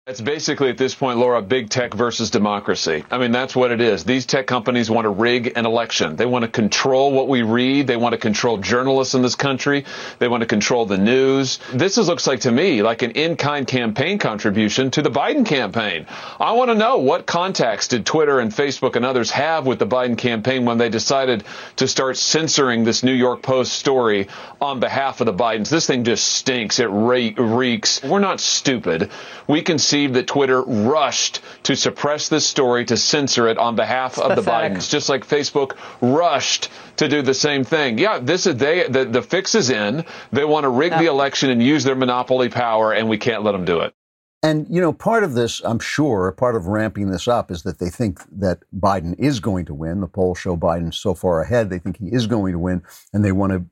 It's 0.05 0.21
basically 0.21 0.69
at 0.69 0.79
this 0.79 0.97
point, 0.97 1.21
Laura, 1.21 1.41
big 1.41 1.71
tech 1.71 1.95
versus 1.95 2.29
democracy. 2.29 3.05
I 3.09 3.19
mean, 3.19 3.31
that's 3.31 3.55
what 3.55 3.71
it 3.71 3.81
is. 3.81 4.03
These 4.03 4.27
tech 4.27 4.49
companies 4.49 4.91
want 4.91 5.05
to 5.05 5.11
rig 5.11 5.53
an 5.55 5.65
election. 5.65 6.17
They 6.17 6.27
want 6.27 6.45
to 6.45 6.51
control 6.51 7.13
what 7.13 7.29
we 7.29 7.43
read. 7.43 7.87
They 7.87 7.97
want 7.97 8.13
to 8.13 8.19
control 8.19 8.59
journalists 8.59 9.15
in 9.15 9.23
this 9.23 9.37
country. 9.37 9.85
They 10.19 10.27
want 10.27 10.41
to 10.41 10.49
control 10.49 10.87
the 10.87 10.99
news. 10.99 11.61
This 11.73 11.99
is, 11.99 12.09
looks 12.09 12.27
like 12.27 12.41
to 12.41 12.51
me 12.51 12.83
like 12.83 13.03
an 13.03 13.13
in-kind 13.13 13.69
campaign 13.69 14.19
contribution 14.19 14.91
to 14.91 15.03
the 15.03 15.09
Biden 15.09 15.47
campaign. 15.47 16.09
I 16.41 16.51
want 16.51 16.73
to 16.73 16.75
know 16.75 16.99
what 16.99 17.25
contacts 17.25 17.87
did 17.87 18.05
Twitter 18.05 18.41
and 18.41 18.51
Facebook 18.51 18.97
and 18.97 19.05
others 19.05 19.31
have 19.31 19.67
with 19.67 19.79
the 19.79 19.87
Biden 19.87 20.19
campaign 20.19 20.65
when 20.65 20.79
they 20.79 20.89
decided 20.89 21.45
to 21.77 21.87
start 21.87 22.17
censoring 22.17 22.83
this 22.83 23.05
New 23.05 23.15
York 23.15 23.41
Post 23.41 23.75
story 23.75 24.27
on 24.61 24.81
behalf 24.81 25.21
of 25.21 25.27
the 25.27 25.33
Bidens. 25.33 25.69
This 25.69 25.87
thing 25.87 26.03
just 26.03 26.27
stinks. 26.27 26.81
It 26.81 26.87
reeks. 26.87 28.03
We're 28.03 28.19
not 28.19 28.41
stupid. 28.41 29.13
We 29.47 29.63
can 29.63 29.79
received 29.93 30.15
that 30.15 30.27
Twitter 30.27 30.63
rushed 30.63 31.41
to 31.65 31.77
suppress 31.77 32.31
this 32.31 32.47
story 32.47 32.83
to 32.87 32.97
censor 32.97 33.47
it 33.49 33.59
on 33.59 33.77
behalf 33.77 34.19
of 34.19 34.35
the 34.35 34.51
Bidens, 34.51 34.89
just 34.89 35.11
like 35.11 35.27
Facebook 35.27 35.77
rushed 36.01 36.71
to 36.97 37.09
do 37.09 37.21
the 37.21 37.35
same 37.35 37.63
thing. 37.63 37.99
Yeah, 37.99 38.19
this 38.19 38.47
is 38.47 38.57
they 38.57 38.89
the, 38.89 39.05
the 39.05 39.21
fix 39.21 39.55
is 39.55 39.69
in. 39.69 40.07
They 40.31 40.47
want 40.47 40.65
to 40.65 40.71
rig 40.71 40.93
the 40.93 41.07
election 41.07 41.51
and 41.51 41.63
use 41.63 41.85
their 41.85 41.95
monopoly 41.95 42.49
power, 42.49 42.95
and 42.95 43.07
we 43.07 43.19
can't 43.19 43.43
let 43.43 43.53
them 43.53 43.67
do 43.67 43.81
it. 43.81 43.95
And, 44.43 44.67
you 44.71 44.81
know, 44.81 44.95
part 44.95 45.25
of 45.25 45.35
this, 45.35 45.61
I'm 45.63 45.79
sure, 45.79 46.33
part 46.33 46.57
of 46.57 46.67
ramping 46.67 47.11
this 47.11 47.29
up 47.29 47.51
is 47.51 47.63
that 47.63 47.79
they 47.79 47.91
think 47.91 48.19
that 48.33 48.61
Biden 48.75 49.15
is 49.19 49.41
going 49.41 49.67
to 49.67 49.75
win. 49.75 50.01
The 50.01 50.09
polls 50.09 50.39
show 50.39 50.57
Biden 50.57 50.93
so 50.93 51.15
far 51.15 51.43
ahead. 51.43 51.71
They 51.71 51.79
think 51.79 51.99
he 51.99 52.09
is 52.09 52.27
going 52.27 52.53
to 52.53 52.59
win, 52.59 52.83
and 53.13 53.25
they 53.25 53.31
want 53.31 53.53
to 53.53 53.67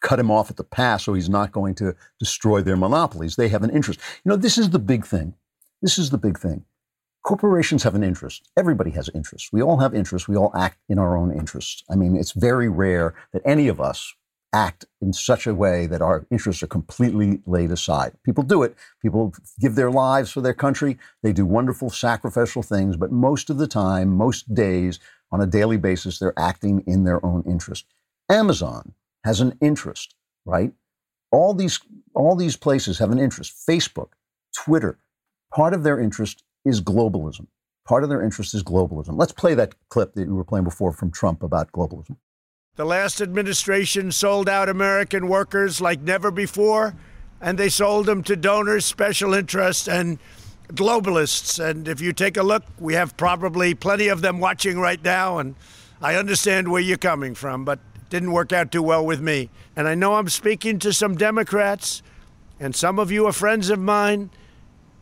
cut 0.00 0.18
him 0.18 0.30
off 0.30 0.50
at 0.50 0.56
the 0.56 0.64
pass 0.64 1.04
so 1.04 1.14
he's 1.14 1.28
not 1.28 1.52
going 1.52 1.74
to 1.76 1.94
destroy 2.18 2.62
their 2.62 2.76
monopolies. 2.76 3.36
They 3.36 3.48
have 3.48 3.62
an 3.62 3.70
interest. 3.70 4.00
You 4.24 4.30
know, 4.30 4.36
this 4.36 4.56
is 4.56 4.70
the 4.70 4.78
big 4.78 5.04
thing. 5.06 5.34
This 5.80 5.98
is 5.98 6.10
the 6.10 6.18
big 6.18 6.38
thing. 6.38 6.64
Corporations 7.22 7.82
have 7.82 7.94
an 7.94 8.02
interest. 8.02 8.48
Everybody 8.56 8.90
has 8.92 9.10
interests. 9.14 9.52
We 9.52 9.62
all 9.62 9.78
have 9.78 9.94
interests. 9.94 10.28
We 10.28 10.36
all 10.36 10.50
act 10.56 10.78
in 10.88 10.98
our 10.98 11.16
own 11.16 11.32
interests. 11.32 11.84
I 11.90 11.94
mean, 11.94 12.16
it's 12.16 12.32
very 12.32 12.68
rare 12.68 13.14
that 13.32 13.42
any 13.44 13.68
of 13.68 13.80
us 13.80 14.14
act 14.52 14.86
in 15.00 15.12
such 15.12 15.46
a 15.46 15.54
way 15.54 15.86
that 15.86 16.00
our 16.00 16.26
interests 16.30 16.62
are 16.62 16.68
completely 16.68 17.40
laid 17.46 17.70
aside. 17.70 18.12
People 18.24 18.42
do 18.42 18.62
it. 18.62 18.74
People 19.02 19.34
give 19.60 19.74
their 19.74 19.90
lives 19.90 20.30
for 20.30 20.40
their 20.40 20.54
country. 20.54 20.98
They 21.22 21.32
do 21.32 21.44
wonderful 21.44 21.90
sacrificial 21.90 22.62
things, 22.62 22.96
but 22.96 23.12
most 23.12 23.50
of 23.50 23.58
the 23.58 23.66
time, 23.66 24.16
most 24.16 24.54
days, 24.54 24.98
on 25.30 25.40
a 25.40 25.46
daily 25.46 25.76
basis, 25.76 26.18
they're 26.18 26.38
acting 26.38 26.82
in 26.86 27.04
their 27.04 27.24
own 27.24 27.44
interest. 27.46 27.84
Amazon 28.30 28.94
has 29.24 29.40
an 29.40 29.56
interest, 29.60 30.14
right? 30.46 30.72
All 31.30 31.52
these 31.52 31.80
all 32.14 32.34
these 32.34 32.56
places 32.56 32.98
have 32.98 33.10
an 33.10 33.18
interest. 33.18 33.54
Facebook, 33.68 34.08
Twitter, 34.56 34.98
part 35.54 35.74
of 35.74 35.82
their 35.82 35.98
interest 36.00 36.44
is 36.64 36.80
globalism. 36.80 37.46
Part 37.86 38.02
of 38.02 38.10
their 38.10 38.22
interest 38.22 38.54
is 38.54 38.62
globalism. 38.62 39.18
Let's 39.18 39.32
play 39.32 39.54
that 39.54 39.74
clip 39.88 40.14
that 40.14 40.26
you 40.26 40.34
were 40.34 40.44
playing 40.44 40.64
before 40.64 40.92
from 40.92 41.10
Trump 41.10 41.42
about 41.42 41.72
globalism. 41.72 42.16
The 42.76 42.84
last 42.84 43.20
administration 43.20 44.12
sold 44.12 44.48
out 44.48 44.68
American 44.68 45.26
workers 45.26 45.80
like 45.80 46.00
never 46.00 46.30
before, 46.30 46.94
and 47.40 47.58
they 47.58 47.68
sold 47.68 48.06
them 48.06 48.22
to 48.24 48.36
donors, 48.36 48.84
special 48.84 49.34
interests, 49.34 49.88
and 49.88 50.18
globalists. 50.68 51.58
And 51.58 51.88
if 51.88 52.00
you 52.00 52.12
take 52.12 52.36
a 52.36 52.42
look, 52.42 52.62
we 52.78 52.94
have 52.94 53.16
probably 53.16 53.74
plenty 53.74 54.08
of 54.08 54.20
them 54.20 54.38
watching 54.38 54.78
right 54.78 55.02
now, 55.02 55.38
and 55.38 55.56
I 56.00 56.14
understand 56.14 56.70
where 56.70 56.80
you're 56.80 56.98
coming 56.98 57.34
from, 57.34 57.64
but 57.64 57.80
it 57.96 58.10
didn't 58.10 58.32
work 58.32 58.52
out 58.52 58.70
too 58.70 58.82
well 58.82 59.04
with 59.04 59.20
me. 59.20 59.50
And 59.74 59.88
I 59.88 59.94
know 59.94 60.14
I'm 60.14 60.28
speaking 60.28 60.78
to 60.80 60.92
some 60.92 61.16
Democrats, 61.16 62.02
and 62.60 62.76
some 62.76 62.98
of 62.98 63.10
you 63.10 63.26
are 63.26 63.32
friends 63.32 63.70
of 63.70 63.80
mine. 63.80 64.30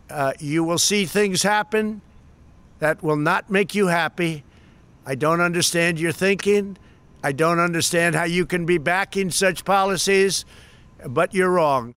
Uh, 0.08 0.32
you 0.38 0.62
will 0.62 0.78
see 0.78 1.04
things 1.04 1.42
happen 1.42 2.00
that 2.78 3.02
will 3.02 3.16
not 3.16 3.50
make 3.50 3.74
you 3.74 3.88
happy. 3.88 4.44
I 5.04 5.14
don't 5.14 5.40
understand 5.40 5.98
your 5.98 6.12
thinking. 6.12 6.76
I 7.22 7.32
don't 7.32 7.58
understand 7.58 8.14
how 8.14 8.24
you 8.24 8.46
can 8.46 8.66
be 8.66 8.78
backing 8.78 9.30
such 9.30 9.64
policies, 9.64 10.44
but 11.06 11.34
you're 11.34 11.50
wrong. 11.50 11.94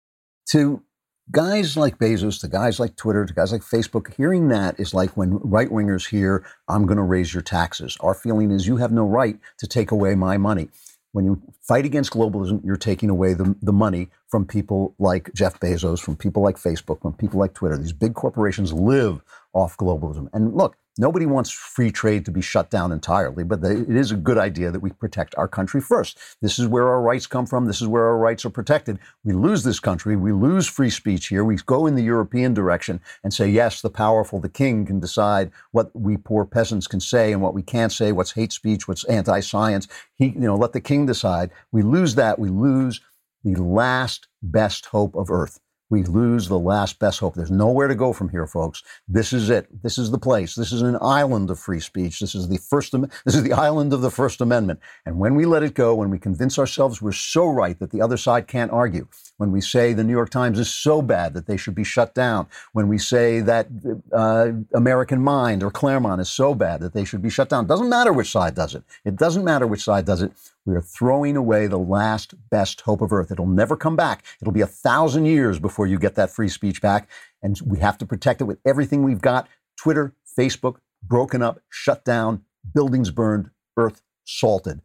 To 0.50 0.82
guys 1.30 1.76
like 1.76 1.98
Bezos, 1.98 2.40
to 2.40 2.48
guys 2.48 2.80
like 2.80 2.96
Twitter, 2.96 3.24
to 3.24 3.32
guys 3.32 3.52
like 3.52 3.62
Facebook, 3.62 4.14
hearing 4.14 4.48
that 4.48 4.78
is 4.80 4.94
like 4.94 5.16
when 5.16 5.38
right 5.38 5.68
wingers 5.68 6.08
hear, 6.08 6.44
I'm 6.68 6.86
going 6.86 6.96
to 6.96 7.04
raise 7.04 7.32
your 7.32 7.42
taxes. 7.42 7.96
Our 8.00 8.14
feeling 8.14 8.50
is 8.50 8.66
you 8.66 8.76
have 8.78 8.92
no 8.92 9.04
right 9.04 9.38
to 9.58 9.66
take 9.66 9.90
away 9.90 10.14
my 10.14 10.36
money. 10.36 10.68
When 11.12 11.24
you 11.24 11.42
fight 11.62 11.84
against 11.84 12.12
globalism, 12.12 12.64
you're 12.64 12.76
taking 12.76 13.10
away 13.10 13.34
the, 13.34 13.56
the 13.62 13.72
money 13.72 14.08
from 14.28 14.46
people 14.46 14.94
like 14.98 15.30
Jeff 15.34 15.58
Bezos, 15.58 16.00
from 16.00 16.16
people 16.16 16.42
like 16.42 16.56
Facebook, 16.56 17.02
from 17.02 17.14
people 17.14 17.40
like 17.40 17.54
Twitter. 17.54 17.76
These 17.76 17.92
big 17.92 18.14
corporations 18.14 18.72
live 18.72 19.22
off 19.52 19.76
globalism. 19.76 20.28
And 20.32 20.54
look, 20.54 20.76
nobody 20.98 21.26
wants 21.26 21.50
free 21.50 21.90
trade 21.90 22.24
to 22.24 22.30
be 22.30 22.40
shut 22.40 22.70
down 22.70 22.92
entirely, 22.92 23.42
but 23.42 23.62
they, 23.62 23.72
it 23.72 23.96
is 23.96 24.12
a 24.12 24.16
good 24.16 24.38
idea 24.38 24.70
that 24.70 24.80
we 24.80 24.90
protect 24.90 25.34
our 25.36 25.48
country 25.48 25.80
first. 25.80 26.18
This 26.42 26.58
is 26.58 26.66
where 26.66 26.88
our 26.88 27.00
rights 27.00 27.26
come 27.26 27.46
from. 27.46 27.64
This 27.64 27.80
is 27.80 27.88
where 27.88 28.04
our 28.04 28.18
rights 28.18 28.44
are 28.44 28.50
protected. 28.50 28.98
We 29.24 29.32
lose 29.32 29.64
this 29.64 29.80
country. 29.80 30.16
We 30.16 30.32
lose 30.32 30.68
free 30.68 30.90
speech 30.90 31.28
here. 31.28 31.44
We 31.44 31.56
go 31.56 31.86
in 31.86 31.96
the 31.96 32.02
European 32.02 32.54
direction 32.54 33.00
and 33.24 33.32
say, 33.32 33.48
yes, 33.48 33.80
the 33.80 33.90
powerful, 33.90 34.40
the 34.40 34.48
king 34.48 34.84
can 34.84 35.00
decide 35.00 35.50
what 35.72 35.90
we 35.94 36.16
poor 36.16 36.44
peasants 36.44 36.86
can 36.86 37.00
say 37.00 37.32
and 37.32 37.40
what 37.40 37.54
we 37.54 37.62
can't 37.62 37.92
say, 37.92 38.12
what's 38.12 38.32
hate 38.32 38.52
speech, 38.52 38.86
what's 38.86 39.04
anti-science. 39.04 39.88
He, 40.14 40.26
you 40.26 40.40
know, 40.40 40.56
let 40.56 40.72
the 40.72 40.80
king 40.80 41.06
decide. 41.06 41.50
We 41.72 41.82
lose 41.82 42.14
that. 42.16 42.38
We 42.38 42.50
lose 42.50 43.00
the 43.42 43.54
last 43.54 44.28
best 44.42 44.86
hope 44.86 45.14
of 45.14 45.30
earth 45.30 45.60
we 45.90 46.04
lose 46.04 46.48
the 46.48 46.58
last 46.58 46.98
best 46.98 47.18
hope. 47.18 47.34
There's 47.34 47.50
nowhere 47.50 47.88
to 47.88 47.94
go 47.94 48.12
from 48.12 48.28
here, 48.28 48.46
folks. 48.46 48.82
This 49.08 49.32
is 49.32 49.50
it. 49.50 49.66
This 49.82 49.98
is 49.98 50.10
the 50.10 50.18
place. 50.18 50.54
This 50.54 50.72
is 50.72 50.82
an 50.82 50.96
island 51.00 51.50
of 51.50 51.58
free 51.58 51.80
speech. 51.80 52.20
This 52.20 52.34
is 52.34 52.48
the 52.48 52.58
first. 52.58 52.94
This 53.24 53.34
is 53.34 53.42
the 53.42 53.52
island 53.52 53.92
of 53.92 54.00
the 54.00 54.10
First 54.10 54.40
Amendment. 54.40 54.80
And 55.04 55.18
when 55.18 55.34
we 55.34 55.44
let 55.44 55.62
it 55.62 55.74
go, 55.74 55.94
when 55.94 56.10
we 56.10 56.18
convince 56.18 56.58
ourselves 56.58 57.02
we're 57.02 57.12
so 57.12 57.46
right 57.46 57.78
that 57.80 57.90
the 57.90 58.00
other 58.00 58.16
side 58.16 58.46
can't 58.46 58.70
argue, 58.70 59.08
when 59.40 59.52
we 59.52 59.62
say 59.62 59.94
the 59.94 60.04
New 60.04 60.12
York 60.12 60.28
Times 60.28 60.58
is 60.58 60.68
so 60.68 61.00
bad 61.00 61.32
that 61.32 61.46
they 61.46 61.56
should 61.56 61.74
be 61.74 61.82
shut 61.82 62.14
down, 62.14 62.46
when 62.74 62.88
we 62.88 62.98
say 62.98 63.40
that 63.40 63.68
uh, 64.12 64.52
American 64.74 65.24
Mind 65.24 65.62
or 65.62 65.70
Claremont 65.70 66.20
is 66.20 66.28
so 66.28 66.54
bad 66.54 66.82
that 66.82 66.92
they 66.92 67.06
should 67.06 67.22
be 67.22 67.30
shut 67.30 67.48
down, 67.48 67.64
it 67.64 67.68
doesn't 67.68 67.88
matter 67.88 68.12
which 68.12 68.30
side 68.30 68.54
does 68.54 68.74
it. 68.74 68.82
It 69.02 69.16
doesn't 69.16 69.42
matter 69.42 69.66
which 69.66 69.82
side 69.82 70.04
does 70.04 70.20
it. 70.20 70.32
We 70.66 70.76
are 70.76 70.82
throwing 70.82 71.38
away 71.38 71.68
the 71.68 71.78
last 71.78 72.34
best 72.50 72.82
hope 72.82 73.00
of 73.00 73.14
Earth. 73.14 73.30
It'll 73.30 73.46
never 73.46 73.78
come 73.78 73.96
back. 73.96 74.26
It'll 74.42 74.52
be 74.52 74.60
a 74.60 74.66
thousand 74.66 75.24
years 75.24 75.58
before 75.58 75.86
you 75.86 75.98
get 75.98 76.16
that 76.16 76.28
free 76.30 76.50
speech 76.50 76.82
back. 76.82 77.08
And 77.42 77.58
we 77.64 77.78
have 77.78 77.96
to 77.96 78.04
protect 78.04 78.42
it 78.42 78.44
with 78.44 78.58
everything 78.66 79.02
we've 79.02 79.22
got 79.22 79.48
Twitter, 79.78 80.12
Facebook, 80.38 80.80
broken 81.02 81.40
up, 81.40 81.62
shut 81.70 82.04
down, 82.04 82.42
buildings 82.74 83.10
burned, 83.10 83.48
Earth 83.78 84.02
salted. 84.26 84.82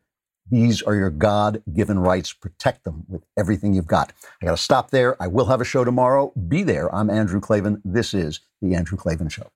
These 0.51 0.83
are 0.83 0.93
your 0.93 1.09
God 1.09 1.63
given 1.73 1.97
rights. 1.97 2.31
Protect 2.31 2.83
them 2.83 3.03
with 3.07 3.23
everything 3.35 3.73
you've 3.73 3.87
got. 3.87 4.13
I 4.41 4.45
got 4.45 4.51
to 4.51 4.57
stop 4.57 4.91
there. 4.91 5.21
I 5.21 5.25
will 5.27 5.45
have 5.45 5.59
a 5.59 5.65
show 5.65 5.83
tomorrow. 5.83 6.33
Be 6.47 6.61
there. 6.61 6.93
I'm 6.93 7.09
Andrew 7.09 7.39
Klavan. 7.39 7.81
This 7.83 8.13
is 8.13 8.41
The 8.61 8.75
Andrew 8.75 8.95
Klavan 8.95 9.29
Show. 9.29 9.49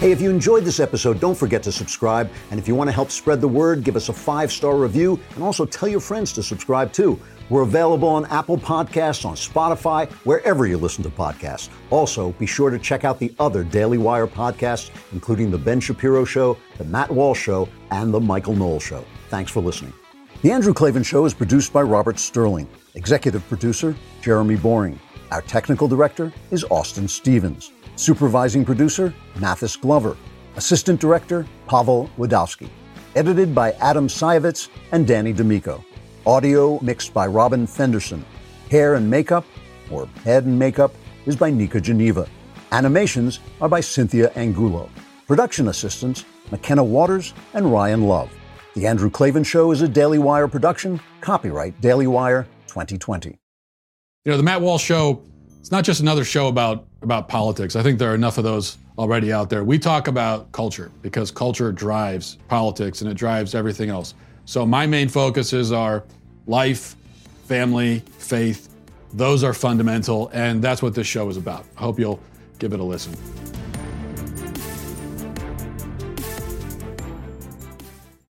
Hey, 0.00 0.12
if 0.12 0.22
you 0.22 0.30
enjoyed 0.30 0.64
this 0.64 0.80
episode, 0.80 1.20
don't 1.20 1.34
forget 1.34 1.62
to 1.64 1.72
subscribe. 1.72 2.30
And 2.50 2.58
if 2.58 2.66
you 2.66 2.74
want 2.74 2.88
to 2.88 2.92
help 2.92 3.10
spread 3.10 3.42
the 3.42 3.48
word, 3.48 3.84
give 3.84 3.96
us 3.96 4.08
a 4.08 4.14
five 4.14 4.50
star 4.50 4.76
review 4.76 5.20
and 5.34 5.44
also 5.44 5.66
tell 5.66 5.90
your 5.90 6.00
friends 6.00 6.32
to 6.32 6.42
subscribe 6.42 6.90
too. 6.90 7.20
We're 7.50 7.62
available 7.62 8.08
on 8.08 8.26
Apple 8.26 8.56
Podcasts, 8.56 9.24
on 9.24 9.34
Spotify, 9.34 10.08
wherever 10.24 10.66
you 10.66 10.78
listen 10.78 11.02
to 11.02 11.10
podcasts. 11.10 11.68
Also, 11.90 12.30
be 12.32 12.46
sure 12.46 12.70
to 12.70 12.78
check 12.78 13.04
out 13.04 13.18
the 13.18 13.34
other 13.40 13.64
Daily 13.64 13.98
Wire 13.98 14.28
podcasts, 14.28 14.90
including 15.12 15.50
The 15.50 15.58
Ben 15.58 15.80
Shapiro 15.80 16.24
Show, 16.24 16.56
The 16.78 16.84
Matt 16.84 17.10
Walsh 17.10 17.42
Show, 17.42 17.68
and 17.90 18.14
The 18.14 18.20
Michael 18.20 18.54
Knowles 18.54 18.84
Show. 18.84 19.04
Thanks 19.30 19.50
for 19.50 19.60
listening. 19.60 19.92
The 20.42 20.52
Andrew 20.52 20.72
Klavan 20.72 21.02
Show 21.02 21.24
is 21.24 21.34
produced 21.34 21.72
by 21.72 21.82
Robert 21.82 22.20
Sterling, 22.20 22.68
executive 22.94 23.46
producer, 23.48 23.96
Jeremy 24.22 24.54
Boring. 24.54 25.00
Our 25.32 25.42
technical 25.42 25.88
director 25.88 26.32
is 26.52 26.64
Austin 26.70 27.08
Stevens. 27.08 27.72
Supervising 27.96 28.64
producer, 28.64 29.12
Mathis 29.40 29.74
Glover. 29.74 30.16
Assistant 30.54 31.00
director, 31.00 31.44
Pavel 31.66 32.08
Wadowski. 32.16 32.68
Edited 33.16 33.56
by 33.56 33.72
Adam 33.72 34.06
Sayevitz 34.06 34.68
and 34.92 35.04
Danny 35.04 35.32
D'Amico. 35.32 35.84
Audio 36.26 36.78
mixed 36.82 37.14
by 37.14 37.26
Robin 37.26 37.66
Fenderson. 37.66 38.24
Hair 38.70 38.96
and 38.96 39.08
makeup, 39.08 39.44
or 39.90 40.06
head 40.22 40.44
and 40.44 40.58
makeup, 40.58 40.94
is 41.24 41.34
by 41.34 41.50
Nika 41.50 41.80
Geneva. 41.80 42.28
Animations 42.72 43.40
are 43.60 43.68
by 43.68 43.80
Cynthia 43.80 44.30
Angulo. 44.36 44.90
Production 45.26 45.68
assistants, 45.68 46.26
McKenna 46.50 46.84
Waters 46.84 47.32
and 47.54 47.72
Ryan 47.72 48.02
Love. 48.02 48.30
The 48.74 48.86
Andrew 48.86 49.08
Klavan 49.10 49.44
Show 49.44 49.70
is 49.70 49.80
a 49.80 49.88
Daily 49.88 50.18
Wire 50.18 50.46
production. 50.46 51.00
Copyright 51.22 51.80
Daily 51.80 52.06
Wire 52.06 52.46
2020. 52.68 53.38
You 54.24 54.30
know, 54.30 54.36
the 54.36 54.42
Matt 54.42 54.60
Walsh 54.60 54.84
Show, 54.84 55.22
it's 55.58 55.70
not 55.70 55.84
just 55.84 56.00
another 56.00 56.24
show 56.24 56.48
about 56.48 56.86
about 57.02 57.28
politics. 57.28 57.76
I 57.76 57.82
think 57.82 57.98
there 57.98 58.12
are 58.12 58.14
enough 58.14 58.36
of 58.36 58.44
those 58.44 58.76
already 58.98 59.32
out 59.32 59.48
there. 59.48 59.64
We 59.64 59.78
talk 59.78 60.06
about 60.06 60.52
culture 60.52 60.92
because 61.00 61.30
culture 61.30 61.72
drives 61.72 62.36
politics 62.48 63.00
and 63.00 63.10
it 63.10 63.14
drives 63.14 63.54
everything 63.54 63.88
else. 63.88 64.12
So 64.50 64.66
my 64.66 64.84
main 64.84 65.08
focuses 65.08 65.70
are 65.70 66.02
life, 66.48 66.96
family, 67.44 68.00
faith. 68.18 68.68
Those 69.12 69.44
are 69.44 69.54
fundamental, 69.54 70.28
and 70.32 70.60
that's 70.60 70.82
what 70.82 70.92
this 70.92 71.06
show 71.06 71.28
is 71.28 71.36
about. 71.36 71.64
I 71.76 71.82
hope 71.82 72.00
you'll 72.00 72.18
give 72.58 72.72
it 72.72 72.80
a 72.80 72.82
listen. 72.82 73.14